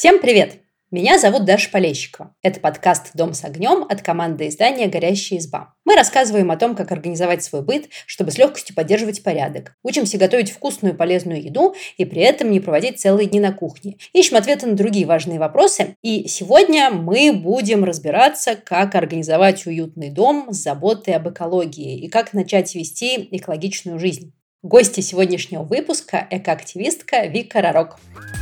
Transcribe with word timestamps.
Всем 0.00 0.18
привет! 0.18 0.60
Меня 0.90 1.18
зовут 1.18 1.44
Даша 1.44 1.70
Полещикова. 1.70 2.34
Это 2.40 2.58
подкаст 2.58 3.10
«Дом 3.12 3.34
с 3.34 3.44
огнем» 3.44 3.84
от 3.86 4.00
команды 4.00 4.48
издания 4.48 4.86
«Горящая 4.86 5.38
изба». 5.38 5.74
Мы 5.84 5.94
рассказываем 5.94 6.50
о 6.50 6.56
том, 6.56 6.74
как 6.74 6.90
организовать 6.90 7.44
свой 7.44 7.60
быт, 7.60 7.90
чтобы 8.06 8.30
с 8.30 8.38
легкостью 8.38 8.74
поддерживать 8.74 9.22
порядок. 9.22 9.76
Учимся 9.82 10.16
готовить 10.16 10.52
вкусную 10.52 10.94
и 10.94 10.96
полезную 10.96 11.42
еду 11.44 11.74
и 11.98 12.06
при 12.06 12.22
этом 12.22 12.50
не 12.50 12.60
проводить 12.60 12.98
целые 12.98 13.28
дни 13.28 13.40
на 13.40 13.52
кухне. 13.52 13.98
Ищем 14.14 14.38
ответы 14.38 14.68
на 14.68 14.74
другие 14.74 15.04
важные 15.04 15.38
вопросы. 15.38 15.96
И 16.00 16.26
сегодня 16.28 16.88
мы 16.90 17.34
будем 17.34 17.84
разбираться, 17.84 18.56
как 18.56 18.94
организовать 18.94 19.66
уютный 19.66 20.08
дом 20.08 20.46
с 20.50 20.62
заботой 20.62 21.12
об 21.12 21.28
экологии 21.28 22.00
и 22.00 22.08
как 22.08 22.32
начать 22.32 22.74
вести 22.74 23.28
экологичную 23.32 23.98
жизнь. 23.98 24.32
Гости 24.62 25.00
сегодняшнего 25.00 25.62
выпуска– 25.62 26.26
экоактивистка 26.30 27.26
Вика 27.26 27.60
Ророк. 27.60 27.98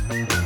Вика, 0.09 0.38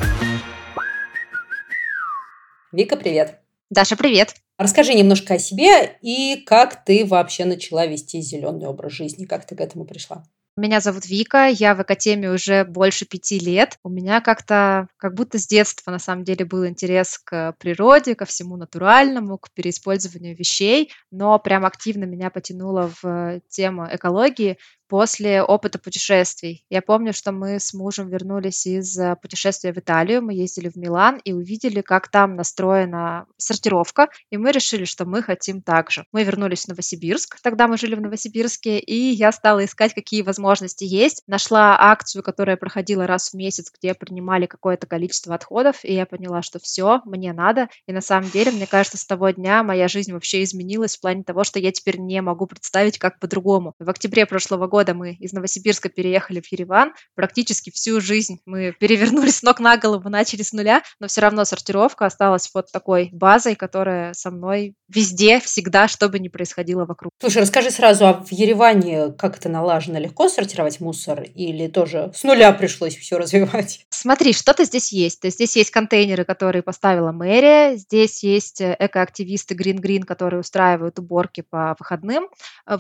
привет. 2.98 3.40
Даша, 3.70 3.96
привет. 3.96 4.34
Расскажи 4.58 4.96
немножко 4.96 5.36
о 5.36 5.38
себе 5.38 5.96
и 6.02 6.44
как 6.44 6.84
ты 6.84 7.06
вообще 7.06 7.46
начала 7.46 7.86
вести 7.86 8.20
зеленый 8.20 8.66
образ 8.66 8.94
жизни, 8.94 9.26
как 9.26 9.46
ты 9.46 9.56
к 9.56 9.62
этому 9.62 9.86
пришла? 9.86 10.24
Меня 10.58 10.80
зовут 10.82 11.06
Вика, 11.06 11.48
я 11.48 11.76
в 11.76 11.82
Академии 11.82 12.28
уже 12.28 12.64
больше 12.64 13.06
пяти 13.06 13.38
лет. 13.38 13.78
У 13.84 13.90
меня 13.90 14.22
как-то, 14.22 14.88
как 14.98 15.14
будто 15.14 15.38
с 15.38 15.46
детства, 15.46 15.92
на 15.92 16.00
самом 16.00 16.24
деле, 16.24 16.46
был 16.46 16.66
интерес 16.66 17.20
к 17.20 17.56
природе, 17.60 18.16
ко 18.16 18.26
всему 18.26 18.58
натуральному, 18.58 19.38
к 19.38 19.52
переиспользованию 19.52 20.36
вещей, 20.36 20.92
но 21.12 21.38
прям 21.38 21.66
активно 21.66 22.06
меня 22.06 22.32
потянуло 22.32 22.92
в 23.02 23.40
тему 23.50 23.88
экологии 23.92 24.58
после 24.94 25.42
опыта 25.42 25.80
путешествий. 25.80 26.64
Я 26.70 26.84
помню, 26.84 27.14
что 27.14 27.32
мы 27.32 27.60
с 27.60 27.74
мужем 27.74 28.10
вернулись 28.10 28.68
из 28.68 28.96
э, 29.00 29.16
путешествия 29.20 29.74
в 29.74 29.78
Италию, 29.80 30.22
мы 30.22 30.36
ездили 30.36 30.70
в 30.70 30.76
Милан 30.76 31.20
и 31.24 31.34
увидели, 31.34 31.82
как 31.82 32.10
там 32.10 32.36
настроена 32.36 33.26
сортировка, 33.38 34.10
и 34.30 34.38
мы 34.38 34.52
решили, 34.52 34.86
что 34.86 35.06
мы 35.06 35.24
хотим 35.24 35.64
так 35.64 35.90
же. 35.90 36.06
Мы 36.12 36.24
вернулись 36.24 36.66
в 36.66 36.68
Новосибирск, 36.68 37.40
тогда 37.42 37.68
мы 37.68 37.80
жили 37.80 37.96
в 37.96 38.02
Новосибирске, 38.02 38.78
и 38.78 39.10
я 39.10 39.32
стала 39.32 39.66
искать, 39.66 39.96
какие 39.96 40.22
возможности 40.22 40.84
есть. 40.84 41.24
Нашла 41.26 41.76
акцию, 41.80 42.22
которая 42.22 42.56
проходила 42.56 43.08
раз 43.08 43.32
в 43.32 43.34
месяц, 43.34 43.72
где 43.76 43.96
принимали 43.96 44.46
какое-то 44.46 44.86
количество 44.86 45.34
отходов, 45.34 45.84
и 45.84 45.92
я 45.92 46.06
поняла, 46.06 46.44
что 46.44 46.60
все, 46.60 47.02
мне 47.06 47.34
надо. 47.34 47.68
И 47.88 47.94
на 47.94 48.02
самом 48.02 48.30
деле, 48.30 48.52
мне 48.52 48.68
кажется, 48.68 49.00
с 49.00 49.06
того 49.08 49.32
дня 49.32 49.64
моя 49.64 49.88
жизнь 49.88 50.14
вообще 50.14 50.44
изменилась 50.44 50.98
в 50.98 51.02
плане 51.02 51.24
того, 51.24 51.44
что 51.44 51.58
я 51.58 51.72
теперь 51.72 51.98
не 51.98 52.22
могу 52.22 52.46
представить, 52.46 53.00
как 53.00 53.18
по-другому. 53.18 53.74
В 53.80 53.90
октябре 53.90 54.28
прошлого 54.28 54.68
года 54.68 54.83
года 54.84 54.94
мы 54.94 55.14
из 55.14 55.32
Новосибирска 55.32 55.88
переехали 55.88 56.42
в 56.42 56.52
Ереван. 56.52 56.94
Практически 57.16 57.70
всю 57.70 58.02
жизнь 58.02 58.40
мы 58.46 58.74
перевернулись 58.80 59.38
с 59.38 59.44
ног 59.44 59.62
на 59.62 59.78
голову, 59.78 60.10
начали 60.10 60.42
с 60.42 60.52
нуля, 60.52 60.84
но 61.00 61.08
все 61.08 61.22
равно 61.22 61.46
сортировка 61.46 62.06
осталась 62.06 62.50
вот 62.54 62.70
такой 62.74 63.10
базой, 63.14 63.56
которая 63.56 64.14
со 64.14 64.30
мной 64.30 64.76
везде, 64.90 65.40
всегда, 65.40 65.88
что 65.88 66.10
бы 66.10 66.20
ни 66.20 66.28
происходило 66.28 66.86
вокруг. 66.86 67.12
Слушай, 67.22 67.44
расскажи 67.44 67.72
сразу, 67.72 68.06
а 68.06 68.14
в 68.14 68.32
Ереване 68.32 69.14
как 69.14 69.38
это 69.38 69.48
налажено? 69.48 70.00
Легко 70.00 70.28
сортировать 70.28 70.82
мусор 70.82 71.22
или 71.22 71.68
тоже 71.68 72.12
с 72.14 72.24
нуля 72.24 72.52
пришлось 72.52 72.98
все 72.98 73.18
развивать? 73.18 73.86
Смотри, 73.90 74.34
что-то 74.34 74.66
здесь 74.66 74.92
есть. 74.92 75.22
То 75.22 75.28
есть 75.28 75.38
здесь 75.38 75.56
есть 75.56 75.72
контейнеры, 75.72 76.26
которые 76.26 76.62
поставила 76.62 77.14
мэрия, 77.14 77.78
здесь 77.78 78.22
есть 78.24 78.60
э, 78.60 78.76
экоактивисты 78.78 79.56
Green 79.56 79.80
Green, 79.80 80.04
которые 80.04 80.42
устраивают 80.42 81.00
уборки 81.00 81.42
по 81.42 81.76
выходным. 81.80 82.28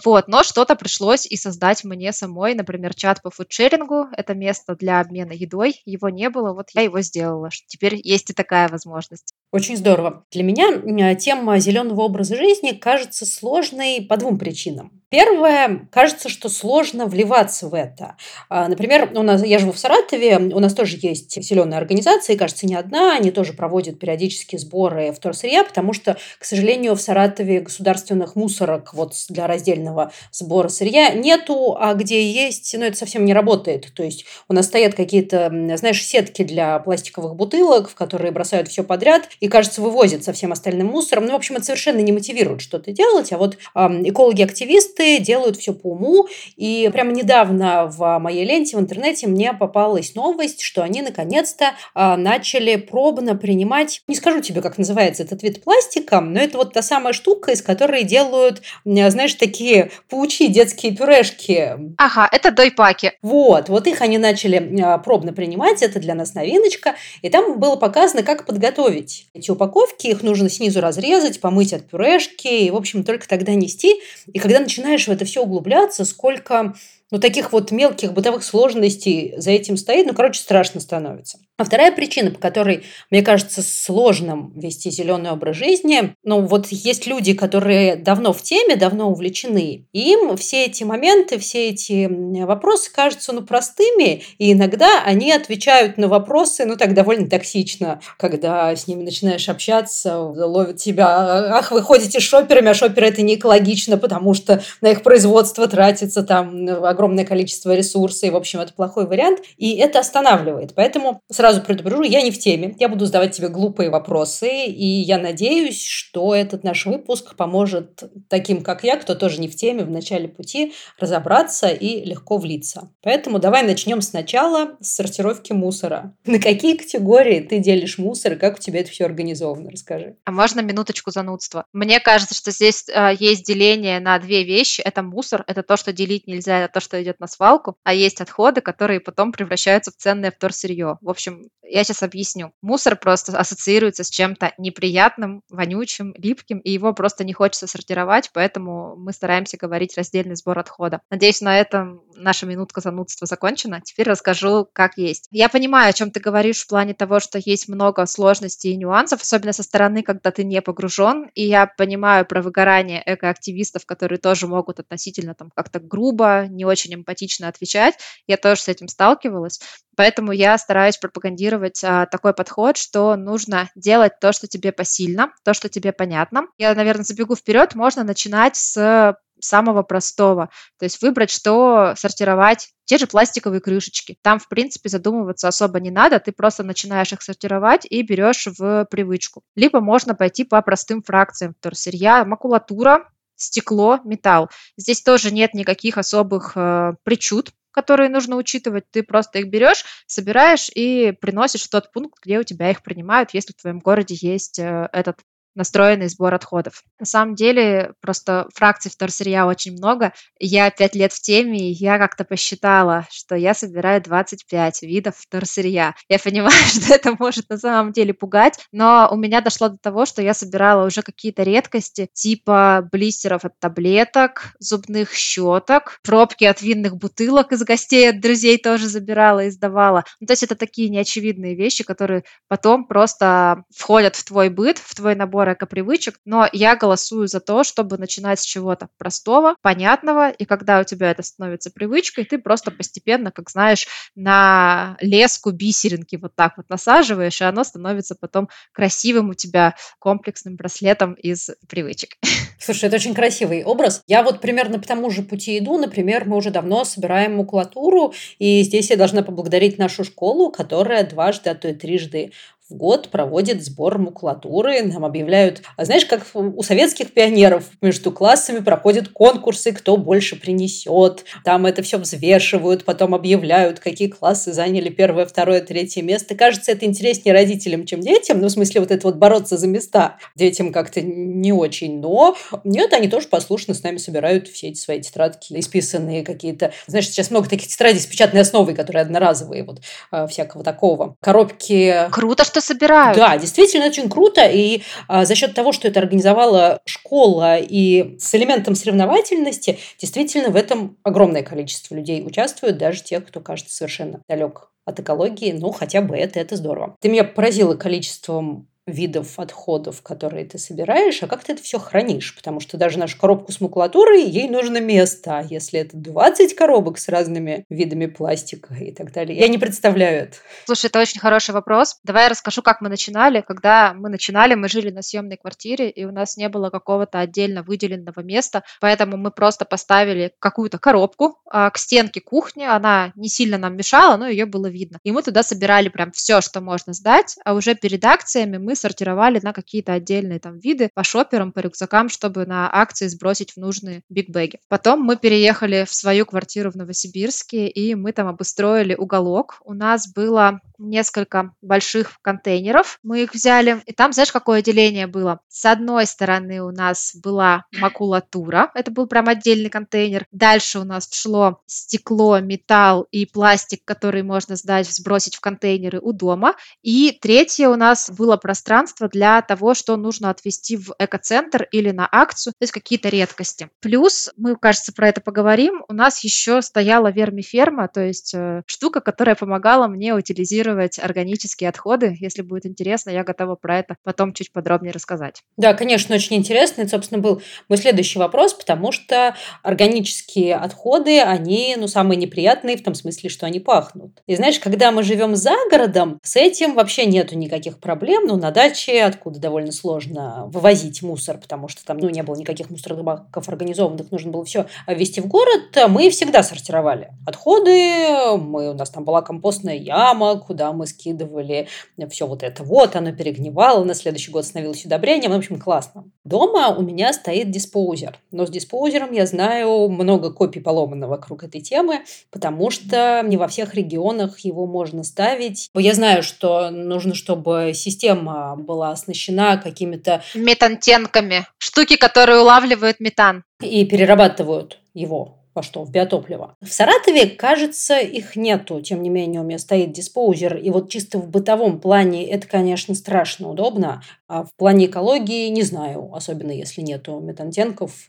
Вот, 0.03 0.27
но 0.27 0.43
что-то 0.43 0.75
пришлось 0.75 1.25
и 1.25 1.37
создать 1.37 1.82
мне 1.83 2.11
самой, 2.11 2.55
например, 2.55 2.93
чат 2.93 3.21
по 3.21 3.29
фудшерингу, 3.29 4.07
это 4.15 4.33
место 4.33 4.75
для 4.75 4.99
обмена 4.99 5.33
едой, 5.33 5.81
его 5.85 6.09
не 6.09 6.29
было, 6.29 6.53
вот 6.53 6.67
я 6.73 6.81
его 6.81 7.01
сделала. 7.01 7.49
Теперь 7.67 7.99
есть 8.03 8.29
и 8.29 8.33
такая 8.33 8.67
возможность. 8.69 9.33
Очень 9.51 9.77
здорово. 9.77 10.25
Для 10.31 10.43
меня 10.43 11.15
тема 11.15 11.59
зеленого 11.59 12.01
образа 12.01 12.35
жизни 12.35 12.71
кажется 12.71 13.25
сложной 13.25 14.05
по 14.07 14.17
двум 14.17 14.37
причинам. 14.39 15.02
Первое, 15.13 15.87
кажется, 15.91 16.27
что 16.27 16.49
сложно 16.49 17.05
вливаться 17.05 17.67
в 17.67 17.75
это. 17.75 18.15
А, 18.49 18.67
например, 18.67 19.11
у 19.13 19.21
нас, 19.21 19.45
я 19.45 19.59
живу 19.59 19.71
в 19.71 19.77
Саратове, 19.77 20.37
у 20.39 20.59
нас 20.59 20.73
тоже 20.73 20.97
есть 20.99 21.39
зеленая 21.39 21.77
организация, 21.77 22.33
и, 22.33 22.35
кажется, 22.39 22.65
не 22.65 22.73
одна, 22.73 23.15
они 23.15 23.29
тоже 23.29 23.53
проводят 23.53 23.99
периодические 23.99 24.57
сборы 24.57 25.11
вторсырья, 25.11 25.65
потому 25.65 25.93
что, 25.93 26.17
к 26.39 26.45
сожалению, 26.45 26.95
в 26.95 27.01
Саратове 27.01 27.59
государственных 27.59 28.35
мусорок 28.35 28.95
вот 28.95 29.13
для 29.29 29.45
раздельного 29.45 30.11
сбора 30.31 30.69
сырья 30.69 31.09
нету, 31.09 31.77
а 31.79 31.93
где 31.93 32.27
есть, 32.31 32.75
ну, 32.75 32.83
это 32.83 32.97
совсем 32.97 33.23
не 33.23 33.35
работает. 33.35 33.93
То 33.93 34.01
есть 34.01 34.25
у 34.49 34.53
нас 34.53 34.65
стоят 34.65 34.95
какие-то, 34.95 35.49
знаешь, 35.77 36.03
сетки 36.03 36.43
для 36.43 36.79
пластиковых 36.79 37.35
бутылок, 37.35 37.87
в 37.87 37.93
которые 37.93 38.31
бросают 38.31 38.67
все 38.67 38.83
подряд, 38.83 39.29
и, 39.41 39.47
кажется, 39.47 39.83
вывозят 39.83 40.23
со 40.23 40.33
всем 40.33 40.51
остальным 40.51 40.87
мусором. 40.87 41.27
Ну, 41.27 41.33
в 41.33 41.35
общем, 41.35 41.57
это 41.57 41.65
совершенно 41.65 41.99
не 41.99 42.11
мотивирует 42.11 42.61
что-то 42.61 42.91
делать, 42.91 43.31
а 43.31 43.37
вот 43.37 43.59
э, 43.75 43.79
экологи-активисты 44.05 45.02
продукты, 45.03 45.19
делают 45.19 45.57
все 45.57 45.73
по 45.73 45.91
уму. 45.91 46.27
И 46.55 46.89
прямо 46.91 47.11
недавно 47.11 47.87
в 47.87 48.19
моей 48.19 48.45
ленте 48.45 48.77
в 48.77 48.79
интернете 48.79 49.27
мне 49.27 49.53
попалась 49.53 50.15
новость, 50.15 50.61
что 50.61 50.83
они 50.83 51.01
наконец-то 51.01 51.73
э, 51.95 52.15
начали 52.15 52.75
пробно 52.75 53.35
принимать, 53.35 54.01
не 54.07 54.15
скажу 54.15 54.41
тебе, 54.41 54.61
как 54.61 54.77
называется 54.77 55.23
этот 55.23 55.43
вид 55.43 55.63
пластика, 55.63 56.19
но 56.21 56.39
это 56.39 56.57
вот 56.57 56.73
та 56.73 56.81
самая 56.81 57.13
штука, 57.13 57.51
из 57.51 57.61
которой 57.61 58.03
делают, 58.03 58.61
знаешь, 58.85 59.33
такие 59.35 59.91
паучьи 60.09 60.47
детские 60.47 60.95
пюрешки. 60.95 61.71
Ага, 61.97 62.27
это 62.31 62.51
дойпаки. 62.51 63.13
Вот, 63.21 63.69
вот 63.69 63.87
их 63.87 64.01
они 64.01 64.17
начали 64.17 64.57
э, 64.57 64.99
пробно 65.03 65.33
принимать, 65.33 65.81
это 65.81 65.99
для 65.99 66.15
нас 66.15 66.33
новиночка. 66.33 66.95
И 67.21 67.29
там 67.29 67.59
было 67.59 67.75
показано, 67.75 68.23
как 68.23 68.45
подготовить 68.45 69.27
эти 69.33 69.51
упаковки. 69.51 70.07
Их 70.07 70.21
нужно 70.23 70.49
снизу 70.49 70.81
разрезать, 70.81 71.39
помыть 71.39 71.73
от 71.73 71.89
пюрешки, 71.89 72.47
и, 72.47 72.71
в 72.71 72.75
общем, 72.75 73.03
только 73.03 73.27
тогда 73.27 73.53
нести. 73.53 73.95
И 74.31 74.39
когда 74.39 74.59
начинаешь 74.59 74.92
начинаешь 74.93 75.07
в 75.07 75.11
это 75.11 75.25
все 75.25 75.41
углубляться, 75.41 76.05
сколько 76.05 76.73
ну, 77.11 77.19
таких 77.19 77.51
вот 77.51 77.71
мелких 77.71 78.13
бытовых 78.13 78.43
сложностей 78.43 79.33
за 79.37 79.51
этим 79.51 79.77
стоит, 79.77 80.07
ну, 80.07 80.13
короче, 80.13 80.39
страшно 80.41 80.79
становится. 80.81 81.39
А 81.55 81.65
вторая 81.65 81.91
причина, 81.91 82.31
по 82.31 82.39
которой, 82.39 82.83
мне 83.11 83.21
кажется, 83.21 83.61
сложным 83.61 84.51
вести 84.59 84.89
зеленый 84.89 85.29
образ 85.29 85.55
жизни, 85.55 86.15
ну, 86.23 86.41
вот 86.47 86.69
есть 86.69 87.05
люди, 87.05 87.35
которые 87.35 87.95
давно 87.95 88.33
в 88.33 88.41
теме, 88.41 88.75
давно 88.75 89.11
увлечены, 89.11 89.85
и 89.91 89.99
им 90.13 90.35
все 90.35 90.65
эти 90.65 90.83
моменты, 90.83 91.37
все 91.37 91.69
эти 91.69 92.09
вопросы 92.43 92.91
кажутся, 92.91 93.33
ну, 93.33 93.43
простыми, 93.43 94.23
и 94.39 94.53
иногда 94.53 95.03
они 95.05 95.31
отвечают 95.31 95.99
на 95.99 96.07
вопросы, 96.07 96.65
ну, 96.65 96.75
так 96.75 96.95
довольно 96.95 97.29
токсично, 97.29 98.01
когда 98.17 98.75
с 98.75 98.87
ними 98.87 99.03
начинаешь 99.03 99.47
общаться, 99.47 100.17
ловят 100.17 100.77
тебя, 100.77 101.55
ах, 101.55 101.71
вы 101.71 101.83
ходите 101.83 102.19
шоперами, 102.19 102.69
а 102.69 102.73
шоперы 102.73 103.09
это 103.09 103.21
не 103.21 103.35
экологично, 103.35 103.99
потому 103.99 104.33
что 104.33 104.63
на 104.81 104.89
их 104.89 105.03
производство 105.03 105.67
тратится 105.67 106.23
там 106.23 106.67
огромное 106.83 107.25
количество 107.25 107.75
ресурсов, 107.75 108.23
и, 108.23 108.31
в 108.31 108.35
общем, 108.35 108.59
это 108.59 108.73
плохой 108.73 109.05
вариант, 109.05 109.41
и 109.57 109.75
это 109.75 109.99
останавливает. 109.99 110.73
Поэтому 110.73 111.21
сразу 111.43 111.61
предупрежу, 111.61 112.03
я 112.03 112.21
не 112.21 112.31
в 112.31 112.39
теме, 112.39 112.73
я 112.79 112.87
буду 112.87 113.05
задавать 113.05 113.35
тебе 113.35 113.49
глупые 113.49 113.89
вопросы, 113.89 114.65
и 114.65 114.85
я 114.85 115.17
надеюсь, 115.17 115.85
что 115.85 116.33
этот 116.33 116.63
наш 116.63 116.85
выпуск 116.85 117.35
поможет 117.35 118.01
таким, 118.29 118.63
как 118.63 118.85
я, 118.85 118.95
кто 118.95 119.13
тоже 119.13 119.41
не 119.41 119.49
в 119.49 119.55
теме, 119.57 119.83
в 119.83 119.91
начале 119.91 120.29
пути, 120.29 120.71
разобраться 120.97 121.67
и 121.67 122.05
легко 122.05 122.37
влиться. 122.37 122.91
Поэтому 123.01 123.39
давай 123.39 123.63
начнем 123.63 124.01
сначала 124.01 124.77
с 124.79 124.95
сортировки 124.95 125.51
мусора. 125.51 126.15
На 126.25 126.39
какие 126.39 126.77
категории 126.77 127.41
ты 127.41 127.59
делишь 127.59 127.97
мусор, 127.97 128.33
и 128.33 128.35
как 128.37 128.55
у 128.55 128.59
тебя 128.59 128.79
это 128.79 128.91
все 128.91 129.03
организовано? 129.03 129.69
Расскажи. 129.69 130.15
А 130.23 130.31
можно 130.31 130.61
минуточку 130.61 131.11
занудства? 131.11 131.65
Мне 131.73 131.99
кажется, 131.99 132.35
что 132.35 132.51
здесь 132.51 132.85
э, 132.87 133.15
есть 133.19 133.45
деление 133.45 133.99
на 133.99 134.17
две 134.17 134.45
вещи. 134.45 134.79
Это 134.79 135.03
мусор, 135.03 135.43
это 135.47 135.61
то, 135.61 135.75
что 135.75 135.91
делить 135.91 136.25
нельзя, 136.25 136.59
это 136.59 136.75
то, 136.75 136.79
что 136.79 137.03
идет 137.03 137.19
на 137.19 137.27
свалку, 137.27 137.75
а 137.83 137.93
есть 137.93 138.21
отходы, 138.21 138.61
которые 138.61 139.01
потом 139.01 139.33
превращаются 139.33 139.91
в 139.91 139.97
ценное 139.97 140.31
вторсырье. 140.31 140.99
В 141.01 141.09
общем, 141.09 141.32
я 141.63 141.83
сейчас 141.83 142.03
объясню. 142.03 142.51
Мусор 142.61 142.95
просто 142.95 143.37
ассоциируется 143.37 144.03
с 144.03 144.09
чем-то 144.09 144.53
неприятным, 144.57 145.41
вонючим, 145.49 146.13
липким, 146.17 146.59
и 146.59 146.71
его 146.71 146.93
просто 146.93 147.23
не 147.23 147.33
хочется 147.33 147.67
сортировать, 147.67 148.29
поэтому 148.33 148.95
мы 148.95 149.13
стараемся 149.13 149.57
говорить 149.57 149.97
раздельный 149.97 150.35
сбор 150.35 150.59
отхода. 150.59 151.01
Надеюсь, 151.09 151.41
на 151.41 151.57
этом 151.57 152.01
наша 152.15 152.45
минутка 152.45 152.81
занудства 152.81 153.25
закончена. 153.25 153.81
Теперь 153.81 154.07
расскажу, 154.07 154.67
как 154.71 154.97
есть. 154.97 155.27
Я 155.31 155.49
понимаю, 155.49 155.89
о 155.89 155.93
чем 155.93 156.11
ты 156.11 156.19
говоришь 156.19 156.61
в 156.61 156.67
плане 156.67 156.93
того, 156.93 157.19
что 157.19 157.39
есть 157.43 157.67
много 157.67 158.05
сложностей 158.05 158.71
и 158.71 158.77
нюансов, 158.77 159.21
особенно 159.21 159.53
со 159.53 159.63
стороны, 159.63 160.03
когда 160.03 160.31
ты 160.31 160.43
не 160.43 160.61
погружен, 160.61 161.29
и 161.33 161.43
я 161.43 161.65
понимаю 161.65 162.25
про 162.25 162.41
выгорание 162.41 163.01
экоактивистов, 163.05 163.85
которые 163.85 164.19
тоже 164.19 164.47
могут 164.47 164.79
относительно 164.79 165.33
там 165.33 165.49
как-то 165.55 165.79
грубо, 165.79 166.45
не 166.49 166.65
очень 166.65 166.93
эмпатично 166.93 167.47
отвечать. 167.47 167.95
Я 168.27 168.37
тоже 168.37 168.61
с 168.61 168.67
этим 168.67 168.87
сталкивалась. 168.87 169.59
Поэтому 169.95 170.31
я 170.31 170.57
стараюсь 170.57 170.97
пропагандировать 170.97 171.83
а, 171.83 172.05
такой 172.05 172.33
подход, 172.33 172.77
что 172.77 173.15
нужно 173.15 173.69
делать 173.75 174.19
то, 174.19 174.33
что 174.33 174.47
тебе 174.47 174.71
посильно, 174.71 175.33
то, 175.43 175.53
что 175.53 175.69
тебе 175.69 175.91
понятно. 175.91 176.47
Я, 176.57 176.73
наверное, 176.73 177.03
забегу 177.03 177.35
вперед. 177.35 177.75
Можно 177.75 178.03
начинать 178.03 178.55
с 178.55 179.15
самого 179.39 179.83
простого. 179.83 180.49
То 180.79 180.85
есть 180.85 181.01
выбрать, 181.01 181.29
что 181.29 181.93
сортировать 181.97 182.69
те 182.85 182.97
же 182.97 183.07
пластиковые 183.07 183.61
крышечки. 183.61 184.17
Там, 184.21 184.39
в 184.39 184.47
принципе, 184.47 184.89
задумываться 184.89 185.47
особо 185.47 185.79
не 185.79 185.91
надо, 185.91 186.19
ты 186.19 186.31
просто 186.31 186.63
начинаешь 186.63 187.13
их 187.13 187.21
сортировать 187.21 187.85
и 187.89 188.01
берешь 188.01 188.47
в 188.57 188.85
привычку. 188.89 189.43
Либо 189.55 189.79
можно 189.81 190.15
пойти 190.15 190.43
по 190.43 190.61
простым 190.61 191.03
фракциям 191.03 191.55
вторсырья, 191.59 192.25
макулатура, 192.25 193.09
стекло, 193.35 193.99
металл. 194.03 194.49
Здесь 194.77 195.01
тоже 195.01 195.31
нет 195.31 195.53
никаких 195.53 195.97
особых 195.97 196.53
э, 196.55 196.93
причуд, 197.03 197.51
которые 197.73 198.09
нужно 198.09 198.37
учитывать. 198.37 198.85
Ты 198.91 199.03
просто 199.03 199.39
их 199.39 199.49
берешь, 199.49 199.83
собираешь 200.05 200.69
и 200.73 201.11
приносишь 201.19 201.63
в 201.63 201.69
тот 201.69 201.91
пункт, 201.91 202.23
где 202.23 202.39
у 202.39 202.43
тебя 202.43 202.71
их 202.71 202.83
принимают, 202.83 203.31
если 203.33 203.51
в 203.51 203.61
твоем 203.61 203.79
городе 203.79 204.15
есть 204.15 204.59
э, 204.59 204.87
этот 204.93 205.19
настроенный 205.55 206.09
сбор 206.09 206.33
отходов. 206.33 206.83
На 206.99 207.05
самом 207.05 207.35
деле, 207.35 207.93
просто 208.01 208.47
фракций 208.53 208.91
вторсырья 208.91 209.45
очень 209.45 209.73
много. 209.73 210.13
Я 210.39 210.69
пять 210.71 210.95
лет 210.95 211.13
в 211.13 211.21
теме, 211.21 211.71
и 211.71 211.73
я 211.73 211.97
как-то 211.97 212.23
посчитала, 212.23 213.07
что 213.11 213.35
я 213.35 213.53
собираю 213.53 214.01
25 214.01 214.81
видов 214.83 215.15
вторсырья. 215.17 215.95
Я 216.09 216.19
понимаю, 216.19 216.51
что 216.67 216.93
это 216.93 217.15
может 217.17 217.49
на 217.49 217.57
самом 217.57 217.91
деле 217.91 218.13
пугать, 218.13 218.59
но 218.71 219.07
у 219.11 219.15
меня 219.15 219.41
дошло 219.41 219.69
до 219.69 219.77
того, 219.77 220.05
что 220.05 220.21
я 220.21 220.33
собирала 220.33 220.85
уже 220.85 221.01
какие-то 221.01 221.43
редкости, 221.43 222.09
типа 222.13 222.87
блистеров 222.91 223.45
от 223.45 223.59
таблеток, 223.59 224.53
зубных 224.59 225.13
щеток, 225.13 225.99
пробки 226.03 226.45
от 226.45 226.61
винных 226.61 226.97
бутылок 226.97 227.51
из 227.51 227.63
гостей, 227.63 228.09
от 228.09 228.21
друзей 228.21 228.57
тоже 228.57 228.87
забирала 228.87 229.45
и 229.45 229.49
сдавала. 229.49 230.03
Ну, 230.19 230.27
то 230.27 230.33
есть 230.33 230.43
это 230.43 230.55
такие 230.55 230.89
неочевидные 230.89 231.55
вещи, 231.55 231.83
которые 231.83 232.23
потом 232.47 232.85
просто 232.87 233.63
входят 233.75 234.15
в 234.15 234.23
твой 234.23 234.49
быт, 234.49 234.77
в 234.77 234.95
твой 234.95 235.15
набор 235.15 235.42
набор 235.43 235.53
эко-привычек, 235.53 236.19
но 236.25 236.47
я 236.51 236.75
голосую 236.75 237.27
за 237.27 237.39
то, 237.39 237.63
чтобы 237.63 237.97
начинать 237.97 238.39
с 238.39 238.43
чего-то 238.43 238.87
простого, 238.97 239.55
понятного, 239.61 240.29
и 240.29 240.45
когда 240.45 240.79
у 240.79 240.83
тебя 240.83 241.11
это 241.11 241.23
становится 241.23 241.69
привычкой, 241.71 242.25
ты 242.25 242.37
просто 242.37 242.71
постепенно, 242.71 243.31
как 243.31 243.49
знаешь, 243.49 243.87
на 244.15 244.97
леску 245.01 245.51
бисеринки 245.51 246.15
вот 246.15 246.35
так 246.35 246.53
вот 246.57 246.69
насаживаешь, 246.69 247.41
и 247.41 247.43
оно 247.43 247.63
становится 247.63 248.15
потом 248.15 248.49
красивым 248.71 249.29
у 249.29 249.33
тебя 249.33 249.75
комплексным 249.99 250.55
браслетом 250.55 251.13
из 251.13 251.49
привычек. 251.67 252.17
Слушай, 252.59 252.85
это 252.85 252.95
очень 252.95 253.13
красивый 253.13 253.63
образ. 253.63 254.03
Я 254.07 254.23
вот 254.23 254.39
примерно 254.39 254.79
по 254.79 254.87
тому 254.87 255.09
же 255.09 255.23
пути 255.23 255.57
иду. 255.57 255.77
Например, 255.77 256.25
мы 256.25 256.37
уже 256.37 256.49
давно 256.49 256.85
собираем 256.85 257.35
макулатуру, 257.35 258.13
и 258.39 258.63
здесь 258.63 258.89
я 258.89 258.95
должна 258.95 259.23
поблагодарить 259.23 259.77
нашу 259.77 260.03
школу, 260.03 260.51
которая 260.51 261.03
дважды, 261.05 261.49
а 261.49 261.55
то 261.55 261.67
и 261.67 261.73
трижды 261.73 262.31
в 262.69 262.75
год 262.75 263.09
проводит 263.09 263.63
сбор 263.63 263.97
макулатуры. 263.97 264.81
Нам 264.83 265.03
объявляют, 265.03 265.61
а 265.75 265.83
знаешь, 265.83 266.05
как 266.05 266.25
у 266.33 266.63
советских 266.63 267.13
пионеров 267.13 267.65
между 267.81 268.11
классами 268.11 268.59
проходят 268.59 269.09
конкурсы, 269.09 269.73
кто 269.73 269.97
больше 269.97 270.37
принесет. 270.37 271.25
Там 271.43 271.65
это 271.65 271.81
все 271.83 271.97
взвешивают, 271.97 272.85
потом 272.85 273.15
объявляют, 273.15 273.79
какие 273.79 274.07
классы 274.07 274.53
заняли 274.53 274.89
первое, 274.89 275.25
второе, 275.25 275.59
третье 275.59 276.01
место. 276.01 276.35
Кажется, 276.35 276.71
это 276.71 276.85
интереснее 276.85 277.33
родителям, 277.33 277.85
чем 277.85 277.99
детям. 277.99 278.39
Ну, 278.39 278.47
в 278.47 278.51
смысле, 278.51 278.79
вот 278.79 278.91
это 278.91 279.07
вот 279.07 279.17
бороться 279.17 279.57
за 279.57 279.67
места 279.67 280.17
детям 280.35 280.71
как-то 280.71 281.01
не 281.01 281.51
очень. 281.51 281.99
Но 281.99 282.37
нет, 282.63 282.93
они 282.93 283.09
тоже 283.09 283.27
послушно 283.27 283.73
с 283.73 283.83
нами 283.83 283.97
собирают 283.97 284.47
все 284.47 284.69
эти 284.69 284.79
свои 284.79 285.01
тетрадки, 285.01 285.59
исписанные 285.59 286.23
какие-то. 286.23 286.71
Знаешь, 286.87 287.09
сейчас 287.09 287.29
много 287.29 287.49
таких 287.49 287.67
тетрадей 287.67 287.99
с 287.99 288.05
печатной 288.05 288.41
основой, 288.41 288.73
которые 288.73 289.01
одноразовые, 289.01 289.63
вот 289.63 289.81
а, 290.11 290.27
всякого 290.27 290.63
такого. 290.63 291.17
Коробки. 291.21 292.07
Круто, 292.09 292.45
что 292.53 292.61
собирают. 292.61 293.17
Да, 293.17 293.37
действительно 293.37 293.87
очень 293.87 294.09
круто. 294.09 294.45
И 294.45 294.83
а, 295.07 295.25
за 295.25 295.35
счет 295.35 295.53
того, 295.53 295.71
что 295.71 295.87
это 295.87 295.99
организовала 295.99 296.79
школа 296.85 297.57
и 297.57 298.15
с 298.19 298.33
элементом 298.35 298.75
соревновательности, 298.75 299.79
действительно 299.99 300.49
в 300.49 300.55
этом 300.55 300.97
огромное 301.03 301.41
количество 301.41 301.95
людей 301.95 302.23
участвуют, 302.25 302.77
даже 302.77 303.03
тех, 303.03 303.25
кто 303.25 303.39
кажется 303.39 303.75
совершенно 303.75 304.21
далек 304.29 304.69
от 304.85 304.99
экологии, 304.99 305.53
ну, 305.53 305.71
хотя 305.71 306.01
бы 306.01 306.15
это, 306.15 306.39
это 306.39 306.55
здорово. 306.55 306.95
Ты 306.99 307.09
меня 307.09 307.23
поразила 307.23 307.75
количеством 307.75 308.67
видов 308.85 309.39
отходов, 309.39 310.01
которые 310.01 310.45
ты 310.45 310.57
собираешь, 310.57 311.23
а 311.23 311.27
как 311.27 311.43
ты 311.43 311.53
это 311.53 311.63
все 311.63 311.79
хранишь? 311.79 312.35
Потому 312.35 312.59
что 312.59 312.77
даже 312.77 312.99
нашу 312.99 313.17
коробку 313.17 313.51
с 313.51 313.61
макулатурой, 313.61 314.23
ей 314.23 314.49
нужно 314.49 314.79
место. 314.79 315.39
А 315.39 315.41
если 315.41 315.79
это 315.79 315.95
20 315.95 316.55
коробок 316.55 316.97
с 316.97 317.07
разными 317.07 317.65
видами 317.69 318.07
пластика 318.07 318.73
и 318.73 318.91
так 318.91 319.13
далее, 319.13 319.37
я 319.37 319.47
не 319.47 319.57
представляю 319.57 320.23
это. 320.23 320.37
Слушай, 320.65 320.87
это 320.87 320.99
очень 320.99 321.21
хороший 321.21 321.51
вопрос. 321.51 321.99
Давай 322.03 322.23
я 322.23 322.29
расскажу, 322.29 322.61
как 322.61 322.81
мы 322.81 322.89
начинали. 322.89 323.41
Когда 323.41 323.93
мы 323.93 324.09
начинали, 324.09 324.55
мы 324.55 324.67
жили 324.67 324.91
на 324.91 325.01
съемной 325.01 325.37
квартире, 325.37 325.89
и 325.89 326.03
у 326.03 326.11
нас 326.11 326.35
не 326.35 326.49
было 326.49 326.69
какого-то 326.69 327.19
отдельно 327.19 327.63
выделенного 327.63 328.19
места, 328.19 328.63
поэтому 328.81 329.17
мы 329.17 329.31
просто 329.31 329.65
поставили 329.65 330.33
какую-то 330.39 330.77
коробку 330.77 331.39
а, 331.49 331.69
к 331.69 331.77
стенке 331.77 332.19
кухни. 332.19 332.63
Она 332.63 333.13
не 333.15 333.29
сильно 333.29 333.57
нам 333.57 333.77
мешала, 333.77 334.17
но 334.17 334.27
ее 334.27 334.45
было 334.45 334.67
видно. 334.67 334.99
И 335.03 335.11
мы 335.11 335.23
туда 335.23 335.43
собирали 335.43 335.87
прям 335.89 336.11
все, 336.11 336.41
что 336.41 336.59
можно 336.59 336.93
сдать, 336.93 337.37
а 337.45 337.53
уже 337.53 337.75
перед 337.75 338.03
акциями 338.03 338.57
мы 338.57 338.72
сортировали 338.75 339.39
на 339.41 339.53
какие-то 339.53 339.93
отдельные 339.93 340.39
там 340.39 340.59
виды 340.59 340.89
по 340.93 341.03
шоперам, 341.03 341.51
по 341.51 341.59
рюкзакам, 341.59 342.09
чтобы 342.09 342.45
на 342.45 342.69
акции 342.71 343.07
сбросить 343.07 343.53
в 343.53 343.57
нужные 343.57 344.01
бигбеги. 344.09 344.59
Потом 344.69 345.01
мы 345.01 345.17
переехали 345.17 345.85
в 345.87 345.93
свою 345.93 346.25
квартиру 346.25 346.71
в 346.71 346.75
Новосибирске, 346.75 347.67
и 347.67 347.95
мы 347.95 348.11
там 348.11 348.27
обустроили 348.27 348.95
уголок. 348.95 349.59
У 349.63 349.73
нас 349.73 350.11
было 350.11 350.59
несколько 350.77 351.53
больших 351.61 352.19
контейнеров. 352.21 352.99
Мы 353.03 353.23
их 353.23 353.33
взяли, 353.33 353.81
и 353.85 353.93
там, 353.93 354.13
знаешь, 354.13 354.31
какое 354.31 354.59
отделение 354.59 355.07
было? 355.07 355.39
С 355.47 355.65
одной 355.65 356.05
стороны 356.05 356.61
у 356.61 356.71
нас 356.71 357.15
была 357.15 357.65
макулатура, 357.79 358.71
это 358.73 358.91
был 358.91 359.07
прям 359.07 359.29
отдельный 359.29 359.69
контейнер. 359.69 360.25
Дальше 360.31 360.79
у 360.79 360.83
нас 360.83 361.09
шло 361.11 361.61
стекло, 361.65 362.39
металл 362.39 363.07
и 363.11 363.25
пластик, 363.25 363.81
который 363.85 364.23
можно 364.23 364.55
сдать, 364.55 364.89
сбросить 364.89 365.35
в 365.35 365.41
контейнеры 365.41 365.99
у 365.99 366.11
дома. 366.11 366.55
И 366.81 367.17
третье 367.21 367.69
у 367.69 367.75
нас 367.75 368.09
было 368.09 368.37
пространство 368.37 368.62
для 369.11 369.41
того, 369.41 369.73
что 369.73 369.95
нужно 369.97 370.29
отвезти 370.29 370.77
в 370.77 370.93
экоцентр 370.99 371.67
или 371.71 371.91
на 371.91 372.07
акцию, 372.11 372.53
то 372.53 372.63
есть 372.63 372.73
какие-то 372.73 373.09
редкости. 373.09 373.69
Плюс, 373.81 374.31
мы, 374.37 374.55
кажется, 374.55 374.93
про 374.93 375.09
это 375.09 375.21
поговорим, 375.21 375.83
у 375.87 375.93
нас 375.93 376.23
еще 376.23 376.61
стояла 376.61 377.11
вермиферма, 377.11 377.87
то 377.87 378.01
есть 378.01 378.33
э, 378.33 378.63
штука, 378.65 379.01
которая 379.01 379.35
помогала 379.35 379.87
мне 379.87 380.13
утилизировать 380.13 380.99
органические 380.99 381.69
отходы. 381.69 382.17
Если 382.19 382.41
будет 382.41 382.65
интересно, 382.65 383.09
я 383.09 383.23
готова 383.23 383.55
про 383.55 383.79
это 383.79 383.97
потом 384.03 384.33
чуть 384.33 384.51
подробнее 384.51 384.91
рассказать. 384.93 385.41
Да, 385.57 385.73
конечно, 385.73 386.15
очень 386.15 386.37
интересно. 386.37 386.81
Это, 386.81 386.91
собственно, 386.91 387.21
был 387.21 387.41
мой 387.69 387.77
следующий 387.77 388.19
вопрос, 388.19 388.53
потому 388.53 388.91
что 388.91 389.35
органические 389.61 390.55
отходы, 390.55 391.21
они, 391.21 391.75
ну, 391.77 391.87
самые 391.87 392.17
неприятные 392.17 392.77
в 392.77 392.83
том 392.83 392.95
смысле, 392.95 393.29
что 393.29 393.45
они 393.45 393.59
пахнут. 393.59 394.21
И 394.27 394.35
знаешь, 394.35 394.59
когда 394.59 394.91
мы 394.91 395.03
живем 395.03 395.35
за 395.35 395.53
городом, 395.69 396.19
с 396.23 396.35
этим 396.35 396.75
вообще 396.75 397.05
нету 397.05 397.37
никаких 397.37 397.79
проблем. 397.79 398.25
Ну, 398.25 398.37
на 398.37 398.51
даче, 398.53 399.03
откуда 399.03 399.39
довольно 399.39 399.71
сложно 399.71 400.45
вывозить 400.47 401.01
мусор, 401.01 401.37
потому 401.37 401.67
что 401.67 401.83
там, 401.85 401.97
ну, 401.97 402.09
не 402.09 402.23
было 402.23 402.35
никаких 402.35 402.69
мусорных 402.69 403.03
баков 403.03 403.49
организованных, 403.49 404.11
нужно 404.11 404.31
было 404.31 404.45
все 404.45 404.67
везти 404.87 405.19
в 405.19 405.27
город. 405.27 405.75
Мы 405.89 406.09
всегда 406.09 406.43
сортировали 406.43 407.09
отходы, 407.25 408.37
мы, 408.37 408.69
у 408.69 408.73
нас 408.73 408.89
там 408.89 409.03
была 409.03 409.21
компостная 409.21 409.75
яма, 409.75 410.39
куда 410.39 410.71
мы 410.71 410.87
скидывали 410.87 411.67
все 412.09 412.27
вот 412.27 412.43
это 412.43 412.63
вот, 412.63 412.95
оно 412.95 413.11
перегнивало, 413.11 413.83
на 413.83 413.95
следующий 413.95 414.31
год 414.31 414.45
становилось 414.45 414.85
удобрением, 414.85 415.31
в 415.31 415.35
общем, 415.35 415.59
классно. 415.59 416.05
Дома 416.23 416.75
у 416.75 416.81
меня 416.81 417.11
стоит 417.13 417.51
диспоузер, 417.51 418.19
но 418.31 418.45
с 418.45 418.49
диспоузером 418.49 419.11
я 419.11 419.25
знаю 419.25 419.89
много 419.89 420.31
копий 420.31 420.59
поломано 420.59 421.07
вокруг 421.07 421.43
этой 421.43 421.61
темы, 421.61 422.01
потому 422.31 422.69
что 422.69 423.21
не 423.25 423.37
во 423.37 423.47
всех 423.47 423.73
регионах 423.73 424.39
его 424.39 424.67
можно 424.67 425.03
ставить. 425.03 425.69
Я 425.75 425.93
знаю, 425.93 426.23
что 426.23 426.69
нужно, 426.69 427.15
чтобы 427.15 427.71
система 427.73 428.42
была 428.55 428.91
оснащена 428.91 429.57
какими-то... 429.57 430.23
Метантенками. 430.33 431.45
Штуки, 431.57 431.95
которые 431.95 432.39
улавливают 432.39 432.99
метан. 432.99 433.43
И 433.61 433.85
перерабатывают 433.85 434.79
его 434.93 435.43
во 435.53 435.61
что? 435.61 435.83
В 435.83 435.91
биотопливо. 435.91 436.55
В 436.61 436.69
Саратове, 436.69 437.27
кажется, 437.27 437.99
их 437.99 438.35
нету. 438.35 438.81
Тем 438.81 439.01
не 439.01 439.09
менее, 439.09 439.41
у 439.41 439.43
меня 439.43 439.59
стоит 439.59 439.91
диспоузер. 439.91 440.57
И 440.57 440.69
вот 440.69 440.89
чисто 440.89 441.19
в 441.19 441.29
бытовом 441.29 441.79
плане 441.79 442.27
это, 442.27 442.47
конечно, 442.47 442.95
страшно 442.95 443.49
удобно. 443.49 444.03
А 444.27 444.43
в 444.43 444.49
плане 444.55 444.87
экологии 444.87 445.49
не 445.49 445.63
знаю, 445.63 446.13
особенно 446.13 446.51
если 446.51 446.81
нету 446.81 447.19
метантенков. 447.19 448.07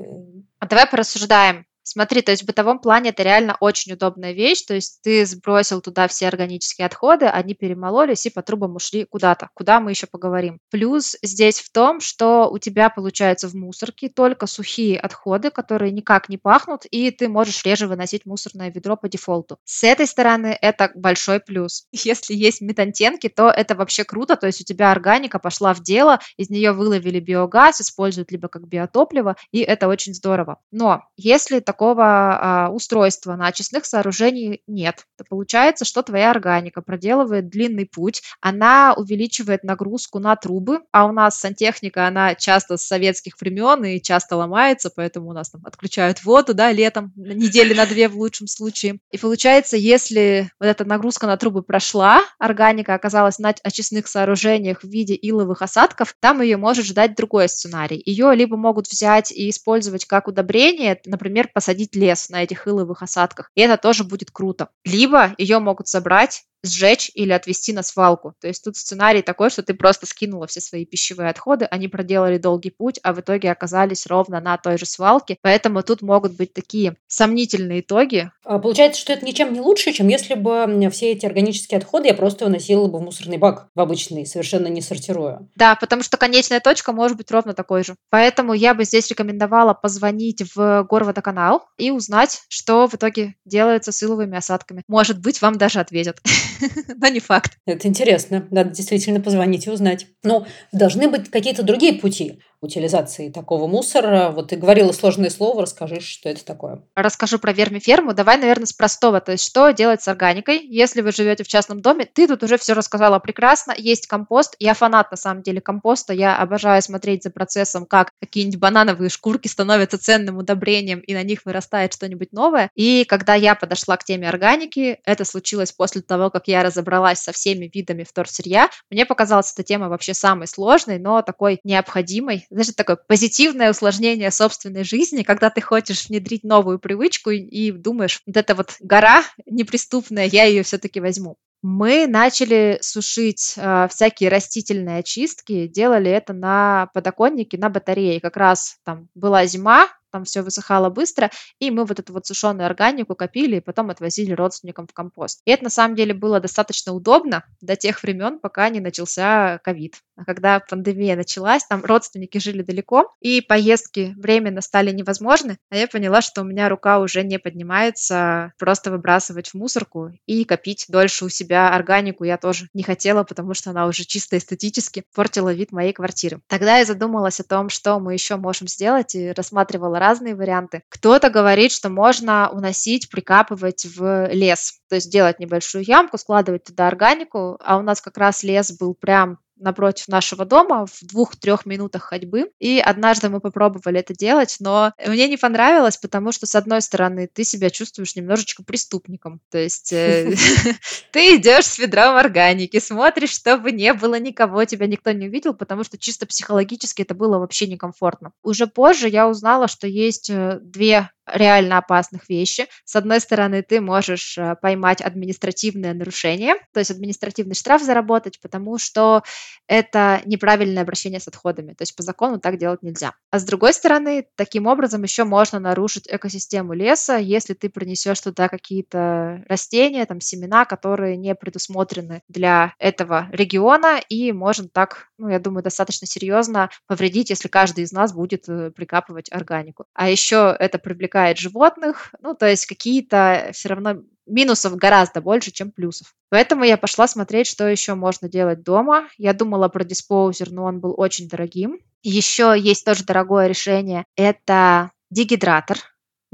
А 0.58 0.66
давай 0.66 0.86
порассуждаем. 0.86 1.66
Смотри, 1.86 2.22
то 2.22 2.30
есть 2.30 2.42
в 2.42 2.46
бытовом 2.46 2.78
плане 2.78 3.10
это 3.10 3.22
реально 3.22 3.56
очень 3.60 3.92
удобная 3.92 4.32
вещь, 4.32 4.62
то 4.62 4.74
есть 4.74 5.00
ты 5.02 5.26
сбросил 5.26 5.82
туда 5.82 6.08
все 6.08 6.28
органические 6.28 6.86
отходы, 6.86 7.26
они 7.26 7.54
перемололись 7.54 8.24
и 8.24 8.30
по 8.30 8.42
трубам 8.42 8.76
ушли 8.76 9.04
куда-то, 9.04 9.50
куда 9.52 9.80
мы 9.80 9.90
еще 9.90 10.06
поговорим. 10.06 10.60
Плюс 10.70 11.14
здесь 11.22 11.60
в 11.60 11.70
том, 11.70 12.00
что 12.00 12.48
у 12.50 12.58
тебя 12.58 12.88
получается 12.88 13.48
в 13.48 13.54
мусорке 13.54 14.08
только 14.08 14.46
сухие 14.46 14.98
отходы, 14.98 15.50
которые 15.50 15.92
никак 15.92 16.30
не 16.30 16.38
пахнут, 16.38 16.86
и 16.90 17.10
ты 17.10 17.28
можешь 17.28 17.62
реже 17.66 17.86
выносить 17.86 18.24
мусорное 18.24 18.70
ведро 18.70 18.96
по 18.96 19.08
дефолту. 19.08 19.58
С 19.64 19.84
этой 19.84 20.06
стороны 20.06 20.56
это 20.60 20.90
большой 20.94 21.38
плюс. 21.38 21.86
Если 21.92 22.34
есть 22.34 22.62
метантенки, 22.62 23.28
то 23.28 23.50
это 23.50 23.74
вообще 23.74 24.04
круто, 24.04 24.36
то 24.36 24.46
есть 24.46 24.62
у 24.62 24.64
тебя 24.64 24.90
органика 24.90 25.38
пошла 25.38 25.74
в 25.74 25.82
дело, 25.82 26.18
из 26.38 26.48
нее 26.48 26.72
выловили 26.72 27.20
биогаз, 27.20 27.82
используют 27.82 28.32
либо 28.32 28.48
как 28.48 28.66
биотопливо, 28.66 29.36
и 29.52 29.60
это 29.60 29.86
очень 29.86 30.14
здорово. 30.14 30.60
Но 30.70 31.02
если 31.18 31.60
такого 31.74 32.04
а, 32.06 32.70
устройства 32.70 33.34
на 33.34 33.48
очистных 33.48 33.84
сооружениях 33.84 34.60
нет, 34.68 35.06
то 35.18 35.24
получается, 35.28 35.84
что 35.84 36.02
твоя 36.02 36.30
органика 36.30 36.82
проделывает 36.82 37.48
длинный 37.48 37.84
путь, 37.84 38.22
она 38.40 38.94
увеличивает 38.96 39.64
нагрузку 39.64 40.20
на 40.20 40.36
трубы, 40.36 40.82
а 40.92 41.06
у 41.06 41.12
нас 41.12 41.40
сантехника, 41.40 42.06
она 42.06 42.36
часто 42.36 42.76
с 42.76 42.84
советских 42.84 43.40
времен 43.40 43.84
и 43.84 44.00
часто 44.00 44.36
ломается, 44.36 44.88
поэтому 44.94 45.30
у 45.30 45.32
нас 45.32 45.50
там 45.50 45.62
отключают 45.64 46.24
воду, 46.24 46.54
да, 46.54 46.70
летом, 46.70 47.12
недели 47.16 47.74
на 47.74 47.86
две 47.86 48.08
в 48.08 48.16
лучшем 48.16 48.46
случае. 48.46 49.00
И 49.10 49.18
получается, 49.18 49.76
если 49.76 50.50
вот 50.60 50.66
эта 50.66 50.84
нагрузка 50.84 51.26
на 51.26 51.36
трубы 51.36 51.62
прошла, 51.62 52.22
органика 52.38 52.94
оказалась 52.94 53.40
на 53.40 53.52
очистных 53.64 54.06
сооружениях 54.06 54.82
в 54.82 54.88
виде 54.88 55.18
иловых 55.20 55.60
осадков, 55.62 56.14
там 56.20 56.40
ее 56.40 56.56
может 56.56 56.86
ждать 56.86 57.16
другой 57.16 57.48
сценарий. 57.48 58.00
Ее 58.06 58.32
либо 58.36 58.56
могут 58.56 58.86
взять 58.86 59.32
и 59.32 59.50
использовать 59.50 60.04
как 60.04 60.28
удобрение, 60.28 61.00
например, 61.04 61.48
посадить 61.64 61.96
лес 61.96 62.28
на 62.28 62.42
этих 62.42 62.68
иловых 62.68 63.00
осадках, 63.02 63.50
и 63.54 63.62
это 63.62 63.78
тоже 63.78 64.04
будет 64.04 64.30
круто. 64.30 64.68
Либо 64.84 65.34
ее 65.38 65.60
могут 65.60 65.88
собрать 65.88 66.44
сжечь 66.66 67.10
или 67.14 67.32
отвезти 67.32 67.72
на 67.72 67.82
свалку. 67.82 68.34
То 68.40 68.48
есть 68.48 68.64
тут 68.64 68.76
сценарий 68.76 69.22
такой, 69.22 69.50
что 69.50 69.62
ты 69.62 69.74
просто 69.74 70.06
скинула 70.06 70.46
все 70.46 70.60
свои 70.60 70.84
пищевые 70.84 71.30
отходы, 71.30 71.66
они 71.66 71.88
проделали 71.88 72.38
долгий 72.38 72.70
путь, 72.70 72.98
а 73.02 73.12
в 73.12 73.20
итоге 73.20 73.50
оказались 73.50 74.06
ровно 74.06 74.40
на 74.40 74.56
той 74.56 74.78
же 74.78 74.86
свалке. 74.86 75.36
Поэтому 75.42 75.82
тут 75.82 76.02
могут 76.02 76.36
быть 76.36 76.52
такие 76.52 76.96
сомнительные 77.06 77.80
итоги. 77.80 78.30
А 78.44 78.58
получается, 78.58 79.00
что 79.00 79.12
это 79.12 79.24
ничем 79.24 79.52
не 79.52 79.60
лучше, 79.60 79.92
чем 79.92 80.08
если 80.08 80.34
бы 80.34 80.66
все 80.90 81.12
эти 81.12 81.26
органические 81.26 81.78
отходы 81.78 82.08
я 82.08 82.14
просто 82.14 82.44
выносила 82.44 82.86
бы 82.86 82.98
в 82.98 83.02
мусорный 83.02 83.38
бак, 83.38 83.68
в 83.74 83.80
обычный, 83.80 84.26
совершенно 84.26 84.68
не 84.68 84.80
сортируя. 84.80 85.48
Да, 85.56 85.74
потому 85.74 86.02
что 86.02 86.16
конечная 86.16 86.60
точка 86.60 86.92
может 86.92 87.16
быть 87.16 87.30
ровно 87.30 87.54
такой 87.54 87.84
же. 87.84 87.96
Поэтому 88.10 88.52
я 88.52 88.74
бы 88.74 88.84
здесь 88.84 89.10
рекомендовала 89.10 89.74
позвонить 89.74 90.42
в 90.54 90.84
горводоканал 90.84 91.64
и 91.76 91.90
узнать, 91.90 92.42
что 92.48 92.86
в 92.86 92.94
итоге 92.94 93.34
делается 93.44 93.92
с 93.92 94.02
иловыми 94.02 94.36
осадками. 94.36 94.82
Может 94.88 95.20
быть, 95.20 95.42
вам 95.42 95.58
даже 95.58 95.80
ответят. 95.80 96.20
но 97.00 97.08
не 97.08 97.20
факт. 97.20 97.58
Это 97.66 97.88
интересно. 97.88 98.46
Надо 98.50 98.70
действительно 98.70 99.20
позвонить 99.20 99.66
и 99.66 99.70
узнать. 99.70 100.06
Но 100.22 100.46
должны 100.72 101.08
быть 101.08 101.30
какие-то 101.30 101.62
другие 101.62 101.94
пути 101.94 102.40
утилизации 102.64 103.30
такого 103.30 103.66
мусора. 103.66 104.30
Вот 104.30 104.48
ты 104.48 104.56
говорила 104.56 104.92
сложное 104.92 105.30
слово, 105.30 105.62
расскажи, 105.62 106.00
что 106.00 106.28
это 106.28 106.44
такое. 106.44 106.82
Расскажу 106.94 107.38
про 107.38 107.52
вермиферму. 107.52 108.14
Давай, 108.14 108.38
наверное, 108.38 108.66
с 108.66 108.72
простого. 108.72 109.20
То 109.20 109.32
есть, 109.32 109.44
что 109.44 109.70
делать 109.70 110.02
с 110.02 110.08
органикой? 110.08 110.60
Если 110.66 111.00
вы 111.00 111.12
живете 111.12 111.44
в 111.44 111.48
частном 111.48 111.80
доме, 111.80 112.06
ты 112.06 112.26
тут 112.26 112.42
уже 112.42 112.58
все 112.58 112.72
рассказала 112.72 113.18
прекрасно. 113.18 113.74
Есть 113.76 114.06
компост. 114.06 114.56
Я 114.58 114.74
фанат, 114.74 115.10
на 115.10 115.16
самом 115.16 115.42
деле, 115.42 115.60
компоста. 115.60 116.12
Я 116.12 116.36
обожаю 116.36 116.82
смотреть 116.82 117.22
за 117.22 117.30
процессом, 117.30 117.86
как 117.86 118.10
какие-нибудь 118.20 118.58
банановые 118.58 119.10
шкурки 119.10 119.48
становятся 119.48 119.98
ценным 119.98 120.38
удобрением, 120.38 121.00
и 121.00 121.14
на 121.14 121.22
них 121.22 121.40
вырастает 121.44 121.92
что-нибудь 121.92 122.32
новое. 122.32 122.70
И 122.74 123.04
когда 123.04 123.34
я 123.34 123.54
подошла 123.54 123.96
к 123.96 124.04
теме 124.04 124.28
органики, 124.28 124.98
это 125.04 125.24
случилось 125.24 125.72
после 125.72 126.02
того, 126.02 126.30
как 126.30 126.48
я 126.48 126.62
разобралась 126.62 127.20
со 127.20 127.32
всеми 127.32 127.70
видами 127.72 128.04
вторсырья. 128.04 128.70
Мне 128.90 129.06
показалась 129.06 129.52
эта 129.52 129.62
тема 129.62 129.88
вообще 129.88 130.14
самой 130.14 130.46
сложной, 130.46 130.98
но 130.98 131.22
такой 131.22 131.60
необходимой 131.64 132.46
даже 132.54 132.72
такое 132.72 132.96
позитивное 132.96 133.70
усложнение 133.70 134.30
собственной 134.30 134.84
жизни, 134.84 135.22
когда 135.22 135.50
ты 135.50 135.60
хочешь 135.60 136.08
внедрить 136.08 136.44
новую 136.44 136.78
привычку 136.78 137.30
и, 137.30 137.38
и 137.38 137.72
думаешь, 137.72 138.20
вот 138.26 138.36
эта 138.36 138.54
вот 138.54 138.76
гора 138.80 139.22
неприступная, 139.46 140.26
я 140.26 140.44
ее 140.44 140.62
все-таки 140.62 141.00
возьму. 141.00 141.36
Мы 141.62 142.06
начали 142.06 142.78
сушить 142.82 143.54
э, 143.56 143.88
всякие 143.90 144.28
растительные 144.28 144.98
очистки, 144.98 145.66
делали 145.66 146.10
это 146.10 146.34
на 146.34 146.90
подоконнике, 146.92 147.56
на 147.56 147.70
батарее. 147.70 148.20
Как 148.20 148.36
раз 148.36 148.76
там 148.84 149.08
была 149.14 149.46
зима, 149.46 149.88
там 150.14 150.22
все 150.22 150.42
высыхало 150.42 150.90
быстро, 150.90 151.32
и 151.58 151.72
мы 151.72 151.84
вот 151.84 151.98
эту 151.98 152.12
вот 152.12 152.24
сушеную 152.24 152.66
органику 152.66 153.16
копили 153.16 153.56
и 153.56 153.60
потом 153.60 153.90
отвозили 153.90 154.32
родственникам 154.32 154.86
в 154.86 154.92
компост. 154.92 155.40
И 155.44 155.50
это 155.50 155.64
на 155.64 155.70
самом 155.70 155.96
деле 155.96 156.14
было 156.14 156.38
достаточно 156.38 156.92
удобно 156.92 157.42
до 157.60 157.74
тех 157.74 158.00
времен, 158.00 158.38
пока 158.38 158.68
не 158.68 158.78
начался 158.78 159.58
ковид. 159.64 159.96
А 160.16 160.24
когда 160.24 160.60
пандемия 160.60 161.16
началась, 161.16 161.66
там 161.66 161.84
родственники 161.84 162.38
жили 162.38 162.62
далеко, 162.62 163.12
и 163.20 163.40
поездки 163.40 164.14
временно 164.16 164.60
стали 164.60 164.92
невозможны, 164.92 165.58
а 165.68 165.76
я 165.76 165.88
поняла, 165.88 166.20
что 166.20 166.42
у 166.42 166.44
меня 166.44 166.68
рука 166.68 167.00
уже 167.00 167.24
не 167.24 167.40
поднимается 167.40 168.52
просто 168.56 168.92
выбрасывать 168.92 169.48
в 169.48 169.54
мусорку 169.54 170.12
и 170.26 170.44
копить 170.44 170.84
дольше 170.88 171.24
у 171.24 171.28
себя 171.28 171.70
органику 171.70 172.22
я 172.22 172.36
тоже 172.36 172.68
не 172.72 172.84
хотела, 172.84 173.24
потому 173.24 173.54
что 173.54 173.70
она 173.70 173.86
уже 173.86 174.04
чисто 174.04 174.38
эстетически 174.38 175.02
портила 175.12 175.52
вид 175.52 175.72
моей 175.72 175.92
квартиры. 175.92 176.40
Тогда 176.46 176.78
я 176.78 176.84
задумалась 176.84 177.40
о 177.40 177.44
том, 177.44 177.68
что 177.68 177.98
мы 177.98 178.12
еще 178.12 178.36
можем 178.36 178.68
сделать, 178.68 179.16
и 179.16 179.32
рассматривала 179.32 179.98
разные 180.04 180.34
варианты. 180.34 180.82
Кто-то 180.88 181.30
говорит, 181.30 181.72
что 181.72 181.88
можно 181.88 182.50
уносить, 182.50 183.08
прикапывать 183.10 183.86
в 183.86 184.28
лес, 184.32 184.80
то 184.88 184.96
есть 184.96 185.10
делать 185.10 185.38
небольшую 185.38 185.84
ямку, 185.84 186.18
складывать 186.18 186.64
туда 186.64 186.88
органику, 186.88 187.58
а 187.64 187.78
у 187.78 187.82
нас 187.82 188.00
как 188.00 188.18
раз 188.18 188.42
лес 188.42 188.76
был 188.78 188.94
прям 188.94 189.38
напротив 189.56 190.08
нашего 190.08 190.44
дома 190.44 190.86
в 190.86 191.04
двух-трех 191.06 191.66
минутах 191.66 192.02
ходьбы. 192.04 192.50
И 192.58 192.78
однажды 192.78 193.28
мы 193.28 193.40
попробовали 193.40 194.00
это 194.00 194.14
делать, 194.14 194.56
но 194.60 194.92
мне 195.06 195.28
не 195.28 195.36
понравилось, 195.36 195.96
потому 195.96 196.32
что, 196.32 196.46
с 196.46 196.54
одной 196.54 196.82
стороны, 196.82 197.28
ты 197.32 197.44
себя 197.44 197.70
чувствуешь 197.70 198.16
немножечко 198.16 198.62
преступником. 198.64 199.40
То 199.50 199.58
есть 199.58 199.92
э, 199.92 200.34
ты 201.12 201.36
идешь 201.36 201.66
с 201.66 201.78
ведром 201.78 202.16
органики, 202.16 202.78
смотришь, 202.78 203.30
чтобы 203.30 203.72
не 203.72 203.92
было 203.94 204.18
никого, 204.18 204.64
тебя 204.64 204.86
никто 204.86 205.12
не 205.12 205.28
увидел, 205.28 205.54
потому 205.54 205.84
что 205.84 205.98
чисто 205.98 206.26
психологически 206.26 207.02
это 207.02 207.14
было 207.14 207.38
вообще 207.38 207.66
некомфортно. 207.66 208.32
Уже 208.42 208.66
позже 208.66 209.08
я 209.08 209.28
узнала, 209.28 209.68
что 209.68 209.86
есть 209.86 210.30
э, 210.30 210.58
две 210.60 211.10
реально 211.26 211.78
опасных 211.78 212.28
вещи. 212.28 212.66
С 212.84 212.96
одной 212.96 213.20
стороны, 213.20 213.62
ты 213.62 213.80
можешь 213.80 214.36
э, 214.36 214.56
поймать 214.60 215.00
административное 215.00 215.94
нарушение, 215.94 216.54
то 216.72 216.80
есть 216.80 216.90
административный 216.90 217.54
штраф 217.54 217.82
заработать, 217.82 218.40
потому 218.40 218.78
что 218.78 219.22
это 219.66 220.20
неправильное 220.24 220.82
обращение 220.82 221.20
с 221.20 221.28
отходами. 221.28 221.72
То 221.74 221.82
есть 221.82 221.96
по 221.96 222.02
закону 222.02 222.38
так 222.40 222.58
делать 222.58 222.82
нельзя. 222.82 223.14
А 223.30 223.38
с 223.38 223.44
другой 223.44 223.72
стороны, 223.72 224.26
таким 224.36 224.66
образом 224.66 225.02
еще 225.02 225.24
можно 225.24 225.58
нарушить 225.58 226.06
экосистему 226.08 226.72
леса, 226.72 227.16
если 227.16 227.54
ты 227.54 227.68
принесешь 227.68 228.20
туда 228.20 228.48
какие-то 228.48 229.44
растения, 229.48 230.04
там 230.06 230.20
семена, 230.20 230.64
которые 230.64 231.16
не 231.16 231.34
предусмотрены 231.34 232.22
для 232.28 232.74
этого 232.78 233.28
региона, 233.32 234.00
и 234.08 234.32
можно 234.32 234.68
так, 234.68 235.08
ну, 235.18 235.28
я 235.28 235.38
думаю, 235.38 235.62
достаточно 235.62 236.06
серьезно 236.06 236.70
повредить, 236.86 237.30
если 237.30 237.48
каждый 237.48 237.84
из 237.84 237.92
нас 237.92 238.12
будет 238.12 238.48
э, 238.48 238.70
прикапывать 238.70 239.32
органику. 239.32 239.86
А 239.94 240.08
еще 240.08 240.54
это 240.58 240.78
привлекает 240.78 241.04
привлекает 241.04 241.38
животных, 241.38 242.14
ну, 242.20 242.34
то 242.34 242.46
есть 242.46 242.66
какие-то 242.66 243.50
все 243.52 243.68
равно 243.68 244.02
минусов 244.26 244.76
гораздо 244.76 245.20
больше, 245.20 245.50
чем 245.50 245.70
плюсов. 245.70 246.14
Поэтому 246.30 246.64
я 246.64 246.76
пошла 246.76 247.06
смотреть, 247.06 247.46
что 247.46 247.68
еще 247.68 247.94
можно 247.94 248.28
делать 248.28 248.62
дома. 248.62 249.08
Я 249.18 249.32
думала 249.32 249.68
про 249.68 249.84
диспоузер, 249.84 250.50
но 250.50 250.64
он 250.64 250.80
был 250.80 250.94
очень 250.96 251.28
дорогим. 251.28 251.78
Еще 252.02 252.54
есть 252.58 252.84
тоже 252.84 253.04
дорогое 253.04 253.46
решение. 253.46 254.04
Это 254.16 254.90
дегидратор. 255.10 255.78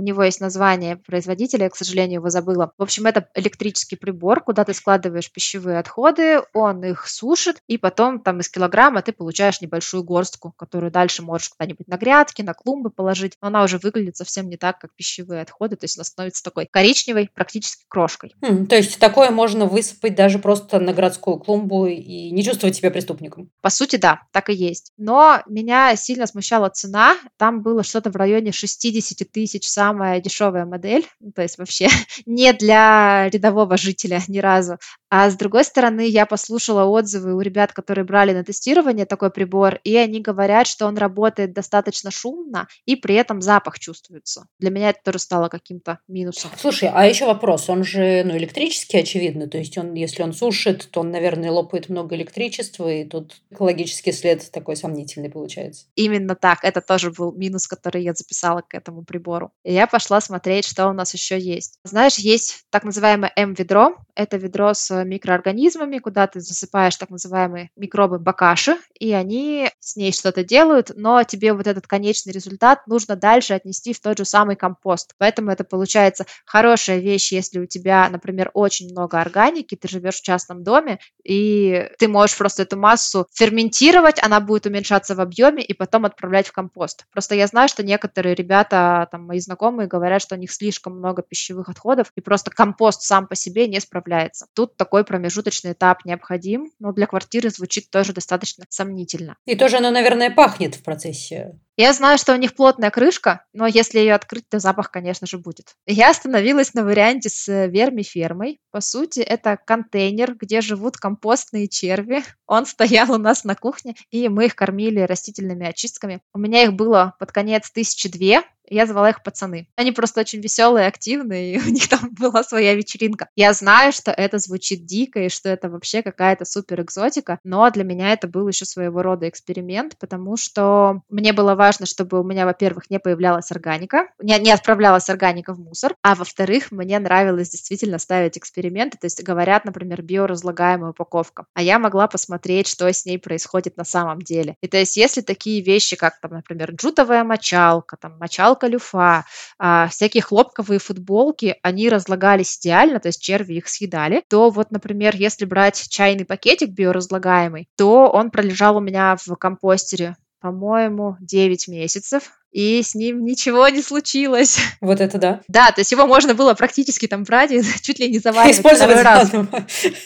У 0.01 0.03
него 0.03 0.23
есть 0.23 0.41
название 0.41 0.97
производителя, 0.97 1.65
я, 1.65 1.69
к 1.69 1.77
сожалению, 1.77 2.21
его 2.21 2.31
забыла. 2.31 2.73
В 2.79 2.83
общем, 2.83 3.05
это 3.05 3.29
электрический 3.35 3.97
прибор, 3.97 4.43
куда 4.43 4.65
ты 4.65 4.73
складываешь 4.73 5.31
пищевые 5.31 5.79
отходы, 5.79 6.41
он 6.55 6.83
их 6.83 7.07
сушит, 7.07 7.59
и 7.67 7.77
потом 7.77 8.19
там 8.19 8.41
из 8.41 8.49
килограмма 8.49 9.03
ты 9.03 9.13
получаешь 9.13 9.61
небольшую 9.61 10.03
горстку, 10.03 10.55
которую 10.57 10.91
дальше 10.91 11.21
можешь 11.21 11.51
куда-нибудь 11.51 11.87
на 11.87 11.99
грядки, 11.99 12.41
на 12.41 12.55
клумбы 12.55 12.89
положить. 12.89 13.35
Но 13.43 13.49
она 13.49 13.63
уже 13.63 13.77
выглядит 13.77 14.17
совсем 14.17 14.49
не 14.49 14.57
так, 14.57 14.79
как 14.79 14.95
пищевые 14.95 15.43
отходы, 15.43 15.77
то 15.77 15.85
есть 15.85 15.99
она 15.99 16.05
становится 16.05 16.43
такой 16.43 16.65
коричневой, 16.65 17.29
практически 17.35 17.85
крошкой. 17.87 18.35
Хм, 18.41 18.69
то 18.69 18.77
есть 18.77 18.99
такое 19.01 19.29
можно 19.31 19.67
высыпать 19.67 20.15
даже 20.15 20.39
просто 20.39 20.81
на 20.81 20.95
городскую 20.95 21.37
клумбу 21.37 21.85
и 21.85 22.31
не 22.31 22.43
чувствовать 22.43 22.75
себя 22.75 22.91
преступником? 22.91 23.51
По 23.61 23.69
сути, 23.69 23.97
да, 23.97 24.23
так 24.33 24.49
и 24.49 24.55
есть. 24.55 24.95
Но 24.97 25.43
меня 25.47 25.95
сильно 25.97 26.27
смущала 26.27 26.71
цена. 26.71 27.19
Там 27.37 27.61
было 27.61 27.83
что-то 27.83 28.11
в 28.11 28.17
районе 28.17 28.51
60 28.51 29.31
тысяч 29.31 29.69
сам 29.69 29.90
самая 29.91 30.21
дешевая 30.21 30.67
модель, 30.67 31.07
ну, 31.21 31.33
то 31.33 31.43
есть 31.43 31.59
вообще 31.59 31.89
не 32.27 32.53
для 32.53 33.29
рядового 33.31 33.77
жителя 33.77 34.21
ни 34.29 34.39
разу. 34.39 34.79
А 35.11 35.29
с 35.29 35.35
другой 35.35 35.65
стороны, 35.65 36.07
я 36.07 36.25
послушала 36.25 36.85
отзывы 36.85 37.35
у 37.35 37.41
ребят, 37.41 37.73
которые 37.73 38.05
брали 38.05 38.33
на 38.33 38.45
тестирование 38.45 39.07
такой 39.07 39.31
прибор, 39.31 39.81
и 39.83 39.97
они 39.97 40.21
говорят, 40.21 40.69
что 40.69 40.87
он 40.87 40.97
работает 40.97 41.53
достаточно 41.53 42.13
шумно, 42.13 42.69
и 42.87 42.95
при 42.95 43.17
этом 43.17 43.43
запах 43.43 43.81
чувствуется. 43.81 44.47
Для 44.61 44.71
меня 44.71 44.91
это 44.91 45.01
тоже 45.05 45.19
стало 45.19 45.49
каким-то 45.49 45.99
минусом. 46.07 46.53
Слушай, 46.57 46.91
а 46.95 47.07
еще 47.07 47.27
вопрос, 47.27 47.69
он 47.69 47.83
же 47.83 48.23
ну, 48.25 48.37
электрический, 48.37 48.99
очевидно, 48.99 49.49
то 49.49 49.59
есть 49.59 49.77
он, 49.77 49.95
если 49.95 50.23
он 50.23 50.33
сушит, 50.33 50.89
то 50.93 51.01
он, 51.01 51.11
наверное, 51.11 51.51
лопает 51.51 51.89
много 51.89 52.15
электричества, 52.15 52.89
и 52.89 53.05
тут 53.05 53.43
экологический 53.51 54.13
след 54.13 54.49
такой 54.53 54.77
сомнительный 54.77 55.29
получается. 55.29 55.87
Именно 55.97 56.37
так, 56.37 56.63
это 56.63 56.81
тоже 56.81 57.11
был 57.11 57.33
минус, 57.33 57.67
который 57.67 58.05
я 58.05 58.15
записала 58.15 58.63
к 58.63 58.75
этому 58.75 59.03
прибору. 59.03 59.51
И 59.65 59.73
я 59.73 59.89
пошла 59.89 60.21
смотреть, 60.21 60.67
что 60.67 60.89
у 60.89 60.93
нас 60.93 61.13
еще 61.15 61.37
есть. 61.37 61.81
Знаешь, 61.83 62.17
есть 62.17 62.65
так 62.71 62.85
называемое 62.85 63.33
М-ведро, 63.35 63.97
это 64.15 64.37
ведро 64.37 64.73
с 64.73 65.00
микроорганизмами, 65.05 65.99
куда 65.99 66.27
ты 66.27 66.41
засыпаешь 66.41 66.97
так 66.97 67.11
называемые 67.11 67.71
микробы 67.77 68.19
бакаши, 68.19 68.77
и 68.99 69.13
они 69.13 69.71
с 69.81 69.97
ней 69.97 70.13
что-то 70.13 70.45
делают, 70.45 70.93
но 70.95 71.23
тебе 71.23 71.53
вот 71.53 71.67
этот 71.67 71.87
конечный 71.87 72.33
результат 72.33 72.87
нужно 72.87 73.17
дальше 73.17 73.55
отнести 73.55 73.93
в 73.93 74.01
тот 74.01 74.19
же 74.19 74.25
самый 74.25 74.57
компост. 74.57 75.15
Поэтому 75.19 75.51
это 75.51 75.65
получается 75.65 76.27
хорошая 76.45 76.99
вещь, 76.99 77.33
если 77.33 77.59
у 77.59 77.67
тебя, 77.67 78.09
например, 78.09 78.51
очень 78.55 78.91
много 78.91 79.21
органики, 79.21 79.77
ты 79.77 79.89
живешь 79.89 80.17
в 80.17 80.23
частном 80.23 80.63
доме, 80.63 80.99
и 81.25 81.89
ты 81.99 82.09
можешь 82.09 82.37
просто 82.37 82.63
эту 82.63 82.77
массу 82.77 83.27
ферментировать, 83.33 84.23
она 84.23 84.41
будет 84.41 84.67
уменьшаться 84.67 85.15
в 85.15 85.21
объеме 85.21 85.63
и 85.63 85.73
потом 85.73 86.05
отправлять 86.05 86.49
в 86.49 86.53
компост. 86.53 87.07
Просто 87.13 87.35
я 87.35 87.47
знаю, 87.47 87.69
что 87.69 87.83
некоторые 87.83 88.35
ребята, 88.35 89.09
там, 89.11 89.27
мои 89.27 89.41
знакомые, 89.41 89.89
говорят, 89.89 90.23
что 90.23 90.35
у 90.35 90.39
них 90.39 90.53
слишком 90.53 90.99
много 90.99 91.23
пищевых 91.23 91.69
отходов, 91.69 92.13
и 92.17 92.21
просто 92.21 92.51
компост 92.51 93.03
сам 93.03 93.27
по 93.27 93.35
себе 93.35 93.67
не 93.69 93.81
справляется. 93.81 94.47
Тут 94.55 94.77
такой 94.91 95.05
промежуточный 95.05 95.71
этап 95.71 96.05
необходим, 96.05 96.73
но 96.81 96.91
для 96.91 97.07
квартиры 97.07 97.51
звучит 97.51 97.91
тоже 97.91 98.13
достаточно 98.13 98.65
сомнительно. 98.71 99.37
И 99.47 99.55
тоже 99.55 99.77
оно, 99.77 99.93
наверное, 99.93 100.31
пахнет 100.31 100.75
в 100.75 100.83
процессе 100.83 101.53
я 101.81 101.95
знаю, 101.95 102.19
что 102.19 102.35
у 102.35 102.37
них 102.37 102.55
плотная 102.55 102.91
крышка, 102.91 103.47
но 103.55 103.67
если 103.67 104.01
ее 104.01 104.13
открыть, 104.13 104.47
то 104.51 104.59
запах, 104.59 104.91
конечно 104.91 105.27
же, 105.27 105.39
будет. 105.39 105.77
Я 105.87 106.11
остановилась 106.11 106.75
на 106.75 106.85
варианте 106.85 107.31
с 107.31 107.49
вермифермой. 107.49 108.59
По 108.71 108.83
сути, 108.83 109.21
это 109.21 109.57
контейнер, 109.57 110.35
где 110.35 110.61
живут 110.61 110.99
компостные 110.99 111.69
черви. 111.69 112.23
Он 112.47 112.67
стоял 112.67 113.11
у 113.13 113.17
нас 113.17 113.45
на 113.45 113.55
кухне, 113.55 113.95
и 114.11 114.29
мы 114.29 114.45
их 114.45 114.57
кормили 114.57 115.01
растительными 115.01 115.67
очистками. 115.67 116.21
У 116.35 116.39
меня 116.39 116.65
их 116.65 116.75
было 116.75 117.15
под 117.19 117.33
конец 117.33 117.71
тысячи 117.71 118.11
две, 118.11 118.43
я 118.71 118.87
звала 118.87 119.11
их 119.11 119.23
пацаны. 119.23 119.69
Они 119.77 119.93
просто 119.93 120.21
очень 120.21 120.41
веселые, 120.41 120.87
активные, 120.87 121.55
и 121.55 121.59
у 121.67 121.71
них 121.71 121.89
там 121.89 122.11
была 122.19 122.43
своя 122.43 122.75
вечеринка. 122.75 123.29
Я 123.37 123.53
знаю, 123.53 123.93
что 123.93 124.11
это 124.11 124.39
звучит 124.39 124.87
дико, 124.87 125.21
и 125.21 125.29
что 125.29 125.49
это 125.49 125.69
вообще 125.69 126.03
какая-то 126.03 126.45
супер 126.45 126.81
экзотика, 126.83 127.39
но 127.45 127.71
для 127.71 127.85
меня 127.85 128.13
это 128.13 128.29
был 128.29 128.49
еще 128.49 128.65
своего 128.65 129.03
рода 129.03 129.29
эксперимент, 129.29 129.99
потому 129.99 130.37
что 130.37 131.03
мне 131.09 131.33
было 131.33 131.55
важно, 131.55 131.87
чтобы 131.87 132.21
у 132.21 132.25
меня, 132.25 132.47
во-первых, 132.47 132.91
не 132.91 132.99
появлялась 132.99 133.51
органика, 133.51 134.09
не, 134.21 134.39
не 134.39 134.53
отправлялась 134.53 135.09
органика 135.11 135.53
в 135.53 135.59
мусор, 135.59 135.95
а 136.03 136.15
во-вторых, 136.15 136.71
мне 136.71 136.99
нравилось 136.99 137.51
действительно 137.51 137.99
ставить 137.99 138.39
эксперименты, 138.39 138.99
то 138.99 139.07
есть 139.07 139.23
говорят, 139.23 139.65
например, 139.65 140.03
биоразлагаемая 140.03 140.91
упаковка, 140.91 141.47
а 141.55 141.63
я 141.63 141.79
могла 141.79 142.07
посмотреть, 142.07 142.69
что 142.69 142.91
с 142.91 143.05
ней 143.05 143.19
происходит 143.19 143.77
на 143.77 143.85
самом 143.85 144.23
деле. 144.23 144.57
И 144.63 144.69
то 144.69 144.77
есть 144.77 144.97
если 144.97 145.21
такие 145.21 145.63
вещи, 145.63 145.97
как, 145.97 146.21
там, 146.21 146.33
например, 146.33 146.73
джутовая 146.73 147.25
мочалка, 147.25 147.97
там, 147.97 148.19
мочалка 148.19 148.60
люфа, 148.67 149.25
а, 149.59 149.89
всякие 149.89 150.23
хлопковые 150.23 150.79
футболки, 150.79 151.57
они 151.63 151.89
разлагались 151.89 152.59
идеально, 152.59 153.01
то 153.01 153.09
есть 153.09 153.23
черви 153.23 153.55
их 153.55 153.69
съедали, 153.69 154.23
то 154.29 154.51
вот, 154.51 154.71
например, 154.71 155.15
если 155.17 155.45
брать 155.45 155.89
чайный 155.89 156.25
пакетик 156.25 156.71
биоразлагаемый, 156.71 157.69
то 157.77 158.09
он 158.09 158.31
пролежал 158.31 158.77
у 158.77 158.81
меня 158.81 159.17
в 159.17 159.37
компостере 159.37 160.17
по-моему, 160.41 161.17
9 161.21 161.69
месяцев, 161.69 162.33
и 162.53 162.83
с 162.83 162.95
ним 162.95 163.25
ничего 163.25 163.69
не 163.69 163.83
случилось. 163.83 164.59
Вот 164.81 165.01
это 165.01 165.19
да. 165.19 165.41
Да, 165.47 165.71
то 165.71 165.83
есть 165.83 165.93
его 165.93 166.07
можно 166.07 166.35
было 166.35 166.55
практически 166.55 167.07
там 167.07 167.25
брать 167.25 167.53
и 167.53 167.63
чуть 167.83 167.99
ли 167.99 168.11
не 168.11 168.19
заваривать 168.19 168.57
Использовать 168.57 169.03
раз. 169.03 169.31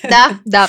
Да, 0.03 0.39
да. 0.45 0.69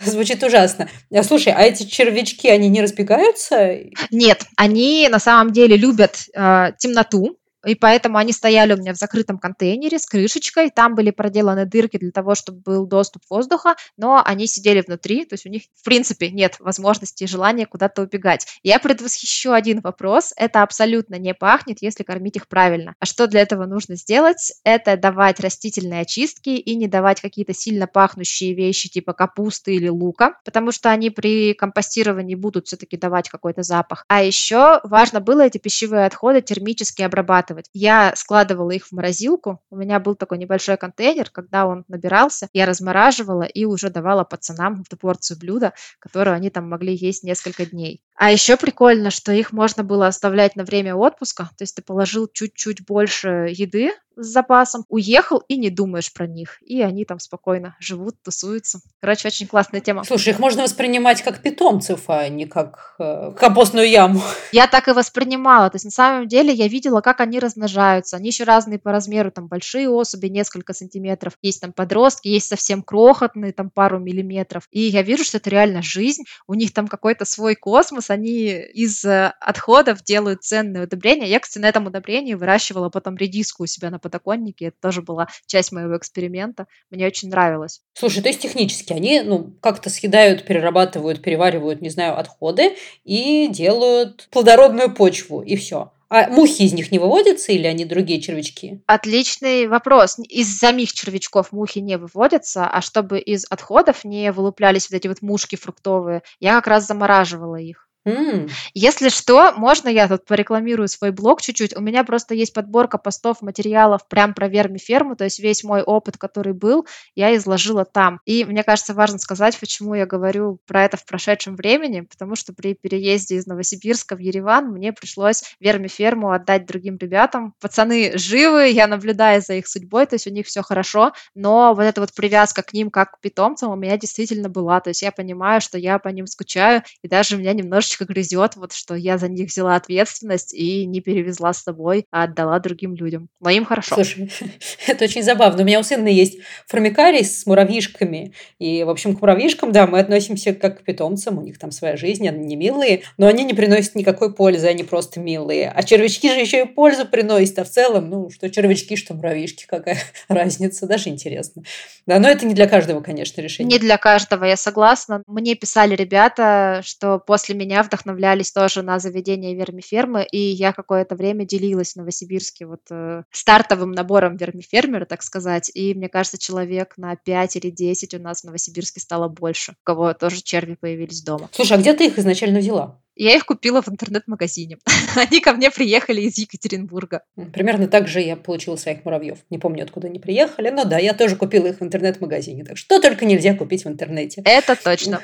Звучит 0.00 0.42
ужасно. 0.42 0.88
А 1.12 1.22
слушай, 1.22 1.52
а 1.52 1.62
эти 1.62 1.84
червячки, 1.84 2.48
они 2.48 2.68
не 2.68 2.82
разбегаются? 2.82 3.78
Нет, 4.10 4.44
они 4.56 5.08
на 5.10 5.18
самом 5.18 5.52
деле 5.52 5.76
любят 5.76 6.26
э, 6.34 6.72
темноту, 6.78 7.38
и 7.66 7.74
поэтому 7.74 8.18
они 8.18 8.32
стояли 8.32 8.72
у 8.72 8.76
меня 8.76 8.94
в 8.94 8.96
закрытом 8.96 9.38
контейнере 9.38 9.98
с 9.98 10.06
крышечкой, 10.06 10.70
там 10.70 10.94
были 10.94 11.10
проделаны 11.10 11.66
дырки 11.66 11.98
для 11.98 12.10
того, 12.10 12.34
чтобы 12.34 12.60
был 12.60 12.86
доступ 12.86 13.22
воздуха, 13.28 13.76
но 13.96 14.22
они 14.24 14.46
сидели 14.46 14.82
внутри, 14.86 15.24
то 15.24 15.34
есть 15.34 15.46
у 15.46 15.48
них, 15.48 15.62
в 15.74 15.84
принципе, 15.84 16.30
нет 16.30 16.56
возможности 16.60 17.24
и 17.24 17.26
желания 17.26 17.66
куда-то 17.66 18.02
убегать. 18.02 18.46
Я 18.62 18.78
предвосхищу 18.78 19.52
один 19.52 19.80
вопрос, 19.80 20.32
это 20.36 20.62
абсолютно 20.62 21.16
не 21.16 21.34
пахнет, 21.34 21.78
если 21.80 22.02
кормить 22.02 22.36
их 22.36 22.48
правильно. 22.48 22.94
А 23.00 23.06
что 23.06 23.26
для 23.26 23.40
этого 23.40 23.66
нужно 23.66 23.96
сделать? 23.96 24.52
Это 24.64 24.96
давать 24.96 25.40
растительные 25.40 26.02
очистки 26.02 26.50
и 26.50 26.74
не 26.76 26.88
давать 26.88 27.20
какие-то 27.20 27.52
сильно 27.52 27.86
пахнущие 27.86 28.54
вещи 28.54 28.88
типа 28.88 29.12
капусты 29.12 29.74
или 29.74 29.88
лука, 29.88 30.38
потому 30.44 30.72
что 30.72 30.90
они 30.90 31.10
при 31.10 31.54
компостировании 31.54 32.34
будут 32.34 32.66
все-таки 32.66 32.96
давать 32.96 33.28
какой-то 33.28 33.62
запах. 33.62 34.04
А 34.08 34.22
еще 34.22 34.80
важно 34.84 35.20
было 35.20 35.42
эти 35.42 35.58
пищевые 35.58 36.06
отходы 36.06 36.40
термически 36.40 37.02
обрабатывать 37.02 37.55
складывать. 37.56 37.70
Я 37.72 38.12
складывала 38.16 38.70
их 38.70 38.86
в 38.86 38.92
морозилку. 38.92 39.60
У 39.70 39.76
меня 39.76 40.00
был 40.00 40.14
такой 40.14 40.38
небольшой 40.38 40.76
контейнер, 40.76 41.30
когда 41.30 41.66
он 41.66 41.84
набирался, 41.88 42.48
я 42.52 42.66
размораживала 42.66 43.42
и 43.42 43.64
уже 43.64 43.90
давала 43.90 44.24
пацанам 44.24 44.82
эту 44.82 44.96
порцию 44.96 45.38
блюда, 45.38 45.72
которую 45.98 46.34
они 46.34 46.50
там 46.50 46.68
могли 46.68 46.94
есть 46.94 47.22
несколько 47.24 47.66
дней. 47.66 48.02
А 48.16 48.32
еще 48.32 48.56
прикольно, 48.56 49.10
что 49.10 49.32
их 49.32 49.52
можно 49.52 49.84
было 49.84 50.06
оставлять 50.06 50.56
на 50.56 50.64
время 50.64 50.96
отпуска, 50.96 51.50
то 51.56 51.62
есть 51.62 51.76
ты 51.76 51.82
положил 51.82 52.28
чуть-чуть 52.32 52.84
больше 52.84 53.52
еды 53.52 53.92
с 54.16 54.26
запасом, 54.28 54.84
уехал 54.88 55.42
и 55.46 55.56
не 55.58 55.68
думаешь 55.68 56.12
про 56.12 56.26
них. 56.26 56.58
И 56.62 56.80
они 56.80 57.04
там 57.04 57.18
спокойно 57.18 57.76
живут, 57.78 58.16
тусуются. 58.22 58.80
Короче, 59.00 59.28
очень 59.28 59.46
классная 59.46 59.80
тема. 59.80 60.04
Слушай, 60.04 60.30
их 60.30 60.38
можно 60.38 60.62
воспринимать 60.62 61.22
как 61.22 61.42
питомцев, 61.42 62.04
а 62.08 62.28
не 62.28 62.46
как 62.46 62.96
э, 62.98 63.32
компостную 63.38 63.88
яму. 63.88 64.22
Я 64.52 64.66
так 64.66 64.88
и 64.88 64.92
воспринимала. 64.92 65.68
То 65.68 65.76
есть 65.76 65.84
на 65.84 65.90
самом 65.90 66.28
деле 66.28 66.52
я 66.52 66.68
видела, 66.68 67.00
как 67.00 67.20
они 67.20 67.38
размножаются. 67.38 68.16
Они 68.16 68.28
еще 68.28 68.44
разные 68.44 68.78
по 68.78 68.90
размеру. 68.90 69.30
Там 69.30 69.48
большие 69.48 69.88
особи, 69.88 70.28
несколько 70.28 70.72
сантиметров. 70.72 71.34
Есть 71.42 71.60
там 71.60 71.72
подростки, 71.72 72.28
есть 72.28 72.48
совсем 72.48 72.82
крохотные, 72.82 73.52
там 73.52 73.70
пару 73.70 73.98
миллиметров. 73.98 74.66
И 74.70 74.80
я 74.80 75.02
вижу, 75.02 75.24
что 75.24 75.36
это 75.36 75.50
реально 75.50 75.82
жизнь. 75.82 76.22
У 76.46 76.54
них 76.54 76.72
там 76.72 76.88
какой-то 76.88 77.24
свой 77.24 77.54
космос. 77.54 78.05
Они 78.10 78.48
из 78.48 79.04
э, 79.04 79.32
отходов 79.40 80.02
делают 80.02 80.42
ценные 80.42 80.84
удобрения. 80.84 81.28
Я, 81.28 81.40
кстати, 81.40 81.62
на 81.62 81.68
этом 81.68 81.86
удобрении 81.86 82.34
выращивала 82.34 82.88
потом 82.88 83.16
редиску 83.16 83.64
у 83.64 83.66
себя 83.66 83.90
на 83.90 83.98
подоконнике. 83.98 84.66
Это 84.66 84.76
тоже 84.80 85.02
была 85.02 85.28
часть 85.46 85.72
моего 85.72 85.96
эксперимента. 85.96 86.66
Мне 86.90 87.06
очень 87.06 87.28
нравилось. 87.30 87.80
Слушай, 87.94 88.22
то 88.22 88.28
есть 88.28 88.40
технически 88.40 88.92
они 88.92 89.20
ну, 89.20 89.52
как-то 89.60 89.90
съедают, 89.90 90.44
перерабатывают, 90.44 91.22
переваривают, 91.22 91.82
не 91.82 91.90
знаю, 91.90 92.18
отходы 92.18 92.76
и 93.04 93.48
делают 93.48 94.28
плодородную 94.30 94.94
почву, 94.94 95.42
и 95.42 95.56
все. 95.56 95.92
А 96.08 96.28
мухи 96.28 96.62
из 96.62 96.72
них 96.72 96.92
не 96.92 96.98
выводятся 96.98 97.52
или 97.52 97.66
они 97.66 97.84
другие 97.84 98.20
червячки? 98.20 98.80
Отличный 98.86 99.66
вопрос. 99.66 100.18
Из 100.18 100.58
самих 100.58 100.92
червячков 100.92 101.50
мухи 101.50 101.80
не 101.80 101.98
выводятся, 101.98 102.66
а 102.66 102.80
чтобы 102.80 103.18
из 103.18 103.44
отходов 103.50 104.04
не 104.04 104.30
вылуплялись 104.30 104.88
вот 104.88 104.96
эти 104.96 105.08
вот 105.08 105.20
мушки 105.20 105.56
фруктовые, 105.56 106.22
я 106.38 106.54
как 106.54 106.68
раз 106.68 106.86
замораживала 106.86 107.56
их. 107.56 107.85
М. 108.06 108.46
Если 108.72 109.08
что, 109.08 109.52
можно 109.56 109.88
я 109.88 110.06
тут 110.06 110.24
порекламирую 110.26 110.86
свой 110.86 111.10
блог 111.10 111.42
чуть-чуть? 111.42 111.76
У 111.76 111.80
меня 111.80 112.04
просто 112.04 112.34
есть 112.34 112.52
подборка 112.54 112.98
постов, 112.98 113.42
материалов 113.42 114.06
прям 114.08 114.32
про 114.32 114.46
вермиферму, 114.48 115.16
то 115.16 115.24
есть 115.24 115.40
весь 115.40 115.64
мой 115.64 115.82
опыт, 115.82 116.16
который 116.16 116.52
был, 116.52 116.86
я 117.16 117.34
изложила 117.36 117.84
там. 117.84 118.20
И 118.24 118.44
мне 118.44 118.62
кажется, 118.62 118.94
важно 118.94 119.18
сказать, 119.18 119.58
почему 119.58 119.94
я 119.94 120.06
говорю 120.06 120.60
про 120.66 120.84
это 120.84 120.96
в 120.96 121.04
прошедшем 121.04 121.56
времени, 121.56 122.02
потому 122.02 122.36
что 122.36 122.52
при 122.52 122.74
переезде 122.74 123.36
из 123.36 123.46
Новосибирска 123.46 124.14
в 124.14 124.20
Ереван 124.20 124.66
мне 124.70 124.92
пришлось 124.92 125.42
вермиферму 125.58 126.30
отдать 126.30 126.64
другим 126.66 126.98
ребятам. 126.98 127.54
Пацаны 127.60 128.16
живы, 128.16 128.68
я 128.68 128.86
наблюдаю 128.86 129.42
за 129.42 129.54
их 129.54 129.66
судьбой, 129.66 130.06
то 130.06 130.14
есть 130.14 130.28
у 130.28 130.30
них 130.30 130.46
все 130.46 130.62
хорошо, 130.62 131.12
но 131.34 131.74
вот 131.74 131.82
эта 131.82 132.00
вот 132.00 132.14
привязка 132.14 132.62
к 132.62 132.72
ним 132.72 132.90
как 132.90 133.16
к 133.16 133.20
питомцам 133.20 133.72
у 133.72 133.76
меня 133.76 133.96
действительно 133.98 134.48
была, 134.48 134.80
то 134.80 134.90
есть 134.90 135.02
я 135.02 135.10
понимаю, 135.10 135.60
что 135.60 135.76
я 135.76 135.98
по 135.98 136.08
ним 136.08 136.28
скучаю, 136.28 136.82
и 137.02 137.08
даже 137.08 137.34
у 137.34 137.38
меня 137.40 137.52
немножечко 137.52 137.95
немножечко 137.96 138.04
грызет, 138.04 138.56
вот 138.56 138.72
что 138.72 138.94
я 138.94 139.18
за 139.18 139.28
них 139.28 139.48
взяла 139.48 139.76
ответственность 139.76 140.54
и 140.54 140.86
не 140.86 141.00
перевезла 141.00 141.52
с 141.52 141.62
собой, 141.62 142.06
а 142.10 142.24
отдала 142.24 142.58
другим 142.58 142.94
людям. 142.94 143.28
Но 143.40 143.50
им 143.50 143.64
хорошо. 143.64 143.94
Слушай, 143.94 144.30
это 144.86 145.04
очень 145.04 145.22
забавно. 145.22 145.62
У 145.62 145.66
меня 145.66 145.80
у 145.80 145.82
сына 145.82 146.08
есть 146.08 146.38
формикарий 146.66 147.24
с 147.24 147.46
муравьишками. 147.46 148.32
И, 148.58 148.84
в 148.84 148.90
общем, 148.90 149.16
к 149.16 149.20
муравьишкам, 149.20 149.72
да, 149.72 149.86
мы 149.86 149.98
относимся 149.98 150.52
как 150.54 150.80
к 150.80 150.82
питомцам. 150.84 151.38
У 151.38 151.42
них 151.42 151.58
там 151.58 151.70
своя 151.70 151.96
жизнь, 151.96 152.26
они 152.28 152.44
не 152.44 152.56
милые, 152.56 153.02
но 153.16 153.26
они 153.26 153.44
не 153.44 153.54
приносят 153.54 153.94
никакой 153.94 154.34
пользы, 154.34 154.66
они 154.66 154.84
просто 154.84 155.20
милые. 155.20 155.70
А 155.70 155.82
червячки 155.82 156.32
же 156.32 156.40
еще 156.40 156.62
и 156.62 156.66
пользу 156.66 157.06
приносят. 157.06 157.58
А 157.58 157.64
в 157.64 157.70
целом, 157.70 158.10
ну, 158.10 158.30
что 158.30 158.50
червячки, 158.50 158.96
что 158.96 159.14
муравьишки, 159.14 159.66
какая 159.66 159.98
разница, 160.28 160.86
даже 160.86 161.08
интересно. 161.08 161.62
Да, 162.06 162.18
но 162.18 162.28
это 162.28 162.46
не 162.46 162.54
для 162.54 162.68
каждого, 162.68 163.00
конечно, 163.00 163.40
решение. 163.40 163.72
Не 163.72 163.78
для 163.78 163.96
каждого, 163.96 164.44
я 164.44 164.56
согласна. 164.56 165.22
Мне 165.26 165.54
писали 165.54 165.94
ребята, 165.94 166.80
что 166.84 167.18
после 167.18 167.54
меня 167.54 167.82
вдохновлялись 167.86 168.52
тоже 168.52 168.82
на 168.82 168.98
заведение 168.98 169.54
вермифермы, 169.54 170.26
и 170.30 170.38
я 170.38 170.72
какое-то 170.72 171.14
время 171.14 171.44
делилась 171.46 171.92
в 171.92 171.96
Новосибирске 171.96 172.66
вот 172.66 172.80
э, 172.90 173.22
стартовым 173.30 173.92
набором 173.92 174.36
вермифермера, 174.36 175.04
так 175.04 175.22
сказать, 175.22 175.70
и 175.74 175.94
мне 175.94 176.08
кажется, 176.08 176.38
человек 176.38 176.94
на 176.96 177.16
5 177.16 177.56
или 177.56 177.70
10 177.70 178.14
у 178.14 178.18
нас 178.18 178.42
в 178.42 178.44
Новосибирске 178.44 179.00
стало 179.00 179.28
больше, 179.28 179.72
у 179.72 179.84
кого 179.84 180.12
тоже 180.14 180.42
черви 180.42 180.76
появились 180.78 181.22
дома. 181.22 181.48
Слушай, 181.52 181.78
а 181.78 181.80
где 181.80 181.94
ты 181.94 182.06
их 182.06 182.18
изначально 182.18 182.58
взяла? 182.58 183.00
Я 183.16 183.34
их 183.34 183.46
купила 183.46 183.80
в 183.80 183.88
интернет-магазине. 183.88 184.76
Они 185.16 185.40
ко 185.40 185.52
мне 185.52 185.70
приехали 185.70 186.20
из 186.20 186.36
Екатеринбурга. 186.36 187.22
Примерно 187.52 187.88
так 187.88 188.08
же 188.08 188.20
я 188.20 188.36
получила 188.36 188.76
своих 188.76 189.04
муравьев. 189.04 189.38
Не 189.48 189.58
помню, 189.58 189.84
откуда 189.84 190.08
они 190.08 190.18
приехали, 190.18 190.68
но 190.68 190.84
да, 190.84 190.98
я 190.98 191.14
тоже 191.14 191.36
купила 191.36 191.66
их 191.66 191.80
в 191.80 191.82
интернет-магазине. 191.82 192.64
Так 192.64 192.76
что 192.76 193.00
только 193.00 193.24
нельзя 193.24 193.54
купить 193.54 193.84
в 193.84 193.88
интернете. 193.88 194.42
Это 194.44 194.76
точно. 194.76 195.22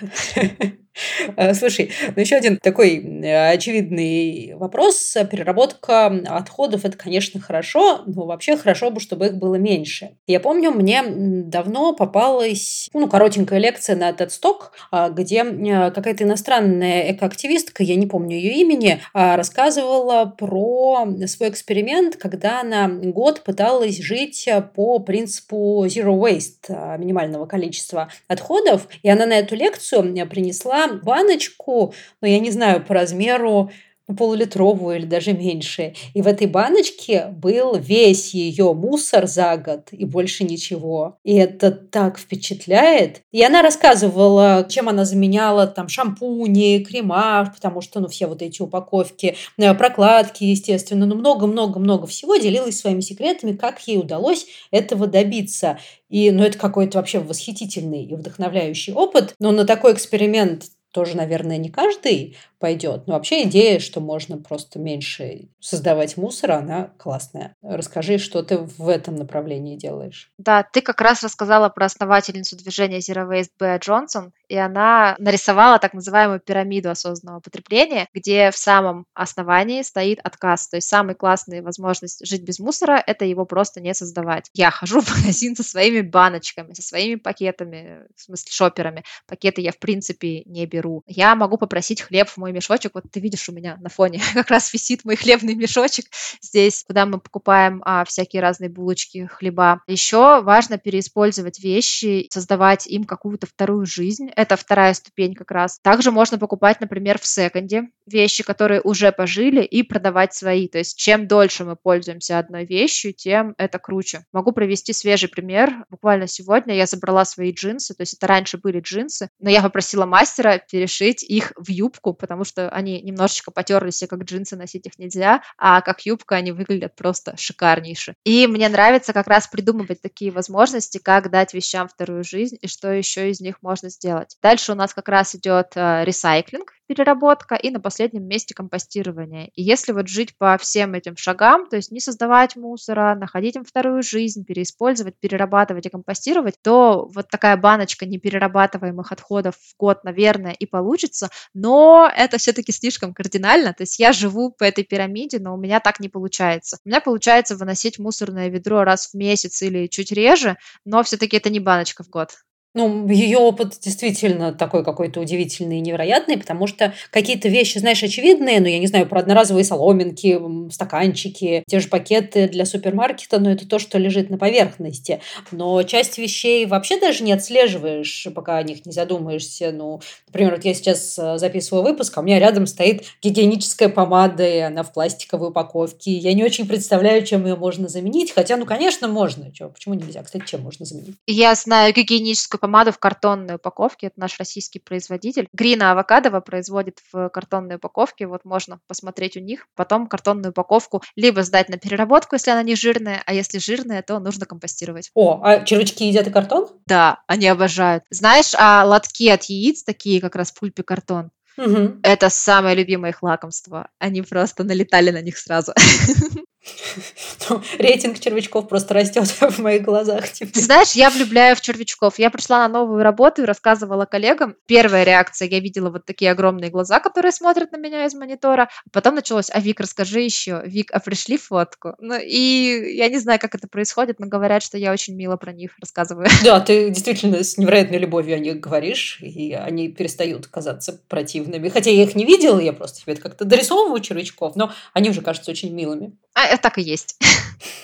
Э, 1.36 1.54
слушай, 1.54 1.90
ну 2.14 2.20
еще 2.20 2.36
один 2.36 2.56
такой 2.58 2.96
э, 2.96 3.50
очевидный 3.50 4.54
вопрос. 4.54 5.16
Переработка 5.30 6.06
отходов– 6.06 6.84
это, 6.84 6.96
конечно, 6.96 7.40
хорошо, 7.40 8.02
но 8.06 8.26
вообще 8.26 8.56
хорошо 8.56 8.90
бы, 8.90 9.00
чтобы 9.00 9.26
их 9.26 9.34
было 9.36 9.56
меньше. 9.56 10.16
Я 10.26 10.40
помню, 10.40 10.70
мне 10.70 11.02
давно 11.06 11.94
попалась 11.94 12.88
ну, 12.92 13.08
коротенькая 13.08 13.58
лекция 13.58 13.96
на 13.96 14.10
этот 14.10 14.32
сток, 14.32 14.72
а, 14.90 15.10
где 15.10 15.42
э, 15.44 15.90
какая-то 15.90 16.24
иностранная 16.24 17.12
экоактивистка, 17.12 17.81
я 17.82 17.96
не 17.96 18.06
помню 18.06 18.36
ее 18.36 18.54
имени, 18.54 19.00
а, 19.12 19.36
рассказывала 19.36 20.24
про 20.26 21.06
свой 21.26 21.50
эксперимент, 21.50 22.16
когда 22.16 22.60
она 22.60 22.88
год 22.88 23.42
пыталась 23.42 23.98
жить 23.98 24.48
по 24.74 24.98
принципу 24.98 25.84
zero 25.86 26.18
waste, 26.18 26.66
а, 26.68 26.96
минимального 26.96 27.46
количества 27.46 28.08
отходов. 28.28 28.88
И 29.02 29.10
она 29.10 29.26
на 29.26 29.38
эту 29.38 29.54
лекцию 29.54 30.02
принесла 30.26 30.88
баночку, 30.88 31.94
ну, 32.20 32.28
я 32.28 32.38
не 32.38 32.50
знаю, 32.50 32.84
по 32.84 32.94
размеру 32.94 33.70
ну, 34.08 34.16
полулитровую 34.16 34.96
или 34.96 35.06
даже 35.06 35.32
меньше. 35.32 35.94
И 36.14 36.22
в 36.22 36.26
этой 36.26 36.46
баночке 36.46 37.26
был 37.26 37.76
весь 37.76 38.34
ее 38.34 38.72
мусор 38.74 39.26
за 39.26 39.56
год 39.56 39.88
и 39.92 40.04
больше 40.04 40.44
ничего. 40.44 41.18
И 41.24 41.34
это 41.34 41.70
так 41.70 42.18
впечатляет. 42.18 43.22
И 43.30 43.42
она 43.42 43.62
рассказывала, 43.62 44.66
чем 44.68 44.88
она 44.88 45.04
заменяла 45.04 45.66
там 45.66 45.88
шампуни, 45.88 46.84
крема, 46.84 47.52
потому 47.54 47.80
что, 47.80 48.00
ну, 48.00 48.08
все 48.08 48.26
вот 48.26 48.42
эти 48.42 48.60
упаковки, 48.60 49.36
э, 49.58 49.74
прокладки, 49.74 50.44
естественно, 50.44 51.06
ну, 51.06 51.14
много-много-много 51.14 52.06
всего 52.06 52.36
делилась 52.36 52.78
своими 52.78 53.00
секретами, 53.00 53.52
как 53.56 53.80
ей 53.86 53.98
удалось 53.98 54.46
этого 54.70 55.06
добиться. 55.06 55.78
И, 56.08 56.30
ну, 56.30 56.42
это 56.42 56.58
какой-то 56.58 56.98
вообще 56.98 57.20
восхитительный 57.20 58.04
и 58.04 58.14
вдохновляющий 58.14 58.92
опыт. 58.92 59.34
Но 59.38 59.50
на 59.52 59.64
такой 59.64 59.94
эксперимент 59.94 60.64
тоже, 60.92 61.16
наверное, 61.16 61.56
не 61.56 61.70
каждый 61.70 62.36
пойдет. 62.62 63.08
Но 63.08 63.14
вообще 63.14 63.42
идея, 63.42 63.80
что 63.80 64.00
можно 64.00 64.38
просто 64.38 64.78
меньше 64.78 65.48
создавать 65.58 66.16
мусора, 66.16 66.58
она 66.58 66.92
классная. 66.96 67.56
Расскажи, 67.60 68.18
что 68.18 68.44
ты 68.44 68.58
в 68.58 68.88
этом 68.88 69.16
направлении 69.16 69.76
делаешь. 69.76 70.30
Да, 70.38 70.62
ты 70.62 70.80
как 70.80 71.00
раз 71.00 71.24
рассказала 71.24 71.70
про 71.70 71.86
основательницу 71.86 72.56
движения 72.56 72.98
Zero 72.98 73.28
Waste 73.28 73.50
Беа 73.58 73.78
Джонсон, 73.78 74.32
и 74.46 74.56
она 74.56 75.16
нарисовала 75.18 75.80
так 75.80 75.92
называемую 75.92 76.38
пирамиду 76.38 76.90
осознанного 76.90 77.40
потребления, 77.40 78.06
где 78.14 78.52
в 78.52 78.56
самом 78.56 79.06
основании 79.12 79.82
стоит 79.82 80.20
отказ. 80.22 80.68
То 80.68 80.76
есть 80.76 80.86
самая 80.86 81.16
классная 81.16 81.62
возможность 81.62 82.24
жить 82.24 82.44
без 82.44 82.60
мусора– 82.60 83.02
это 83.06 83.24
его 83.24 83.44
просто 83.44 83.80
не 83.80 83.92
создавать. 83.92 84.50
Я 84.54 84.70
хожу 84.70 85.00
в 85.02 85.10
магазин 85.10 85.56
со 85.56 85.64
своими 85.64 86.02
баночками, 86.02 86.74
со 86.74 86.82
своими 86.82 87.16
пакетами, 87.16 88.02
в 88.14 88.22
смысле 88.22 88.52
шоперами. 88.52 89.02
Пакеты 89.26 89.62
я 89.62 89.72
в 89.72 89.78
принципе 89.78 90.44
не 90.44 90.64
беру. 90.66 91.02
Я 91.08 91.34
могу 91.34 91.58
попросить 91.58 92.02
хлеб 92.02 92.28
в 92.28 92.36
мой 92.36 92.51
мой 92.52 92.56
мешочек, 92.56 92.92
вот 92.94 93.04
ты 93.10 93.20
видишь 93.20 93.48
у 93.48 93.52
меня 93.52 93.78
на 93.80 93.88
фоне 93.88 94.20
как 94.34 94.50
раз 94.50 94.72
висит 94.72 95.04
мой 95.04 95.16
хлебный 95.16 95.54
мешочек 95.54 96.06
здесь, 96.40 96.84
куда 96.86 97.06
мы 97.06 97.18
покупаем 97.18 97.82
а, 97.84 98.04
всякие 98.04 98.42
разные 98.42 98.68
булочки, 98.68 99.26
хлеба. 99.26 99.82
Еще 99.86 100.42
важно 100.42 100.78
переиспользовать 100.78 101.60
вещи, 101.60 102.26
создавать 102.30 102.86
им 102.86 103.04
какую-то 103.04 103.46
вторую 103.46 103.86
жизнь. 103.86 104.30
Это 104.36 104.56
вторая 104.56 104.94
ступень 104.94 105.34
как 105.34 105.50
раз. 105.50 105.78
Также 105.82 106.10
можно 106.10 106.38
покупать, 106.38 106.80
например, 106.80 107.18
в 107.18 107.26
секонде 107.26 107.88
вещи, 108.06 108.42
которые 108.42 108.80
уже 108.80 109.12
пожили, 109.12 109.62
и 109.62 109.82
продавать 109.82 110.34
свои. 110.34 110.68
То 110.68 110.78
есть 110.78 110.98
чем 110.98 111.26
дольше 111.26 111.64
мы 111.64 111.76
пользуемся 111.76 112.38
одной 112.38 112.66
вещью, 112.66 113.12
тем 113.12 113.54
это 113.58 113.78
круче. 113.78 114.24
Могу 114.32 114.52
провести 114.52 114.92
свежий 114.92 115.28
пример. 115.28 115.84
Буквально 115.88 116.26
сегодня 116.26 116.74
я 116.74 116.86
забрала 116.86 117.24
свои 117.24 117.52
джинсы, 117.52 117.94
то 117.94 118.02
есть 118.02 118.14
это 118.14 118.26
раньше 118.26 118.58
были 118.58 118.80
джинсы, 118.80 119.28
но 119.38 119.50
я 119.50 119.62
попросила 119.62 120.04
мастера 120.04 120.60
перешить 120.70 121.22
их 121.22 121.52
в 121.56 121.70
юбку, 121.70 122.12
потому 122.12 122.41
потому 122.42 122.68
что 122.68 122.68
они 122.70 123.00
немножечко 123.00 123.50
потерлись, 123.50 124.02
и 124.02 124.06
как 124.06 124.24
джинсы 124.24 124.56
носить 124.56 124.86
их 124.86 124.98
нельзя, 124.98 125.42
а 125.58 125.80
как 125.80 126.04
юбка 126.04 126.36
они 126.36 126.50
выглядят 126.50 126.96
просто 126.96 127.36
шикарнейше. 127.36 128.14
И 128.24 128.46
мне 128.46 128.68
нравится 128.68 129.12
как 129.12 129.28
раз 129.28 129.46
придумывать 129.46 130.02
такие 130.02 130.32
возможности, 130.32 130.98
как 130.98 131.30
дать 131.30 131.54
вещам 131.54 131.88
вторую 131.88 132.24
жизнь 132.24 132.56
и 132.60 132.66
что 132.66 132.90
еще 132.90 133.30
из 133.30 133.40
них 133.40 133.62
можно 133.62 133.90
сделать. 133.90 134.36
Дальше 134.42 134.72
у 134.72 134.74
нас 134.74 134.92
как 134.92 135.08
раз 135.08 135.34
идет 135.34 135.72
э, 135.76 136.04
ресайклинг, 136.04 136.72
переработка 136.92 137.54
и 137.54 137.70
на 137.70 137.80
последнем 137.80 138.26
месте 138.26 138.54
компостирование. 138.54 139.48
И 139.54 139.62
если 139.62 139.92
вот 139.92 140.08
жить 140.08 140.36
по 140.36 140.58
всем 140.58 140.92
этим 140.92 141.16
шагам, 141.16 141.66
то 141.66 141.76
есть 141.76 141.90
не 141.90 142.00
создавать 142.00 142.54
мусора, 142.54 143.14
находить 143.14 143.56
им 143.56 143.64
вторую 143.64 144.02
жизнь, 144.02 144.44
переиспользовать, 144.44 145.18
перерабатывать 145.18 145.86
и 145.86 145.88
компостировать, 145.88 146.56
то 146.62 147.08
вот 147.14 147.28
такая 147.30 147.56
баночка 147.56 148.04
неперерабатываемых 148.04 149.10
отходов 149.10 149.54
в 149.56 149.76
год, 149.78 150.04
наверное, 150.04 150.52
и 150.52 150.66
получится, 150.66 151.30
но 151.54 152.10
это 152.14 152.36
все-таки 152.36 152.72
слишком 152.72 153.14
кардинально, 153.14 153.72
то 153.72 153.84
есть 153.84 153.98
я 153.98 154.12
живу 154.12 154.50
по 154.50 154.64
этой 154.64 154.84
пирамиде, 154.84 155.38
но 155.38 155.54
у 155.54 155.56
меня 155.56 155.80
так 155.80 155.98
не 155.98 156.10
получается. 156.10 156.76
У 156.84 156.88
меня 156.90 157.00
получается 157.00 157.56
выносить 157.56 157.98
мусорное 157.98 158.48
ведро 158.48 158.84
раз 158.84 159.08
в 159.08 159.14
месяц 159.14 159.62
или 159.62 159.86
чуть 159.86 160.12
реже, 160.12 160.58
но 160.84 161.02
все-таки 161.02 161.38
это 161.38 161.48
не 161.48 161.60
баночка 161.60 162.04
в 162.04 162.10
год. 162.10 162.32
Ну, 162.74 163.06
ее 163.08 163.36
опыт 163.36 163.76
действительно 163.80 164.52
такой 164.52 164.82
какой-то 164.82 165.20
удивительный 165.20 165.78
и 165.78 165.80
невероятный, 165.80 166.38
потому 166.38 166.66
что 166.66 166.94
какие-то 167.10 167.48
вещи, 167.48 167.76
знаешь, 167.76 168.02
очевидные, 168.02 168.60
ну, 168.60 168.66
я 168.66 168.78
не 168.78 168.86
знаю, 168.86 169.06
про 169.06 169.20
одноразовые 169.20 169.64
соломинки, 169.64 170.40
стаканчики, 170.70 171.64
те 171.66 171.80
же 171.80 171.88
пакеты 171.88 172.48
для 172.48 172.64
супермаркета, 172.64 173.40
но 173.40 173.52
это 173.52 173.68
то, 173.68 173.78
что 173.78 173.98
лежит 173.98 174.30
на 174.30 174.38
поверхности. 174.38 175.20
Но 175.50 175.82
часть 175.82 176.16
вещей 176.16 176.64
вообще 176.64 176.98
даже 176.98 177.22
не 177.24 177.32
отслеживаешь, 177.32 178.26
пока 178.34 178.56
о 178.56 178.62
них 178.62 178.86
не 178.86 178.92
задумаешься. 178.92 179.70
Ну, 179.70 180.00
например, 180.28 180.54
вот 180.54 180.64
я 180.64 180.72
сейчас 180.72 181.18
э, 181.18 181.36
записываю 181.36 181.84
выпуск, 181.84 182.16
а 182.16 182.20
у 182.20 182.24
меня 182.24 182.38
рядом 182.38 182.66
стоит 182.66 183.04
гигиеническая 183.20 183.90
помада, 183.90 184.48
и 184.48 184.58
она 184.58 184.82
в 184.82 184.94
пластиковой 184.94 185.48
упаковке. 185.48 186.12
Я 186.12 186.32
не 186.32 186.42
очень 186.42 186.66
представляю, 186.66 187.22
чем 187.26 187.44
ее 187.44 187.56
можно 187.56 187.88
заменить, 187.88 188.32
хотя, 188.32 188.56
ну, 188.56 188.64
конечно, 188.64 189.08
можно. 189.08 189.52
Чё, 189.52 189.68
почему 189.68 189.92
нельзя? 189.92 190.22
Кстати, 190.22 190.44
чем 190.46 190.62
можно 190.62 190.86
заменить? 190.86 191.16
Я 191.26 191.54
знаю 191.54 191.92
гигиеническую 191.92 192.61
помаду 192.62 192.92
в 192.92 192.98
картонной 192.98 193.56
упаковке. 193.56 194.06
Это 194.06 194.20
наш 194.20 194.38
российский 194.38 194.78
производитель. 194.78 195.48
Грина 195.52 195.90
Авокадова 195.90 196.38
производит 196.38 197.00
в 197.12 197.28
картонной 197.30 197.76
упаковке. 197.76 198.28
Вот 198.28 198.44
можно 198.44 198.78
посмотреть 198.86 199.36
у 199.36 199.40
них. 199.40 199.66
Потом 199.74 200.06
картонную 200.06 200.52
упаковку 200.52 201.02
либо 201.16 201.42
сдать 201.42 201.68
на 201.68 201.76
переработку, 201.76 202.36
если 202.36 202.52
она 202.52 202.62
не 202.62 202.76
жирная, 202.76 203.20
а 203.26 203.34
если 203.34 203.58
жирная, 203.58 204.00
то 204.02 204.20
нужно 204.20 204.46
компостировать. 204.46 205.10
О, 205.14 205.40
а 205.42 205.64
червячки 205.64 206.06
едят 206.06 206.28
и 206.28 206.30
картон? 206.30 206.68
Да, 206.86 207.18
они 207.26 207.48
обожают. 207.48 208.04
Знаешь, 208.10 208.54
а 208.56 208.84
лотки 208.84 209.28
от 209.28 209.42
яиц, 209.44 209.82
такие 209.82 210.20
как 210.20 210.36
раз 210.36 210.52
пульпи 210.52 210.82
картон, 210.82 211.32
Угу. 211.58 212.00
это 212.02 212.30
самое 212.30 212.76
любимое 212.76 213.10
их 213.10 213.22
лакомство. 213.22 213.88
Они 213.98 214.22
просто 214.22 214.62
налетали 214.64 215.10
на 215.10 215.20
них 215.20 215.36
сразу. 215.36 215.74
Ну, 217.48 217.60
рейтинг 217.78 218.18
червячков 218.20 218.68
просто 218.68 218.94
растет 218.94 219.26
в 219.40 219.58
моих 219.58 219.82
глазах. 219.82 220.30
Типа. 220.30 220.58
знаешь, 220.58 220.92
я 220.92 221.10
влюбляю 221.10 221.56
в 221.56 221.60
червячков. 221.60 222.18
Я 222.18 222.30
пришла 222.30 222.66
на 222.66 222.68
новую 222.68 223.02
работу 223.02 223.42
и 223.42 223.44
рассказывала 223.44 224.04
коллегам. 224.04 224.54
Первая 224.66 225.04
реакция, 225.04 225.48
я 225.48 225.60
видела 225.60 225.90
вот 225.90 226.06
такие 226.06 226.30
огромные 226.30 226.70
глаза, 226.70 227.00
которые 227.00 227.32
смотрят 227.32 227.72
на 227.72 227.76
меня 227.76 228.06
из 228.06 228.14
монитора. 228.14 228.68
Потом 228.92 229.16
началось, 229.16 229.50
а 229.50 229.60
Вик, 229.60 229.80
расскажи 229.80 230.20
еще. 230.20 230.62
Вик, 230.64 230.90
а 230.92 231.00
пришли 231.00 231.36
фотку? 231.36 231.94
Ну, 231.98 232.18
и 232.18 232.94
я 232.96 233.08
не 233.08 233.18
знаю, 233.18 233.40
как 233.40 233.54
это 233.54 233.66
происходит, 233.66 234.20
но 234.20 234.26
говорят, 234.26 234.62
что 234.62 234.78
я 234.78 234.92
очень 234.92 235.16
мило 235.16 235.36
про 235.36 235.52
них 235.52 235.72
рассказываю. 235.80 236.28
Да, 236.42 236.60
ты 236.60 236.90
действительно 236.90 237.44
с 237.44 237.56
невероятной 237.56 237.98
любовью 237.98 238.36
о 238.36 238.38
них 238.38 238.58
говоришь, 238.58 239.18
и 239.20 239.52
они 239.52 239.88
перестают 239.88 240.48
казаться 240.48 241.00
противными. 241.08 241.68
Хотя 241.68 241.90
я 241.90 242.02
их 242.02 242.14
не 242.14 242.24
видела, 242.24 242.58
я 242.58 242.72
просто 242.72 243.00
себе 243.00 243.12
это 243.14 243.22
как-то 243.22 243.44
дорисовываю 243.44 244.00
червячков, 244.00 244.56
но 244.56 244.72
они 244.92 245.10
уже 245.10 245.22
кажутся 245.22 245.50
очень 245.50 245.72
милыми. 245.72 246.12
А, 246.34 246.51
так 246.56 246.78
и 246.78 246.82
есть. 246.82 247.16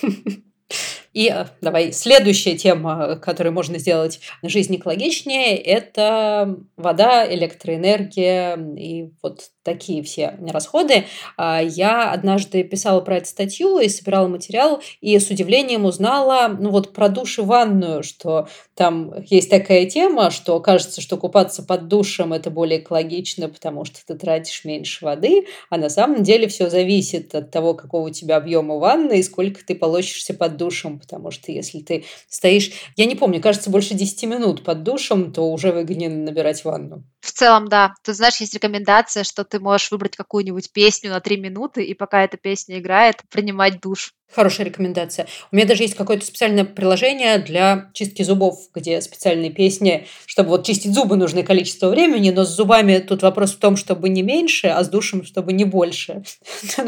И 1.12 1.31
э, 1.35 1.47
давай, 1.61 1.92
следующая 1.92 2.57
тема, 2.57 3.16
которую 3.16 3.53
можно 3.53 3.79
сделать 3.79 4.21
жизнь 4.42 4.77
экологичнее, 4.77 5.57
это 5.57 6.57
вода, 6.77 7.27
электроэнергия 7.33 8.57
и 8.77 9.11
вот 9.23 9.51
такие 9.68 10.03
все 10.03 10.38
расходы. 10.49 11.05
А, 11.37 11.61
я 11.62 12.11
однажды 12.11 12.64
писала 12.64 13.01
про 13.01 13.18
эту 13.18 13.27
статью 13.27 13.79
и 13.79 13.88
собирала 13.88 14.27
материал, 14.27 14.81
и 15.01 15.18
с 15.18 15.29
удивлением 15.29 15.85
узнала, 15.85 16.49
ну 16.49 16.71
вот 16.71 16.94
про 16.94 17.09
душ 17.09 17.38
и 17.38 17.42
ванную, 17.42 18.03
что 18.03 18.49
там 18.75 19.12
есть 19.29 19.51
такая 19.51 19.85
тема, 19.87 20.31
что 20.31 20.59
кажется, 20.61 21.01
что 21.01 21.18
купаться 21.18 21.62
под 21.62 21.88
душем 21.88 22.33
это 22.33 22.51
более 22.51 22.81
экологично, 22.81 23.49
потому 23.49 23.85
что 23.85 23.99
ты 24.07 24.14
тратишь 24.14 24.64
меньше 24.64 25.05
воды, 25.05 25.47
а 25.68 25.77
на 25.77 25.90
самом 25.90 26.23
деле 26.23 26.49
все 26.49 26.71
зависит 26.71 27.35
от 27.35 27.51
того, 27.51 27.75
какого 27.75 28.09
у 28.09 28.11
тебя 28.11 28.37
объема 28.37 28.77
ванны 28.77 29.18
и 29.18 29.23
сколько 29.23 29.64
ты 29.64 29.75
получишься 29.75 30.33
под 30.33 30.57
душем, 30.57 30.99
потому 31.09 31.31
что 31.31 31.51
если 31.51 31.81
ты 31.81 32.05
стоишь, 32.29 32.71
я 32.97 33.07
не 33.07 33.14
помню, 33.16 33.40
кажется, 33.40 33.71
больше 33.71 33.94
10 33.94 34.27
минут 34.27 34.62
под 34.62 34.83
душем, 34.83 35.33
то 35.33 35.51
уже 35.51 35.73
выгодно 35.73 36.09
набирать 36.09 36.64
ванну. 36.64 37.05
В 37.21 37.33
целом, 37.33 37.69
да. 37.69 37.95
Ты 38.03 38.15
знаешь, 38.15 38.37
есть 38.37 38.55
рекомендация, 38.55 39.25
что 39.25 39.45
ты 39.45 39.61
можешь 39.61 39.91
выбрать 39.91 40.17
какую-нибудь 40.17 40.73
песню 40.73 41.11
на 41.11 41.21
три 41.21 41.37
минуты, 41.37 41.85
и 41.85 41.95
пока 41.95 42.25
эта 42.25 42.37
песня 42.37 42.79
играет, 42.79 43.23
принимать 43.31 43.81
душ. 43.81 44.13
Хорошая 44.35 44.67
рекомендация. 44.67 45.27
У 45.51 45.57
меня 45.57 45.67
даже 45.67 45.85
есть 45.85 45.95
какое-то 45.95 46.27
специальное 46.27 46.65
приложение 46.65 47.39
для 47.39 47.91
чистки 47.95 48.23
зубов, 48.23 48.59
где 48.75 49.01
специальные 49.01 49.51
песни, 49.51 50.07
чтобы 50.27 50.51
вот 50.51 50.67
чистить 50.67 50.93
зубы 50.93 51.17
нужное 51.17 51.43
количество 51.43 51.89
времени, 51.89 52.31
но 52.31 52.45
с 52.45 52.51
зубами 52.51 52.99
тут 52.99 53.23
вопрос 53.23 53.55
в 53.55 53.59
том, 53.59 53.77
чтобы 53.77 54.11
не 54.11 54.23
меньше, 54.23 54.67
а 54.69 54.85
с 54.85 54.91
душем, 54.91 55.25
чтобы 55.25 55.53
не 55.53 55.65
больше. 55.65 56.23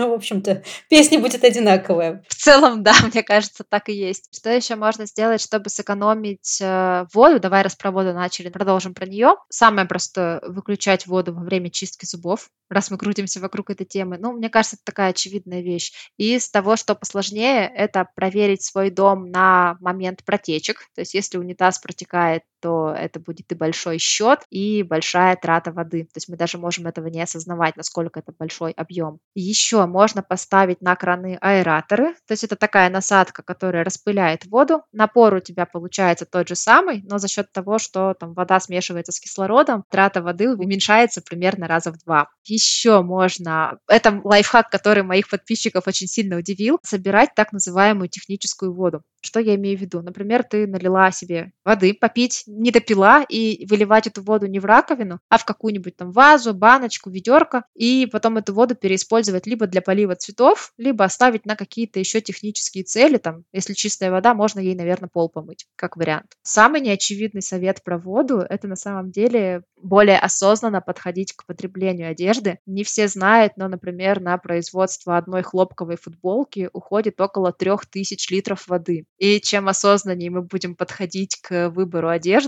Ну, 0.01 0.11
в 0.11 0.13
общем-то, 0.15 0.63
песня 0.89 1.19
будет 1.19 1.45
одинаковая. 1.45 2.23
В 2.29 2.35
целом, 2.35 2.83
да, 2.83 2.95
мне 3.13 3.23
кажется, 3.23 3.65
так 3.69 3.89
и 3.89 3.93
есть. 3.93 4.29
Что 4.35 4.51
еще 4.51 4.77
можно 4.77 5.07
сделать, 5.07 5.43
чтобы 5.43 5.69
сэкономить 5.69 6.59
э, 6.61 7.07
воду? 7.13 7.41
Давай 7.41 7.63
раз 7.63 7.75
про 7.75 7.91
воду 7.91 8.13
начали, 8.13 8.51
продолжим 8.51 8.95
про 8.95 9.07
нее. 9.07 9.35
Самое 9.49 9.87
простое– 9.87 10.20
выключать 10.47 11.07
воду 11.07 11.35
во 11.35 11.43
время 11.43 11.71
чистки 11.71 12.05
зубов, 12.05 12.51
раз 12.69 12.91
мы 12.91 12.99
крутимся 12.99 13.41
вокруг 13.41 13.71
этой 13.71 13.87
темы. 13.87 14.19
Ну, 14.19 14.33
мне 14.33 14.51
кажется, 14.51 14.77
это 14.77 14.85
такая 14.85 15.11
очевидная 15.11 15.63
вещь. 15.63 15.93
И 16.17 16.39
с 16.39 16.51
того, 16.51 16.77
что 16.77 16.95
посложнее 16.95 17.21
сложнее, 17.31 17.71
это 17.75 18.07
проверить 18.15 18.63
свой 18.63 18.91
дом 18.91 19.31
на 19.31 19.77
момент 19.81 20.25
протечек. 20.25 20.89
То 20.95 21.03
есть 21.03 21.15
если 21.15 21.39
унитаз 21.39 21.79
протекает 21.79 22.43
то 22.61 22.95
это 22.97 23.21
будет 23.21 23.51
и 23.53 23.55
большой 23.55 23.99
счет, 23.99 24.41
и 24.51 24.83
большая 24.83 25.37
трата 25.37 25.73
воды. 25.73 26.05
То 26.05 26.17
есть 26.17 26.29
мы 26.29 26.37
даже 26.37 26.59
можем 26.59 26.87
этого 26.87 27.07
не 27.09 27.23
осознавать, 27.23 27.77
насколько 27.77 28.21
это 28.21 28.33
большой 28.39 28.73
объем. 28.73 29.19
Еще 29.35 29.85
можно 29.87 30.23
поставить 30.23 30.81
на 30.83 30.97
краны 30.97 31.39
аэраторы, 31.41 32.15
то 32.27 32.33
есть 32.33 32.45
это 32.45 32.57
такая 32.57 32.91
насадка, 32.91 33.43
которая 33.43 33.85
распыляет 33.85 34.47
воду. 34.47 34.83
Напор 34.93 35.35
у 35.35 35.41
тебя 35.41 35.67
получается 35.67 36.27
тот 36.27 36.49
же 36.49 36.55
самый, 36.55 37.03
но 37.03 37.19
за 37.19 37.29
счет 37.29 37.53
того, 37.53 37.79
что 37.79 38.15
там 38.15 38.35
вода 38.35 38.61
смешивается 38.61 39.13
с 39.13 39.21
кислородом, 39.21 39.85
трата 39.91 40.23
воды 40.23 40.51
уменьшается 40.55 41.23
примерно 41.23 41.67
раза 41.69 41.93
в 41.93 41.99
два. 41.99 42.29
Еще 42.45 43.03
можно, 43.03 43.79
это 43.89 44.21
лайфхак, 44.23 44.71
который 44.71 45.03
моих 45.03 45.29
подписчиков 45.29 45.87
очень 45.87 46.07
сильно 46.07 46.37
удивил, 46.37 46.79
собирать 46.83 47.31
так 47.35 47.53
называемую 47.53 48.09
техническую 48.09 48.75
воду. 48.75 49.03
Что 49.23 49.41
я 49.41 49.55
имею 49.57 49.77
в 49.77 49.81
виду? 49.81 50.01
Например, 50.03 50.43
ты 50.43 50.67
налила 50.67 51.11
себе 51.11 51.53
воды 51.65 51.95
попить, 51.95 52.45
не 52.51 52.71
допила 52.71 53.23
и 53.23 53.67
выливать 53.67 54.07
эту 54.07 54.23
воду 54.23 54.47
не 54.47 54.59
в 54.59 54.65
раковину, 54.65 55.21
а 55.29 55.39
в 55.39 55.45
какую-нибудь 55.45 55.97
там 55.97 56.13
вазу, 56.13 56.53
баночку, 56.53 57.11
ведерко, 57.11 57.65
и 57.75 58.09
потом 58.11 58.39
эту 58.39 58.55
воду 58.55 58.75
переиспользовать 58.75 59.47
либо 59.47 59.67
для 59.67 59.83
полива 59.83 60.15
цветов, 60.17 60.73
либо 60.77 61.05
оставить 61.05 61.47
на 61.47 61.57
какие-то 61.57 61.99
еще 61.99 62.21
технические 62.21 62.85
цели, 62.85 63.17
там, 63.19 63.45
если 63.53 63.75
чистая 63.75 64.11
вода, 64.11 64.35
можно 64.35 64.61
ей, 64.61 64.75
наверное, 64.75 65.09
пол 65.13 65.29
помыть, 65.29 65.67
как 65.77 65.97
вариант. 65.97 66.33
Самый 66.43 66.81
неочевидный 66.81 67.43
совет 67.43 67.83
про 67.85 67.99
воду– 67.99 68.39
это 68.49 68.67
на 68.69 68.77
самом 68.77 69.11
деле 69.11 69.63
более 69.77 70.19
осознанно 70.19 70.81
подходить 70.81 71.33
к 71.33 71.47
потреблению 71.47 72.11
одежды. 72.11 72.59
Не 72.67 72.85
все 72.85 73.09
знают, 73.09 73.55
но, 73.57 73.69
например, 73.69 74.21
на 74.21 74.37
производство 74.39 75.17
одной 75.17 75.43
хлопковой 75.43 75.97
футболки 75.97 76.69
уходит 76.73 77.21
около 77.21 77.53
3000 77.53 78.33
литров 78.33 78.69
воды. 78.69 79.07
И 79.19 79.41
чем 79.41 79.69
осознаннее 79.69 80.31
мы 80.31 80.43
будем 80.43 80.75
подходить 80.75 81.37
к 81.41 81.71
выбору 81.71 82.09
одежды, 82.09 82.40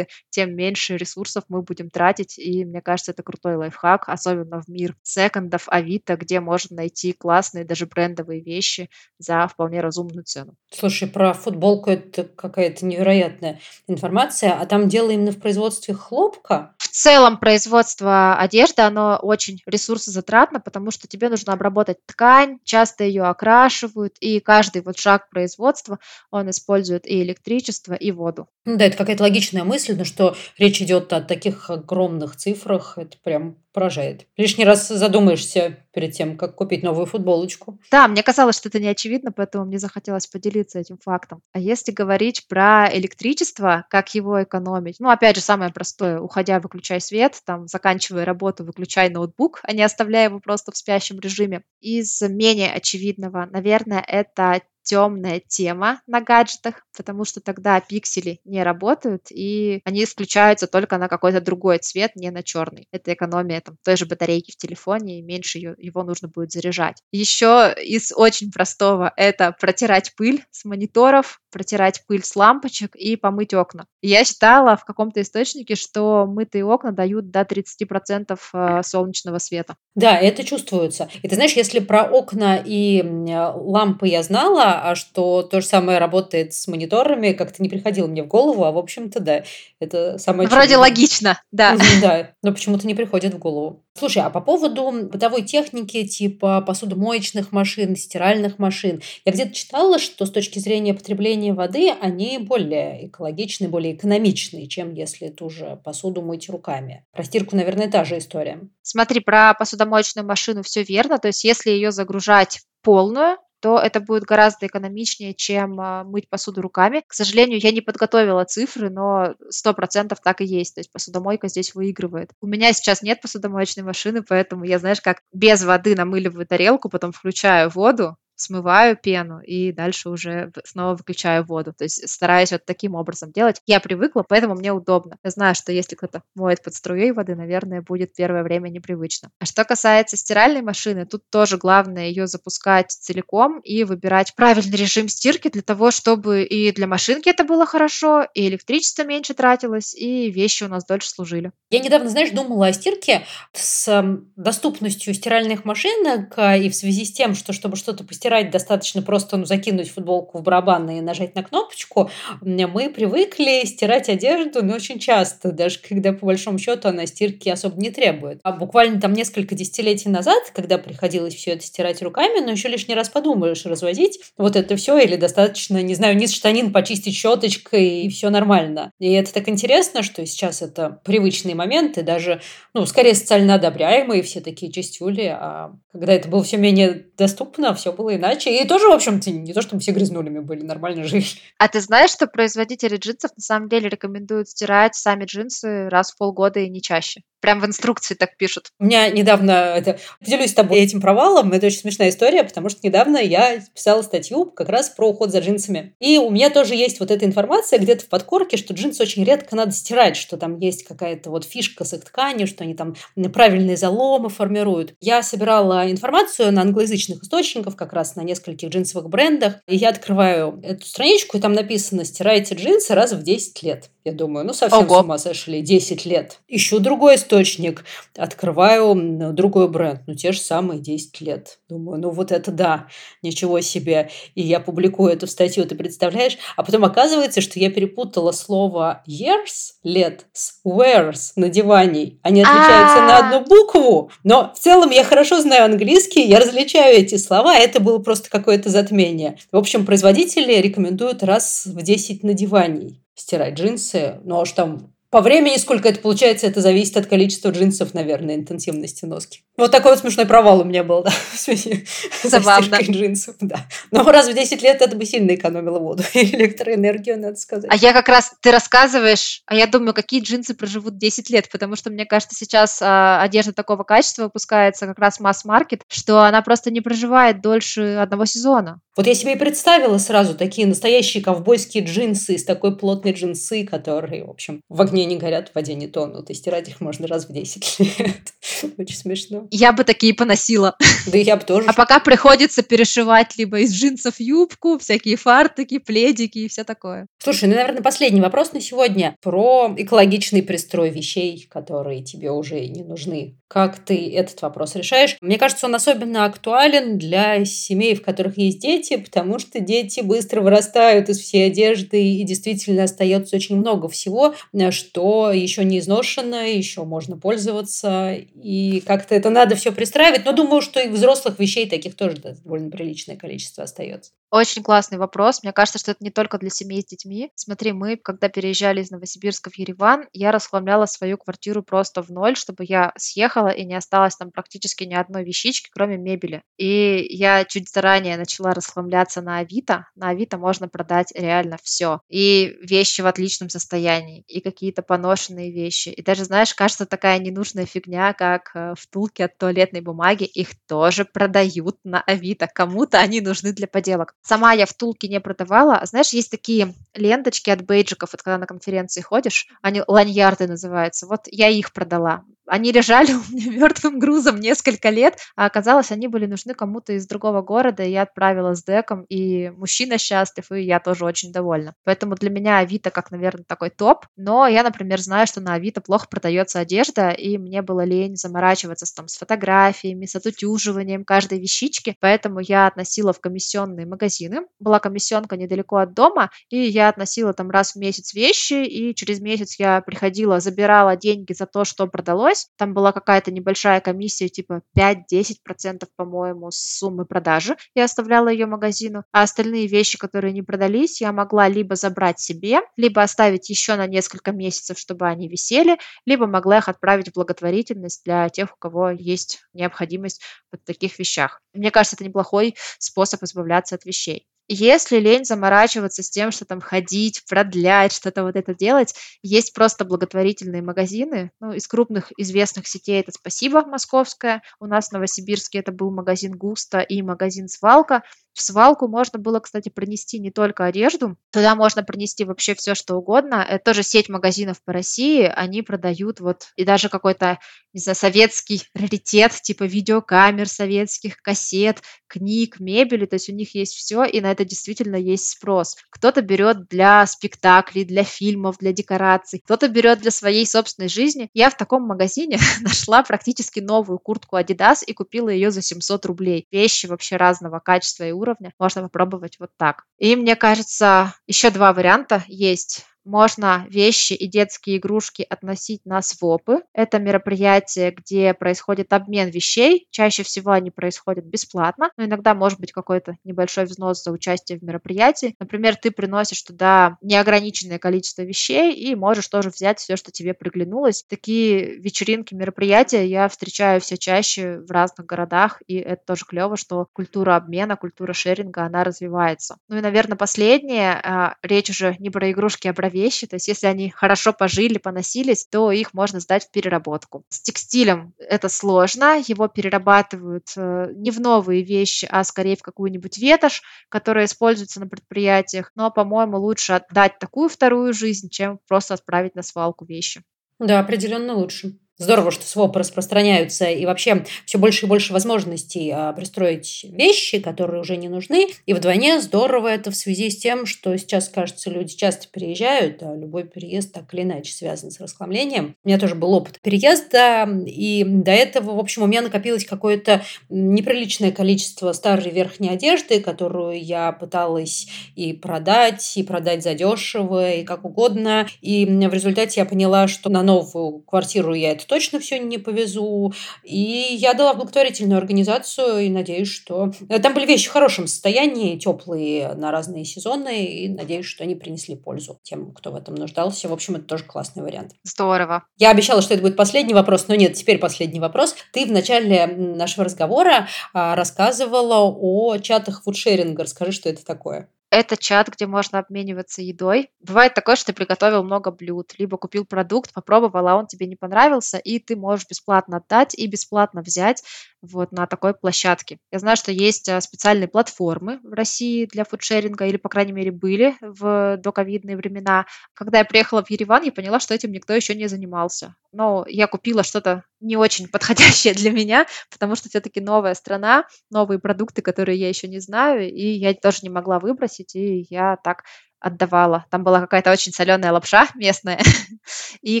тем 0.30 0.54
меньше 0.54 0.96
ресурсов 0.96 1.44
мы 1.48 1.62
будем 1.62 1.90
тратить. 1.90 2.38
И 2.38 2.64
мне 2.64 2.80
кажется, 2.80 3.12
это 3.12 3.22
крутой 3.22 3.56
лайфхак, 3.56 4.08
особенно 4.08 4.60
в 4.60 4.68
мир 4.68 4.96
секондов, 5.02 5.64
авито, 5.68 6.16
где 6.16 6.40
можно 6.40 6.76
найти 6.76 7.12
классные 7.12 7.64
даже 7.64 7.86
брендовые 7.86 8.40
вещи 8.40 8.90
за 9.18 9.46
вполне 9.46 9.80
разумную 9.80 10.24
цену. 10.24 10.54
Слушай, 10.70 11.08
про 11.08 11.32
футболку 11.32 11.90
это 11.90 12.24
какая-то 12.24 12.84
невероятная 12.86 13.60
информация. 13.86 14.52
А 14.52 14.66
там 14.66 14.88
дело 14.88 15.10
именно 15.10 15.32
в 15.32 15.38
производстве 15.38 15.94
хлопка? 15.94 16.74
В 16.78 16.88
целом 16.88 17.38
производство 17.38 18.36
одежды, 18.36 18.82
оно 18.82 19.18
очень 19.22 19.60
ресурсозатратно, 19.66 20.60
потому 20.60 20.90
что 20.90 21.06
тебе 21.06 21.28
нужно 21.28 21.52
обработать 21.52 21.98
ткань, 22.06 22.58
часто 22.64 23.04
ее 23.04 23.24
окрашивают, 23.24 24.16
и 24.20 24.40
каждый 24.40 24.82
вот 24.82 24.98
шаг 24.98 25.30
производства, 25.30 25.98
он 26.30 26.50
использует 26.50 27.06
и 27.06 27.22
электричество, 27.22 27.94
и 27.94 28.10
воду. 28.12 28.48
Ну 28.64 28.76
да, 28.76 28.86
это 28.86 28.96
какая-то 28.96 29.22
логичная 29.22 29.64
мысль, 29.70 29.96
но 29.96 30.04
что 30.04 30.36
речь 30.58 30.82
идет 30.82 31.12
о 31.12 31.20
таких 31.20 31.70
огромных 31.70 32.36
цифрах, 32.36 32.98
это 32.98 33.16
прям 33.22 33.56
поражает. 33.72 34.26
Лишний 34.36 34.64
раз 34.64 34.88
задумаешься 34.88 35.78
перед 35.92 36.12
тем, 36.12 36.36
как 36.36 36.56
купить 36.56 36.82
новую 36.82 37.06
футболочку. 37.06 37.78
Да, 37.90 38.08
мне 38.08 38.22
казалось, 38.22 38.56
что 38.56 38.68
это 38.68 38.80
не 38.80 38.88
очевидно, 38.88 39.32
поэтому 39.32 39.64
мне 39.64 39.78
захотелось 39.78 40.26
поделиться 40.26 40.78
этим 40.78 40.98
фактом. 40.98 41.42
А 41.52 41.60
если 41.60 41.92
говорить 41.92 42.46
про 42.48 42.88
электричество, 42.92 43.86
как 43.88 44.14
его 44.14 44.42
экономить? 44.42 44.96
Ну, 44.98 45.08
опять 45.08 45.36
же, 45.36 45.42
самое 45.42 45.72
простое. 45.72 46.20
Уходя, 46.20 46.58
выключай 46.60 47.00
свет, 47.00 47.40
там, 47.44 47.68
заканчивая 47.68 48.24
работу, 48.24 48.64
выключай 48.64 49.08
ноутбук, 49.08 49.60
а 49.62 49.72
не 49.72 49.82
оставляя 49.82 50.28
его 50.28 50.40
просто 50.40 50.72
в 50.72 50.76
спящем 50.76 51.20
режиме. 51.20 51.62
Из 51.80 52.20
менее 52.22 52.72
очевидного, 52.72 53.48
наверное, 53.50 54.04
это 54.06 54.62
темная 54.90 55.40
тема 55.46 56.02
на 56.08 56.20
гаджетах, 56.20 56.84
потому 56.96 57.24
что 57.24 57.40
тогда 57.40 57.80
пиксели 57.80 58.40
не 58.44 58.64
работают, 58.64 59.26
и 59.30 59.82
они 59.84 60.02
исключаются 60.02 60.66
только 60.66 60.98
на 60.98 61.06
какой-то 61.06 61.40
другой 61.40 61.78
цвет, 61.78 62.16
не 62.16 62.28
на 62.32 62.42
черный. 62.42 62.88
Это 62.90 63.14
экономия 63.14 63.60
там, 63.60 63.76
той 63.84 63.96
же 63.96 64.04
батарейки 64.04 64.50
в 64.50 64.56
телефоне, 64.56 65.20
и 65.20 65.22
меньше 65.22 65.58
ее, 65.58 65.76
его 65.78 66.02
нужно 66.02 66.26
будет 66.26 66.50
заряжать. 66.50 66.96
Еще 67.12 67.72
из 67.80 68.10
очень 68.12 68.50
простого 68.50 69.12
это 69.16 69.54
протирать 69.60 70.12
пыль 70.16 70.44
с 70.50 70.64
мониторов, 70.64 71.40
протирать 71.52 72.02
пыль 72.08 72.24
с 72.24 72.34
лампочек 72.34 72.96
и 72.96 73.14
помыть 73.14 73.54
окна. 73.54 73.86
Я 74.02 74.24
читала 74.24 74.76
в 74.76 74.84
каком-то 74.84 75.22
источнике, 75.22 75.76
что 75.76 76.26
мытые 76.26 76.64
окна 76.64 76.90
дают 76.90 77.30
до 77.30 77.42
30% 77.42 78.38
э, 78.52 78.82
солнечного 78.82 79.38
света. 79.38 79.76
Да, 79.94 80.18
это 80.18 80.42
чувствуется. 80.42 81.08
И 81.22 81.28
ты 81.28 81.36
знаешь, 81.36 81.52
если 81.52 81.78
про 81.78 82.02
окна 82.02 82.60
и 82.64 83.04
лампы 83.04 84.08
я 84.08 84.24
знала, 84.24 84.79
а 84.82 84.94
что 84.94 85.42
то 85.42 85.60
же 85.60 85.66
самое 85.66 85.98
работает 85.98 86.54
с 86.54 86.66
мониторами, 86.68 87.32
как-то 87.32 87.62
не 87.62 87.68
приходило 87.68 88.06
мне 88.06 88.22
в 88.22 88.26
голову, 88.26 88.64
а 88.64 88.72
в 88.72 88.78
общем-то, 88.78 89.20
да, 89.20 89.44
это 89.78 90.18
самое... 90.18 90.48
Вроде 90.48 90.76
логично, 90.76 91.40
да. 91.52 91.76
Да, 92.00 92.30
но 92.42 92.52
почему-то 92.52 92.86
не 92.86 92.94
приходит 92.94 93.34
в 93.34 93.38
голову. 93.38 93.82
Слушай, 93.98 94.22
а 94.22 94.30
по 94.30 94.40
поводу 94.40 94.90
бытовой 94.90 95.42
техники, 95.42 96.06
типа 96.06 96.60
посудомоечных 96.62 97.52
машин, 97.52 97.96
стиральных 97.96 98.58
машин, 98.58 99.02
я 99.24 99.32
где-то 99.32 99.52
читала, 99.52 99.98
что 99.98 100.26
с 100.26 100.30
точки 100.30 100.58
зрения 100.58 100.94
потребления 100.94 101.52
воды 101.52 101.90
они 102.00 102.38
более 102.38 103.08
экологичны, 103.08 103.68
более 103.68 103.94
экономичны, 103.94 104.66
чем 104.66 104.94
если 104.94 105.28
ту 105.28 105.50
же 105.50 105.78
посуду 105.84 106.22
мыть 106.22 106.48
руками. 106.48 107.04
Про 107.12 107.24
стирку, 107.24 107.56
наверное, 107.56 107.90
та 107.90 108.04
же 108.04 108.18
история. 108.18 108.60
Смотри, 108.82 109.20
про 109.20 109.54
посудомоечную 109.54 110.26
машину 110.26 110.62
все 110.62 110.82
верно. 110.82 111.18
То 111.18 111.28
есть, 111.28 111.44
если 111.44 111.70
ее 111.70 111.90
загружать 111.90 112.60
полную, 112.82 113.36
то 113.60 113.78
это 113.78 114.00
будет 114.00 114.24
гораздо 114.24 114.66
экономичнее, 114.66 115.34
чем 115.34 115.80
а, 115.80 116.04
мыть 116.04 116.28
посуду 116.28 116.62
руками. 116.62 117.02
К 117.06 117.12
сожалению, 117.12 117.60
я 117.60 117.70
не 117.70 117.80
подготовила 117.80 118.44
цифры, 118.44 118.90
но 118.90 119.34
100% 119.50 120.16
так 120.22 120.40
и 120.40 120.44
есть. 120.44 120.74
То 120.74 120.80
есть 120.80 120.90
посудомойка 120.90 121.48
здесь 121.48 121.74
выигрывает. 121.74 122.30
У 122.40 122.46
меня 122.46 122.72
сейчас 122.72 123.02
нет 123.02 123.20
посудомоечной 123.20 123.84
машины, 123.84 124.22
поэтому 124.22 124.64
я, 124.64 124.78
знаешь, 124.78 125.00
как 125.00 125.22
без 125.32 125.62
воды 125.62 125.94
намыливаю 125.94 126.46
тарелку, 126.46 126.88
потом 126.88 127.12
включаю 127.12 127.70
воду, 127.70 128.16
смываю 128.40 128.96
пену 128.96 129.40
и 129.40 129.72
дальше 129.72 130.08
уже 130.08 130.52
снова 130.64 130.94
выключаю 130.94 131.44
воду. 131.44 131.72
То 131.76 131.84
есть 131.84 132.08
стараюсь 132.08 132.52
вот 132.52 132.64
таким 132.64 132.94
образом 132.94 133.32
делать. 133.32 133.60
Я 133.66 133.80
привыкла, 133.80 134.24
поэтому 134.26 134.54
мне 134.54 134.72
удобно. 134.72 135.16
Я 135.22 135.30
знаю, 135.30 135.54
что 135.54 135.72
если 135.72 135.94
кто-то 135.94 136.22
моет 136.34 136.62
под 136.62 136.74
струей 136.74 137.12
воды, 137.12 137.34
наверное, 137.34 137.82
будет 137.82 138.14
первое 138.14 138.42
время 138.42 138.68
непривычно. 138.68 139.30
А 139.38 139.44
что 139.44 139.64
касается 139.64 140.16
стиральной 140.16 140.62
машины, 140.62 141.06
тут 141.06 141.22
тоже 141.30 141.58
главное 141.58 142.08
ее 142.08 142.26
запускать 142.26 142.90
целиком 142.90 143.60
и 143.60 143.84
выбирать 143.84 144.34
правильный 144.34 144.76
режим 144.76 145.08
стирки 145.08 145.48
для 145.48 145.62
того, 145.62 145.90
чтобы 145.90 146.44
и 146.44 146.72
для 146.72 146.86
машинки 146.86 147.28
это 147.28 147.44
было 147.44 147.66
хорошо, 147.66 148.26
и 148.34 148.48
электричество 148.48 149.04
меньше 149.04 149.34
тратилось, 149.34 149.94
и 149.94 150.30
вещи 150.30 150.64
у 150.64 150.68
нас 150.68 150.84
дольше 150.84 151.08
служили. 151.10 151.52
Я 151.70 151.80
недавно, 151.80 152.08
знаешь, 152.08 152.30
думала 152.30 152.68
о 152.68 152.72
стирке 152.72 153.24
с 153.52 154.02
доступностью 154.36 155.14
стиральных 155.14 155.64
машинок 155.64 156.34
а, 156.36 156.56
и 156.56 156.68
в 156.68 156.74
связи 156.74 157.04
с 157.04 157.12
тем, 157.12 157.34
что 157.34 157.52
чтобы 157.52 157.76
что-то 157.76 158.04
постирать, 158.04 158.29
достаточно 158.50 159.02
просто 159.02 159.36
ну, 159.36 159.44
закинуть 159.44 159.90
футболку 159.90 160.38
в 160.38 160.42
барабан 160.42 160.88
и 160.90 161.00
нажать 161.00 161.34
на 161.34 161.42
кнопочку. 161.42 162.10
Мы 162.40 162.88
привыкли 162.90 163.66
стирать 163.66 164.08
одежду, 164.08 164.64
но 164.64 164.74
очень 164.74 164.98
часто, 164.98 165.52
даже 165.52 165.78
когда 165.78 166.12
по 166.12 166.26
большому 166.26 166.58
счету 166.58 166.88
она 166.88 167.06
стирки 167.06 167.48
особо 167.48 167.80
не 167.80 167.90
требует. 167.90 168.40
А 168.42 168.52
буквально 168.52 169.00
там 169.00 169.12
несколько 169.12 169.54
десятилетий 169.54 170.08
назад, 170.08 170.52
когда 170.54 170.78
приходилось 170.78 171.34
все 171.34 171.52
это 171.52 171.64
стирать 171.64 172.02
руками, 172.02 172.40
но 172.40 172.52
еще 172.52 172.68
лишний 172.68 172.94
раз 172.94 173.08
подумаешь, 173.08 173.66
развозить 173.66 174.20
вот 174.36 174.56
это 174.56 174.76
все 174.76 174.98
или 174.98 175.16
достаточно, 175.16 175.82
не 175.82 175.94
знаю, 175.94 176.16
низ 176.16 176.32
штанин 176.32 176.72
почистить 176.72 177.14
щеточкой 177.14 178.02
и 178.02 178.08
все 178.08 178.30
нормально. 178.30 178.92
И 178.98 179.12
это 179.12 179.32
так 179.32 179.48
интересно, 179.48 180.02
что 180.02 180.24
сейчас 180.26 180.62
это 180.62 181.00
привычные 181.04 181.54
моменты, 181.54 182.02
даже, 182.02 182.40
ну, 182.74 182.86
скорее 182.86 183.14
социально 183.14 183.54
одобряемые 183.54 184.22
все 184.22 184.40
такие 184.40 184.70
чистюли, 184.70 185.26
а 185.26 185.72
когда 185.92 186.12
это 186.12 186.28
было 186.28 186.42
все 186.44 186.56
менее 186.56 187.06
доступно, 187.16 187.74
все 187.74 187.92
было 187.92 188.14
иначе. 188.20 188.62
И 188.62 188.66
тоже, 188.66 188.88
в 188.88 188.92
общем-то, 188.92 189.30
не 189.30 189.52
то, 189.52 189.62
чтобы 189.62 189.80
все 189.80 189.92
грязнулями 189.92 190.38
были, 190.38 190.62
нормально 190.62 191.04
жили. 191.04 191.24
А 191.58 191.68
ты 191.68 191.80
знаешь, 191.80 192.10
что 192.10 192.26
производители 192.26 192.96
джинсов 192.96 193.32
на 193.36 193.42
самом 193.42 193.68
деле 193.68 193.88
рекомендуют 193.88 194.48
стирать 194.48 194.94
сами 194.94 195.24
джинсы 195.24 195.88
раз 195.88 196.12
в 196.12 196.18
полгода 196.18 196.60
и 196.60 196.68
не 196.68 196.80
чаще? 196.80 197.22
Прям 197.40 197.60
в 197.60 197.66
инструкции 197.66 198.14
так 198.14 198.36
пишут. 198.36 198.70
У 198.78 198.84
меня 198.84 199.08
недавно, 199.08 199.52
это, 199.52 199.98
поделюсь 200.22 200.50
с 200.50 200.54
тобой 200.54 200.80
этим 200.80 201.00
провалом, 201.00 201.52
это 201.52 201.66
очень 201.66 201.78
смешная 201.78 202.10
история, 202.10 202.44
потому 202.44 202.68
что 202.68 202.80
недавно 202.82 203.16
я 203.16 203.60
писала 203.74 204.02
статью 204.02 204.44
как 204.44 204.68
раз 204.68 204.90
про 204.90 205.08
уход 205.08 205.30
за 205.30 205.38
джинсами. 205.38 205.94
И 206.00 206.18
у 206.18 206.28
меня 206.30 206.50
тоже 206.50 206.74
есть 206.74 207.00
вот 207.00 207.10
эта 207.10 207.24
информация 207.24 207.78
где-то 207.78 208.04
в 208.04 208.08
подкорке, 208.08 208.58
что 208.58 208.74
джинсы 208.74 209.02
очень 209.02 209.24
редко 209.24 209.56
надо 209.56 209.72
стирать, 209.72 210.16
что 210.16 210.36
там 210.36 210.58
есть 210.58 210.84
какая-то 210.84 211.30
вот 211.30 211.44
фишка 211.44 211.84
с 211.84 211.94
их 211.94 212.04
тканью, 212.04 212.46
что 212.46 212.64
они 212.64 212.74
там 212.74 212.94
правильные 213.32 213.78
заломы 213.78 214.28
формируют. 214.28 214.94
Я 215.00 215.22
собирала 215.22 215.90
информацию 215.90 216.52
на 216.52 216.60
англоязычных 216.62 217.22
источниках, 217.22 217.74
как 217.74 217.94
раз 217.94 217.99
на 218.16 218.22
нескольких 218.22 218.68
джинсовых 218.68 219.08
брендах, 219.08 219.54
и 219.66 219.76
я 219.76 219.90
открываю 219.90 220.60
эту 220.62 220.86
страничку, 220.86 221.36
и 221.36 221.40
там 221.40 221.52
написано 221.52 222.04
«стирайте 222.04 222.54
джинсы 222.54 222.94
раз 222.94 223.12
в 223.12 223.22
10 223.22 223.62
лет». 223.62 223.90
Я 224.02 224.12
думаю, 224.12 224.46
ну 224.46 224.54
совсем 224.54 224.86
Ого. 224.86 224.94
с 224.94 225.04
ума 225.04 225.18
сошли, 225.18 225.60
10 225.60 226.06
лет. 226.06 226.40
Ищу 226.48 226.78
другой 226.80 227.16
источник, 227.16 227.84
открываю 228.16 228.94
другой 229.34 229.68
бренд, 229.68 230.00
ну 230.06 230.14
те 230.14 230.32
же 230.32 230.40
самые 230.40 230.80
10 230.80 231.20
лет. 231.20 231.58
Думаю, 231.68 232.00
ну 232.00 232.10
вот 232.10 232.32
это 232.32 232.50
да, 232.50 232.86
ничего 233.22 233.60
себе. 233.60 234.08
И 234.34 234.40
я 234.40 234.58
публикую 234.58 235.12
эту 235.12 235.26
статью, 235.26 235.66
ты 235.66 235.74
представляешь? 235.74 236.38
А 236.56 236.62
потом 236.62 236.84
оказывается, 236.86 237.42
что 237.42 237.60
я 237.60 237.70
перепутала 237.70 238.32
слово 238.32 239.02
years, 239.06 239.74
лет, 239.84 240.24
с 240.32 240.60
wears, 240.66 241.32
надеваний. 241.36 242.18
Они 242.22 242.42
отличаются 242.42 243.02
на 243.02 243.18
одну 243.18 243.44
букву, 243.44 244.10
но 244.24 244.52
в 244.54 244.58
целом 244.58 244.90
я 244.90 245.04
хорошо 245.04 245.40
знаю 245.42 245.66
английский, 245.66 246.26
я 246.26 246.38
различаю 246.38 246.96
эти 246.96 247.16
слова, 247.16 247.54
это 247.54 247.80
было 247.80 247.89
просто 247.98 248.30
какое-то 248.30 248.70
затмение. 248.70 249.36
В 249.50 249.56
общем, 249.56 249.84
производители 249.84 250.54
рекомендуют 250.54 251.22
раз 251.22 251.66
в 251.66 251.82
10 251.82 252.22
надеваний 252.22 253.02
стирать 253.14 253.54
джинсы. 253.54 254.20
Ну, 254.24 254.40
а 254.40 254.46
что 254.46 254.56
там 254.56 254.92
по 255.10 255.22
времени, 255.22 255.56
сколько 255.56 255.88
это 255.88 256.00
получается, 256.00 256.46
это 256.46 256.60
зависит 256.60 256.96
от 256.96 257.06
количества 257.06 257.50
джинсов, 257.50 257.94
наверное, 257.94 258.36
интенсивности 258.36 259.04
носки. 259.06 259.42
Вот 259.60 259.72
такой 259.72 259.90
вот 259.90 260.00
смешной 260.00 260.24
провал 260.24 260.60
у 260.60 260.64
меня 260.64 260.82
был, 260.82 261.02
да, 261.02 261.10
в 261.34 261.38
связи 261.38 261.84
Забавно. 262.24 262.78
со 262.78 262.82
джинсов, 262.82 263.34
да. 263.40 263.66
Но 263.90 264.10
раз 264.10 264.26
в 264.26 264.32
10 264.32 264.62
лет 264.62 264.80
это 264.80 264.96
бы 264.96 265.04
сильно 265.04 265.34
экономило 265.34 265.78
воду 265.78 266.02
и 266.14 266.34
электроэнергию, 266.34 267.20
надо 267.20 267.36
сказать. 267.36 267.70
А 267.70 267.76
я 267.76 267.92
как 267.92 268.08
раз, 268.08 268.32
ты 268.40 268.52
рассказываешь, 268.52 269.42
а 269.44 269.54
я 269.54 269.66
думаю, 269.66 269.92
какие 269.92 270.22
джинсы 270.22 270.54
проживут 270.54 270.96
10 270.96 271.28
лет, 271.28 271.50
потому 271.52 271.76
что, 271.76 271.90
мне 271.90 272.06
кажется, 272.06 272.34
сейчас 272.34 272.80
а, 272.80 273.20
одежда 273.22 273.52
такого 273.52 273.84
качества 273.84 274.24
выпускается 274.24 274.86
как 274.86 274.98
раз 274.98 275.20
масс-маркет, 275.20 275.82
что 275.88 276.22
она 276.22 276.40
просто 276.40 276.70
не 276.70 276.80
проживает 276.80 277.42
дольше 277.42 277.98
одного 278.00 278.24
сезона. 278.24 278.80
Вот 278.96 279.06
я 279.06 279.14
себе 279.14 279.34
и 279.34 279.36
представила 279.36 279.98
сразу 279.98 280.34
такие 280.34 280.66
настоящие 280.66 281.22
ковбойские 281.22 281.84
джинсы 281.84 282.34
из 282.34 282.44
такой 282.44 282.76
плотной 282.76 283.12
джинсы, 283.12 283.64
которые, 283.64 284.24
в 284.24 284.30
общем, 284.30 284.62
в 284.68 284.80
огне 284.80 285.04
не 285.04 285.16
горят, 285.16 285.50
в 285.50 285.54
воде 285.54 285.74
не 285.74 285.86
тонут. 285.86 286.30
И 286.30 286.34
стирать 286.34 286.68
их 286.68 286.80
можно 286.80 287.06
раз 287.06 287.26
в 287.26 287.32
10 287.32 287.78
лет. 287.78 288.34
Очень 288.78 288.96
смешно. 288.96 289.48
Я 289.50 289.72
бы 289.72 289.84
такие 289.84 290.14
поносила. 290.14 290.76
Да 291.06 291.18
я 291.18 291.36
бы 291.36 291.44
тоже. 291.44 291.68
А 291.68 291.72
пока 291.72 291.98
приходится 291.98 292.62
перешивать 292.62 293.36
либо 293.36 293.60
из 293.60 293.72
джинсов 293.72 294.20
юбку, 294.20 294.78
всякие 294.78 295.16
фартуки, 295.16 295.78
пледики 295.78 296.38
и 296.38 296.48
все 296.48 296.64
такое. 296.64 297.06
Слушай, 297.18 297.48
ну, 297.48 297.56
наверное, 297.56 297.82
последний 297.82 298.20
вопрос 298.20 298.52
на 298.52 298.60
сегодня 298.60 299.16
про 299.22 299.74
экологичный 299.76 300.42
пристрой 300.42 300.90
вещей, 300.90 301.46
которые 301.50 302.02
тебе 302.02 302.30
уже 302.30 302.60
не 302.66 302.82
нужны. 302.82 303.36
Как 303.48 303.78
ты 303.80 304.14
этот 304.14 304.40
вопрос 304.42 304.76
решаешь? 304.76 305.16
Мне 305.20 305.36
кажется, 305.36 305.66
он 305.66 305.74
особенно 305.74 306.24
актуален 306.24 306.98
для 306.98 307.44
семей, 307.44 307.96
в 307.96 308.02
которых 308.02 308.38
есть 308.38 308.60
дети, 308.60 308.96
потому 308.96 309.40
что 309.40 309.58
дети 309.58 310.00
быстро 310.00 310.40
вырастают 310.40 311.08
из 311.08 311.18
всей 311.18 311.48
одежды 311.48 312.00
и 312.00 312.22
действительно 312.22 312.84
остается 312.84 313.34
очень 313.34 313.56
много 313.56 313.88
всего, 313.88 314.34
что 314.70 315.32
еще 315.32 315.64
не 315.64 315.80
изношено, 315.80 316.48
еще 316.48 316.84
можно 316.84 317.16
пользоваться, 317.16 318.12
и 318.12 318.82
как-то 318.86 319.16
это 319.16 319.30
надо 319.40 319.56
все 319.56 319.72
пристраивать. 319.72 320.24
Но 320.24 320.32
думаю, 320.32 320.60
что 320.60 320.80
и 320.80 320.88
взрослых 320.88 321.38
вещей 321.38 321.68
таких 321.68 321.96
тоже 321.96 322.16
довольно 322.18 322.70
приличное 322.70 323.16
количество 323.16 323.64
остается. 323.64 324.12
Очень 324.32 324.62
классный 324.62 324.96
вопрос. 324.96 325.42
Мне 325.42 325.52
кажется, 325.52 325.80
что 325.80 325.90
это 325.90 326.04
не 326.04 326.10
только 326.10 326.38
для 326.38 326.50
семей 326.50 326.82
с 326.82 326.84
детьми. 326.84 327.32
Смотри, 327.34 327.72
мы, 327.72 327.96
когда 327.96 328.28
переезжали 328.28 328.80
из 328.80 328.92
Новосибирска 328.92 329.50
в 329.50 329.58
Ереван, 329.58 330.06
я 330.12 330.30
расхламляла 330.30 330.86
свою 330.86 331.18
квартиру 331.18 331.64
просто 331.64 332.00
в 332.00 332.10
ноль, 332.10 332.36
чтобы 332.36 332.64
я 332.64 332.92
съехала 332.96 333.48
и 333.48 333.64
не 333.64 333.74
осталось 333.74 334.14
там 334.14 334.30
практически 334.30 334.84
ни 334.84 334.94
одной 334.94 335.24
вещички, 335.24 335.68
кроме 335.72 335.96
мебели. 335.96 336.44
И 336.58 337.04
я 337.10 337.44
чуть 337.44 337.70
заранее 337.70 338.16
начала 338.16 338.52
расхламляться 338.54 339.20
на 339.20 339.38
Авито. 339.38 339.88
На 339.96 340.10
Авито 340.10 340.38
можно 340.38 340.68
продать 340.68 341.12
реально 341.16 341.58
все. 341.60 342.00
И 342.08 342.56
вещи 342.62 343.00
в 343.00 343.06
отличном 343.06 343.48
состоянии, 343.48 344.22
и 344.28 344.40
какие-то 344.40 344.82
поношенные 344.82 345.50
вещи. 345.50 345.88
И 345.88 346.02
даже, 346.02 346.24
знаешь, 346.24 346.54
кажется, 346.54 346.86
такая 346.86 347.18
ненужная 347.18 347.66
фигня, 347.66 348.12
как 348.12 348.52
э, 348.54 348.74
втулки 348.78 349.22
от 349.22 349.36
туалетной 349.38 349.80
бумаги, 349.80 350.22
их 350.22 350.50
тоже 350.68 351.04
продают 351.04 351.78
на 351.82 352.00
Авито. 352.02 352.46
Кому-то 352.46 353.00
они 353.00 353.20
нужны 353.20 353.52
для 353.52 353.66
поделок. 353.66 354.14
Сама 354.22 354.52
я 354.52 354.66
втулки 354.66 355.06
не 355.06 355.20
продавала. 355.20 355.80
Знаешь, 355.84 356.10
есть 356.10 356.30
такие 356.30 356.74
ленточки 356.94 357.50
от 357.50 357.62
бейджиков, 357.62 358.12
вот 358.12 358.22
когда 358.22 358.38
на 358.38 358.46
конференции 358.46 359.00
ходишь, 359.00 359.48
они 359.62 359.82
ланьярды 359.86 360.46
называются. 360.46 361.06
Вот 361.06 361.22
я 361.26 361.48
их 361.48 361.72
продала. 361.72 362.24
Они 362.50 362.72
лежали 362.72 363.12
у 363.14 363.22
меня 363.32 363.52
мертвым 363.52 364.00
грузом 364.00 364.40
несколько 364.40 364.90
лет, 364.90 365.18
а 365.36 365.46
оказалось, 365.46 365.92
они 365.92 366.08
были 366.08 366.26
нужны 366.26 366.52
кому-то 366.52 366.92
из 366.94 367.06
другого 367.06 367.42
города, 367.42 367.84
и 367.84 367.92
я 367.92 368.02
отправила 368.02 368.56
с 368.56 368.64
деком, 368.64 369.04
и 369.08 369.50
мужчина 369.50 369.98
счастлив, 369.98 370.50
и 370.50 370.62
я 370.62 370.80
тоже 370.80 371.04
очень 371.04 371.32
довольна. 371.32 371.74
Поэтому 371.84 372.16
для 372.16 372.28
меня 372.28 372.58
Авито 372.58 372.90
как, 372.90 373.12
наверное, 373.12 373.44
такой 373.46 373.70
топ, 373.70 374.04
но 374.16 374.48
я, 374.48 374.64
например, 374.64 375.00
знаю, 375.00 375.28
что 375.28 375.40
на 375.40 375.54
Авито 375.54 375.80
плохо 375.80 376.08
продается 376.10 376.58
одежда, 376.58 377.10
и 377.10 377.38
мне 377.38 377.62
было 377.62 377.84
лень 377.84 378.16
заморачиваться 378.16 378.84
с, 378.84 378.92
там, 378.92 379.06
с 379.06 379.16
фотографиями, 379.16 380.06
с 380.06 380.16
отутюживанием 380.16 381.04
каждой 381.04 381.38
вещички, 381.38 381.96
поэтому 382.00 382.40
я 382.40 382.66
относила 382.66 383.12
в 383.12 383.20
комиссионные 383.20 383.86
магазины. 383.86 384.40
Была 384.58 384.80
комиссионка 384.80 385.36
недалеко 385.36 385.76
от 385.76 385.94
дома, 385.94 386.30
и 386.48 386.58
я 386.58 386.88
относила 386.88 387.32
там 387.32 387.48
раз 387.48 387.74
в 387.74 387.76
месяц 387.76 388.12
вещи, 388.12 388.64
и 388.64 388.92
через 388.92 389.20
месяц 389.20 389.54
я 389.60 389.80
приходила, 389.82 390.40
забирала 390.40 390.96
деньги 390.96 391.32
за 391.32 391.46
то, 391.46 391.64
что 391.64 391.86
продалось, 391.86 392.39
продалось. 392.40 392.48
Там 392.56 392.74
была 392.74 392.92
какая-то 392.92 393.30
небольшая 393.30 393.80
комиссия, 393.80 394.28
типа 394.28 394.62
5-10%, 394.76 395.86
по-моему, 395.96 396.50
с 396.50 396.78
суммы 396.78 397.04
продажи. 397.04 397.56
Я 397.74 397.84
оставляла 397.84 398.28
ее 398.28 398.46
магазину. 398.46 399.04
А 399.12 399.22
остальные 399.22 399.66
вещи, 399.66 399.98
которые 399.98 400.32
не 400.32 400.42
продались, 400.42 401.00
я 401.00 401.12
могла 401.12 401.48
либо 401.48 401.74
забрать 401.76 402.20
себе, 402.20 402.60
либо 402.76 403.02
оставить 403.02 403.50
еще 403.50 403.76
на 403.76 403.86
несколько 403.86 404.32
месяцев, 404.32 404.78
чтобы 404.78 405.06
они 405.06 405.28
висели, 405.28 405.78
либо 406.06 406.26
могла 406.26 406.58
их 406.58 406.68
отправить 406.68 407.08
в 407.08 407.14
благотворительность 407.14 408.04
для 408.04 408.28
тех, 408.28 408.52
у 408.52 408.56
кого 408.58 408.90
есть 408.90 409.40
необходимость 409.52 410.22
в 410.52 410.58
таких 410.58 410.98
вещах. 410.98 411.40
Мне 411.54 411.70
кажется, 411.70 411.96
это 411.96 412.04
неплохой 412.04 412.54
способ 412.78 413.22
избавляться 413.22 413.74
от 413.74 413.84
вещей. 413.84 414.26
Если 414.52 414.96
лень 414.96 415.24
заморачиваться 415.24 416.02
с 416.02 416.10
тем, 416.10 416.32
что 416.32 416.44
там 416.44 416.60
ходить, 416.60 417.22
продлять, 417.28 417.92
что-то 417.92 418.24
вот 418.24 418.34
это 418.34 418.52
делать, 418.52 418.96
есть 419.22 419.54
просто 419.54 419.84
благотворительные 419.84 420.60
магазины. 420.60 421.30
Ну, 421.38 421.52
из 421.52 421.68
крупных 421.68 422.10
известных 422.16 422.66
сетей 422.66 423.00
это 423.00 423.12
«Спасибо» 423.12 423.64
московская. 423.64 424.42
У 424.58 424.66
нас 424.66 424.88
в 424.88 424.92
Новосибирске 424.92 425.60
это 425.60 425.70
был 425.70 425.92
магазин 425.92 426.32
«Густа» 426.32 426.80
и 426.80 427.00
магазин 427.00 427.46
«Свалка». 427.46 428.02
В 428.32 428.42
свалку 428.42 428.86
можно 428.86 429.18
было, 429.18 429.40
кстати, 429.40 429.68
принести 429.68 430.18
не 430.18 430.30
только 430.30 430.64
одежду, 430.64 431.16
туда 431.32 431.54
можно 431.54 431.82
принести 431.82 432.24
вообще 432.24 432.54
все, 432.54 432.74
что 432.74 432.94
угодно. 432.94 433.44
Это 433.48 433.64
тоже 433.64 433.82
сеть 433.82 434.08
магазинов 434.08 434.62
по 434.64 434.72
России, 434.72 435.22
они 435.22 435.62
продают 435.62 436.20
вот 436.20 436.48
и 436.56 436.64
даже 436.64 436.88
какой-то, 436.88 437.38
не 437.72 437.80
знаю, 437.80 437.96
советский 437.96 438.62
раритет, 438.74 439.32
типа 439.32 439.64
видеокамер 439.64 440.48
советских, 440.48 441.20
кассет, 441.22 441.82
книг, 442.06 442.60
мебели, 442.60 443.06
то 443.06 443.14
есть 443.14 443.28
у 443.28 443.32
них 443.32 443.54
есть 443.54 443.74
все, 443.74 444.04
и 444.04 444.20
на 444.20 444.30
это 444.30 444.44
действительно 444.44 444.96
есть 444.96 445.28
спрос. 445.28 445.76
Кто-то 445.90 446.22
берет 446.22 446.68
для 446.68 447.06
спектаклей, 447.06 447.84
для 447.84 448.04
фильмов, 448.04 448.58
для 448.58 448.72
декораций, 448.72 449.40
кто-то 449.44 449.68
берет 449.68 450.00
для 450.00 450.10
своей 450.10 450.46
собственной 450.46 450.88
жизни. 450.88 451.30
Я 451.34 451.50
в 451.50 451.56
таком 451.56 451.82
магазине 451.82 452.38
нашла 452.60 453.02
практически 453.02 453.60
новую 453.60 453.98
куртку 453.98 454.36
Adidas 454.36 454.84
и 454.86 454.92
купила 454.92 455.28
ее 455.28 455.50
за 455.50 455.62
700 455.62 456.06
рублей. 456.06 456.46
Вещи 456.50 456.86
вообще 456.86 457.16
разного 457.16 457.60
качества 457.60 458.04
и 458.04 458.12
уровня 458.20 458.52
можно 458.58 458.82
попробовать 458.82 459.38
вот 459.40 459.50
так. 459.56 459.84
И 459.98 460.16
мне 460.16 460.36
кажется, 460.36 461.14
еще 461.26 461.50
два 461.50 461.72
варианта 461.72 462.24
есть 462.26 462.86
можно 463.04 463.66
вещи 463.68 464.12
и 464.12 464.26
детские 464.26 464.76
игрушки 464.76 465.26
относить 465.28 465.84
на 465.84 466.02
свопы. 466.02 466.62
Это 466.72 466.98
мероприятие, 466.98 467.90
где 467.90 468.34
происходит 468.34 468.92
обмен 468.92 469.30
вещей. 469.30 469.86
Чаще 469.90 470.22
всего 470.22 470.52
они 470.52 470.70
происходят 470.70 471.24
бесплатно, 471.24 471.90
но 471.96 472.04
иногда 472.04 472.34
может 472.34 472.60
быть 472.60 472.72
какой-то 472.72 473.16
небольшой 473.24 473.64
взнос 473.64 474.02
за 474.02 474.12
участие 474.12 474.58
в 474.58 474.62
мероприятии. 474.62 475.34
Например, 475.40 475.76
ты 475.76 475.90
приносишь 475.90 476.42
туда 476.42 476.96
неограниченное 477.00 477.78
количество 477.78 478.22
вещей 478.22 478.74
и 478.74 478.94
можешь 478.94 479.28
тоже 479.28 479.50
взять 479.50 479.78
все, 479.78 479.96
что 479.96 480.10
тебе 480.10 480.34
приглянулось. 480.34 481.04
Такие 481.08 481.78
вечеринки, 481.78 482.34
мероприятия 482.34 483.06
я 483.06 483.28
встречаю 483.28 483.80
все 483.80 483.96
чаще 483.96 484.58
в 484.60 484.70
разных 484.70 485.06
городах, 485.06 485.62
и 485.66 485.76
это 485.76 486.02
тоже 486.06 486.24
клево, 486.26 486.56
что 486.56 486.86
культура 486.92 487.36
обмена, 487.36 487.76
культура 487.76 488.12
шеринга, 488.12 488.62
она 488.64 488.84
развивается. 488.84 489.56
Ну 489.68 489.76
и, 489.78 489.80
наверное, 489.80 490.16
последнее, 490.16 491.00
а, 491.02 491.36
речь 491.42 491.70
уже 491.70 491.96
не 491.98 492.10
про 492.10 492.30
игрушки, 492.30 492.68
а 492.68 492.74
про 492.74 492.89
вещи, 492.90 493.26
то 493.26 493.36
есть 493.36 493.48
если 493.48 493.66
они 493.66 493.90
хорошо 493.90 494.32
пожили, 494.32 494.78
поносились, 494.78 495.46
то 495.46 495.72
их 495.72 495.94
можно 495.94 496.20
сдать 496.20 496.46
в 496.46 496.50
переработку. 496.50 497.24
С 497.28 497.40
текстилем 497.40 498.12
это 498.18 498.48
сложно, 498.48 499.22
его 499.26 499.48
перерабатывают 499.48 500.48
э, 500.56 500.92
не 500.94 501.10
в 501.10 501.20
новые 501.20 501.62
вещи, 501.62 502.06
а 502.10 502.22
скорее 502.24 502.56
в 502.56 502.62
какую-нибудь 502.62 503.18
ветошь, 503.18 503.62
которая 503.88 504.26
используется 504.26 504.80
на 504.80 504.86
предприятиях, 504.86 505.72
но, 505.74 505.90
по-моему, 505.90 506.38
лучше 506.38 506.74
отдать 506.74 507.18
такую 507.18 507.48
вторую 507.48 507.92
жизнь, 507.92 508.28
чем 508.28 508.60
просто 508.68 508.94
отправить 508.94 509.34
на 509.34 509.42
свалку 509.42 509.84
вещи. 509.84 510.22
Да, 510.58 510.80
определенно 510.80 511.34
лучше. 511.34 511.78
Здорово, 512.00 512.30
что 512.30 512.46
свопы 512.46 512.78
распространяются, 512.78 513.66
и 513.66 513.84
вообще 513.84 514.24
все 514.46 514.56
больше 514.56 514.86
и 514.86 514.88
больше 514.88 515.12
возможностей 515.12 515.90
а, 515.90 516.14
пристроить 516.14 516.86
вещи, 516.88 517.40
которые 517.40 517.82
уже 517.82 517.98
не 517.98 518.08
нужны. 518.08 518.48
И 518.64 518.72
вдвойне 518.72 519.20
здорово 519.20 519.68
это 519.68 519.90
в 519.90 519.94
связи 519.94 520.30
с 520.30 520.38
тем, 520.38 520.64
что 520.64 520.96
сейчас, 520.96 521.28
кажется, 521.28 521.68
люди 521.68 521.94
часто 521.94 522.26
переезжают, 522.26 523.02
а 523.02 523.14
любой 523.14 523.44
переезд 523.44 523.92
так 523.92 524.14
или 524.14 524.22
иначе 524.22 524.50
связан 524.54 524.90
с 524.90 524.98
расхламлением. 524.98 525.76
У 525.84 525.88
меня 525.88 525.98
тоже 525.98 526.14
был 526.14 526.32
опыт 526.32 526.58
переезда, 526.62 527.46
и 527.66 528.02
до 528.06 528.30
этого, 528.30 528.76
в 528.76 528.78
общем, 528.78 529.02
у 529.02 529.06
меня 529.06 529.20
накопилось 529.20 529.66
какое-то 529.66 530.24
неприличное 530.48 531.32
количество 531.32 531.92
старой 531.92 532.30
верхней 532.30 532.70
одежды, 532.70 533.20
которую 533.20 533.78
я 533.78 534.12
пыталась 534.12 534.88
и 535.16 535.34
продать, 535.34 536.16
и 536.16 536.22
продать 536.22 536.62
задешево, 536.62 537.52
и 537.52 537.62
как 537.62 537.84
угодно. 537.84 538.48
И 538.62 538.86
в 538.86 539.12
результате 539.12 539.60
я 539.60 539.66
поняла, 539.66 540.08
что 540.08 540.30
на 540.30 540.42
новую 540.42 541.00
квартиру 541.00 541.52
я 541.52 541.72
это 541.72 541.89
точно 541.90 542.20
все 542.20 542.38
не 542.38 542.58
повезу. 542.58 543.32
И 543.64 544.06
я 544.12 544.32
дала 544.34 544.52
в 544.52 544.58
благотворительную 544.58 545.18
организацию 545.18 545.98
и 545.98 546.08
надеюсь, 546.08 546.48
что... 546.48 546.92
Э, 547.08 547.18
там 547.18 547.34
были 547.34 547.46
вещи 547.46 547.68
в 547.68 547.72
хорошем 547.72 548.06
состоянии, 548.06 548.78
теплые 548.78 549.54
на 549.54 549.72
разные 549.72 550.04
сезоны, 550.04 550.66
и 550.66 550.88
надеюсь, 550.88 551.26
что 551.26 551.42
они 551.42 551.56
принесли 551.56 551.96
пользу 551.96 552.38
тем, 552.44 552.72
кто 552.72 552.92
в 552.92 552.94
этом 552.94 553.16
нуждался. 553.16 553.68
В 553.68 553.72
общем, 553.72 553.96
это 553.96 554.04
тоже 554.04 554.22
классный 554.22 554.62
вариант. 554.62 554.92
Здорово. 555.02 555.64
Я 555.78 555.90
обещала, 555.90 556.22
что 556.22 556.34
это 556.34 556.44
будет 556.44 556.56
последний 556.56 556.94
вопрос, 556.94 557.26
но 557.26 557.34
нет, 557.34 557.54
теперь 557.54 557.78
последний 557.78 558.20
вопрос. 558.20 558.54
Ты 558.72 558.86
в 558.86 558.92
начале 558.92 559.48
нашего 559.48 560.04
разговора 560.04 560.68
а, 560.94 561.16
рассказывала 561.16 562.04
о 562.04 562.56
чатах 562.58 563.02
фудшеринга. 563.02 563.64
Расскажи, 563.64 563.90
что 563.90 564.08
это 564.08 564.24
такое. 564.24 564.68
Это 564.90 565.16
чат, 565.16 565.48
где 565.48 565.68
можно 565.68 566.00
обмениваться 566.00 566.62
едой. 566.62 567.10
Бывает 567.20 567.54
такое, 567.54 567.76
что 567.76 567.86
ты 567.86 567.92
приготовил 567.92 568.42
много 568.42 568.72
блюд, 568.72 569.12
либо 569.18 569.36
купил 569.36 569.64
продукт, 569.64 570.12
попробовал, 570.12 570.66
а 570.66 570.74
он 570.74 570.88
тебе 570.88 571.06
не 571.06 571.14
понравился, 571.14 571.78
и 571.78 572.00
ты 572.00 572.16
можешь 572.16 572.48
бесплатно 572.48 572.96
отдать 572.96 573.34
и 573.34 573.46
бесплатно 573.46 574.02
взять 574.02 574.42
вот 574.82 575.12
на 575.12 575.26
такой 575.26 575.54
площадке. 575.54 576.18
Я 576.32 576.38
знаю, 576.38 576.56
что 576.56 576.72
есть 576.72 577.08
а, 577.08 577.20
специальные 577.20 577.68
платформы 577.68 578.40
в 578.42 578.52
России 578.52 579.06
для 579.06 579.24
фудшеринга, 579.24 579.86
или, 579.86 579.96
по 579.96 580.08
крайней 580.08 580.32
мере, 580.32 580.50
были 580.50 580.96
в 581.00 581.58
доковидные 581.58 582.16
времена. 582.16 582.66
Когда 582.94 583.18
я 583.18 583.24
приехала 583.24 583.62
в 583.62 583.70
Ереван, 583.70 584.02
я 584.02 584.12
поняла, 584.12 584.40
что 584.40 584.54
этим 584.54 584.72
никто 584.72 584.92
еще 584.92 585.14
не 585.14 585.28
занимался. 585.28 585.94
Но 586.12 586.44
я 586.48 586.66
купила 586.66 587.02
что-то 587.02 587.44
не 587.60 587.76
очень 587.76 588.08
подходящее 588.08 588.74
для 588.74 588.90
меня, 588.90 589.26
потому 589.50 589.76
что 589.76 589.88
все-таки 589.88 590.20
новая 590.20 590.54
страна, 590.54 591.04
новые 591.30 591.58
продукты, 591.58 592.02
которые 592.02 592.38
я 592.38 592.48
еще 592.48 592.66
не 592.66 592.80
знаю, 592.80 593.30
и 593.30 593.50
я 593.50 593.74
тоже 593.74 593.98
не 594.02 594.08
могла 594.08 594.40
выбросить, 594.80 594.94
и 594.94 595.26
я 595.30 595.56
так 595.56 595.84
отдавала. 596.22 596.84
Там 596.90 597.02
была 597.02 597.20
какая-то 597.20 597.50
очень 597.50 597.72
соленая 597.72 598.12
лапша 598.12 598.46
местная 598.54 599.00
и 599.80 600.00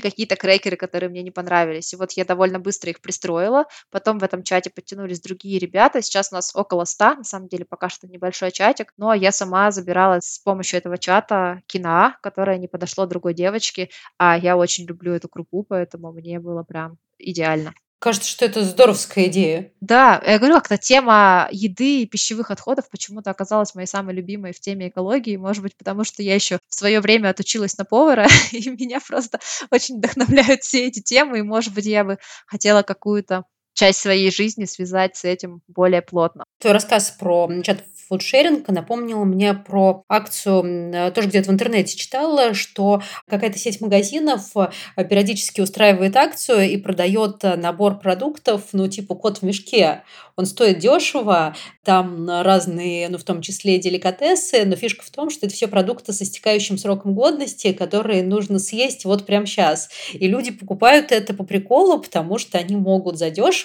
какие-то 0.00 0.36
крекеры, 0.36 0.76
которые 0.76 1.08
мне 1.08 1.22
не 1.22 1.30
понравились. 1.30 1.94
И 1.94 1.96
вот 1.96 2.12
я 2.12 2.26
довольно 2.26 2.58
быстро 2.58 2.90
их 2.90 3.00
пристроила. 3.00 3.64
Потом 3.90 4.18
в 4.18 4.22
этом 4.22 4.42
чате 4.42 4.68
подтянулись 4.68 5.20
другие 5.20 5.58
ребята. 5.58 6.02
Сейчас 6.02 6.30
у 6.30 6.34
нас 6.34 6.54
около 6.54 6.84
ста, 6.84 7.14
на 7.14 7.24
самом 7.24 7.48
деле 7.48 7.64
пока 7.64 7.88
что 7.88 8.06
небольшой 8.06 8.50
чатик. 8.50 8.92
Но 8.98 9.14
я 9.14 9.32
сама 9.32 9.70
забирала 9.70 10.20
с 10.20 10.38
помощью 10.38 10.78
этого 10.78 10.98
чата 10.98 11.62
кино, 11.66 12.14
которое 12.22 12.58
не 12.58 12.68
подошло 12.68 13.06
другой 13.06 13.32
девочке. 13.32 13.88
А 14.18 14.36
я 14.36 14.58
очень 14.58 14.86
люблю 14.86 15.14
эту 15.14 15.28
крупу, 15.28 15.64
поэтому 15.66 16.12
мне 16.12 16.38
было 16.38 16.64
прям 16.64 16.98
идеально. 17.18 17.72
Кажется, 18.00 18.30
что 18.30 18.46
это 18.46 18.64
здоровская 18.64 19.26
идея. 19.26 19.72
Да, 19.82 20.22
я 20.26 20.38
говорю, 20.38 20.54
как-то 20.54 20.78
тема 20.78 21.48
еды 21.52 22.00
и 22.00 22.06
пищевых 22.06 22.50
отходов 22.50 22.88
почему-то 22.88 23.30
оказалась 23.30 23.74
моей 23.74 23.86
самой 23.86 24.14
любимой 24.14 24.54
в 24.54 24.60
теме 24.60 24.88
экологии. 24.88 25.36
Может 25.36 25.62
быть, 25.62 25.76
потому 25.76 26.04
что 26.04 26.22
я 26.22 26.34
еще 26.34 26.60
в 26.70 26.74
свое 26.74 27.00
время 27.00 27.28
отучилась 27.28 27.76
на 27.76 27.84
повара, 27.84 28.26
и 28.52 28.70
меня 28.70 29.00
просто 29.06 29.38
очень 29.70 29.98
вдохновляют 29.98 30.62
все 30.62 30.86
эти 30.86 31.00
темы, 31.00 31.40
и, 31.40 31.42
может 31.42 31.74
быть, 31.74 31.84
я 31.84 32.02
бы 32.04 32.18
хотела 32.46 32.82
какую-то 32.82 33.44
часть 33.74 34.00
своей 34.00 34.30
жизни 34.30 34.64
связать 34.64 35.16
с 35.16 35.24
этим 35.24 35.60
более 35.68 36.02
плотно. 36.02 36.44
Твой 36.60 36.74
рассказ 36.74 37.10
про 37.18 37.48
чат 37.62 37.84
фудшеринг 38.10 38.66
напомнила 38.68 39.24
мне 39.24 39.54
про 39.54 40.02
акцию, 40.08 40.92
э, 40.92 41.10
тоже 41.12 41.28
где-то 41.28 41.50
в 41.50 41.52
интернете 41.54 41.96
читала, 41.96 42.54
что 42.54 43.02
какая-то 43.28 43.56
сеть 43.56 43.80
магазинов 43.80 44.50
э, 44.56 45.04
периодически 45.04 45.60
устраивает 45.60 46.16
акцию 46.16 46.68
и 46.68 46.76
продает 46.76 47.44
э, 47.44 47.54
набор 47.54 48.00
продуктов, 48.00 48.62
ну, 48.72 48.88
типа 48.88 49.14
кот 49.14 49.38
в 49.38 49.42
мешке. 49.42 50.02
Он 50.34 50.46
стоит 50.46 50.78
дешево, 50.78 51.54
там 51.84 52.28
разные, 52.28 53.08
ну, 53.10 53.18
в 53.18 53.24
том 53.24 53.42
числе 53.42 53.78
деликатесы, 53.78 54.64
но 54.64 54.74
фишка 54.74 55.04
в 55.04 55.10
том, 55.10 55.30
что 55.30 55.46
это 55.46 55.54
все 55.54 55.68
продукты 55.68 56.12
с 56.12 56.20
истекающим 56.22 56.78
сроком 56.78 57.14
годности, 57.14 57.72
которые 57.72 58.22
нужно 58.22 58.58
съесть 58.58 59.04
вот 59.04 59.24
прямо 59.26 59.46
сейчас. 59.46 59.88
И 60.12 60.26
люди 60.26 60.50
покупают 60.50 61.12
это 61.12 61.34
по 61.34 61.44
приколу, 61.44 62.00
потому 62.00 62.38
что 62.38 62.58
они 62.58 62.74
могут 62.74 63.18
задешево 63.18 63.59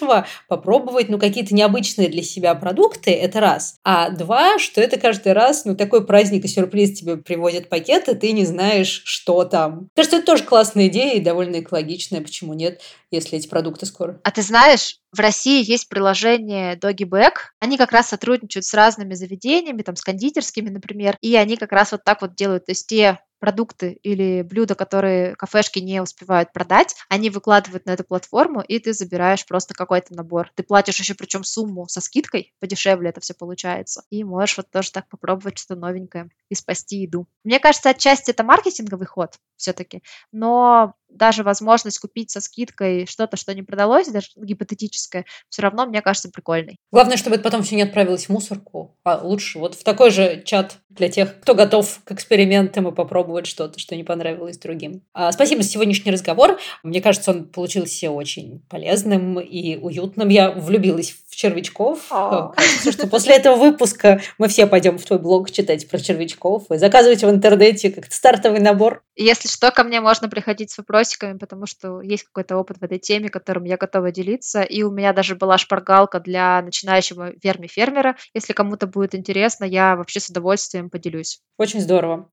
попробовать, 0.48 1.08
ну, 1.08 1.18
какие-то 1.18 1.54
необычные 1.54 2.08
для 2.08 2.22
себя 2.22 2.54
продукты, 2.54 3.12
это 3.12 3.40
раз. 3.40 3.76
А 3.84 4.10
два, 4.10 4.58
что 4.58 4.80
это 4.80 4.98
каждый 4.98 5.32
раз, 5.32 5.64
ну, 5.64 5.76
такой 5.76 6.06
праздник 6.06 6.44
и 6.44 6.48
сюрприз 6.48 6.98
тебе 6.98 7.16
привозят 7.16 7.68
пакет, 7.68 8.08
и 8.08 8.14
ты 8.14 8.32
не 8.32 8.44
знаешь, 8.44 9.02
что 9.04 9.44
там. 9.44 9.88
Кажется, 9.94 10.18
это 10.18 10.26
тоже 10.26 10.44
классная 10.44 10.88
идея 10.88 11.14
и 11.14 11.20
довольно 11.20 11.60
экологичная, 11.60 12.20
почему 12.20 12.54
нет, 12.54 12.80
если 13.10 13.38
эти 13.38 13.48
продукты 13.48 13.86
скоро. 13.86 14.20
А 14.22 14.30
ты 14.30 14.42
знаешь, 14.42 14.98
в 15.16 15.20
России 15.20 15.68
есть 15.68 15.88
приложение 15.88 16.76
Doggyback. 16.76 17.32
Они 17.58 17.78
как 17.78 17.92
раз 17.92 18.08
сотрудничают 18.08 18.64
с 18.64 18.74
разными 18.74 19.14
заведениями, 19.14 19.82
там, 19.82 19.96
с 19.96 20.02
кондитерскими, 20.02 20.68
например, 20.68 21.16
и 21.20 21.34
они 21.36 21.56
как 21.56 21.72
раз 21.72 21.92
вот 21.92 22.04
так 22.04 22.20
вот 22.20 22.34
делают. 22.34 22.66
То 22.66 22.72
есть 22.72 22.86
те 22.86 23.18
продукты 23.38 23.98
или 24.02 24.42
блюда, 24.42 24.74
которые 24.74 25.36
кафешки 25.36 25.78
не 25.78 26.00
успевают 26.00 26.52
продать, 26.52 26.96
они 27.08 27.30
выкладывают 27.30 27.86
на 27.86 27.90
эту 27.90 28.04
платформу, 28.04 28.62
и 28.62 28.78
ты 28.78 28.92
забираешь 28.92 29.46
просто 29.46 29.74
какой-то 29.74 30.14
набор. 30.14 30.50
Ты 30.54 30.62
платишь 30.62 30.98
еще 30.98 31.14
причем 31.14 31.44
сумму 31.44 31.86
со 31.88 32.00
скидкой, 32.00 32.54
подешевле 32.60 33.10
это 33.10 33.20
все 33.20 33.34
получается. 33.34 34.04
И 34.10 34.24
можешь 34.24 34.56
вот 34.56 34.70
тоже 34.70 34.90
так 34.90 35.08
попробовать 35.08 35.58
что-то 35.58 35.78
новенькое 35.78 36.30
и 36.48 36.54
спасти 36.54 37.02
еду. 37.02 37.26
Мне 37.44 37.58
кажется, 37.58 37.90
отчасти 37.90 38.30
это 38.30 38.42
маркетинговый 38.42 39.06
ход 39.06 39.34
все-таки, 39.56 40.02
но 40.32 40.94
даже 41.16 41.42
возможность 41.42 41.98
купить 41.98 42.30
со 42.30 42.40
скидкой 42.40 43.06
что-то, 43.06 43.36
что 43.36 43.54
не 43.54 43.62
продалось, 43.62 44.08
даже 44.08 44.28
гипотетическое, 44.36 45.24
все 45.48 45.62
равно, 45.62 45.86
мне 45.86 46.02
кажется, 46.02 46.30
прикольной. 46.30 46.76
Главное, 46.92 47.16
чтобы 47.16 47.36
это 47.36 47.44
потом 47.44 47.62
все 47.62 47.76
не 47.76 47.82
отправилось 47.82 48.26
в 48.26 48.30
мусорку, 48.30 48.96
а 49.04 49.20
лучше 49.22 49.58
вот 49.58 49.74
в 49.74 49.84
такой 49.84 50.10
же 50.10 50.42
чат 50.44 50.78
для 50.96 51.08
тех, 51.08 51.40
кто 51.40 51.54
готов 51.54 52.00
к 52.04 52.12
экспериментам 52.12 52.88
и 52.88 52.92
попробовать 52.92 53.46
что-то, 53.46 53.78
что 53.78 53.94
не 53.96 54.04
понравилось 54.04 54.58
другим. 54.58 55.02
А, 55.12 55.30
спасибо 55.32 55.62
за 55.62 55.68
сегодняшний 55.68 56.10
разговор. 56.10 56.58
Мне 56.82 57.00
кажется, 57.00 57.30
он 57.30 57.44
получился 57.44 58.10
очень 58.10 58.62
полезным 58.68 59.38
и 59.38 59.76
уютным. 59.76 60.28
Я 60.28 60.50
влюбилась 60.50 61.14
в 61.28 61.36
червячков. 61.36 62.06
А. 62.10 62.48
Кажется, 62.48 62.92
что 62.92 63.06
после 63.06 63.36
этого 63.36 63.56
выпуска 63.56 64.20
мы 64.38 64.48
все 64.48 64.66
пойдем 64.66 64.98
в 64.98 65.04
твой 65.04 65.18
блог 65.18 65.50
читать 65.50 65.88
про 65.88 65.98
червячков 65.98 66.70
и 66.70 66.78
заказывать 66.78 67.22
в 67.22 67.30
интернете 67.30 67.90
как 67.90 68.10
стартовый 68.10 68.60
набор. 68.60 69.02
Если 69.16 69.48
что, 69.48 69.70
ко 69.70 69.84
мне 69.84 70.00
можно 70.00 70.28
приходить 70.28 70.70
с 70.70 70.78
вопросиками, 71.06 71.38
потому 71.38 71.66
что 71.66 72.00
есть 72.00 72.24
какой-то 72.24 72.56
опыт 72.56 72.78
в 72.78 72.82
этой 72.82 72.98
теме, 72.98 73.28
которым 73.28 73.64
я 73.64 73.76
готова 73.76 74.10
делиться. 74.10 74.62
И 74.62 74.82
у 74.82 74.90
меня 74.90 75.12
даже 75.12 75.36
была 75.36 75.58
шпаргалка 75.58 76.20
для 76.20 76.60
начинающего 76.62 77.32
верми-фермера. 77.42 78.16
Если 78.34 78.52
кому-то 78.52 78.86
будет 78.86 79.14
интересно, 79.14 79.64
я 79.64 79.96
вообще 79.96 80.20
с 80.20 80.28
удовольствием 80.28 80.90
поделюсь. 80.90 81.40
Очень 81.58 81.80
здорово. 81.80 82.28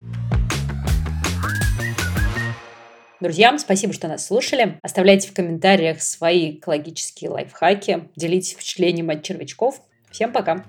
Друзья, 3.20 3.58
спасибо, 3.58 3.94
что 3.94 4.08
нас 4.08 4.28
слушали. 4.28 4.80
Оставляйте 4.82 5.30
в 5.30 5.34
комментариях 5.34 6.02
свои 6.02 6.58
экологические 6.58 7.30
лайфхаки, 7.30 8.10
делитесь 8.18 8.54
впечатлениями 8.54 9.16
от 9.16 9.24
червячков. 9.24 9.80
Всем 10.12 10.34
пока! 10.34 10.66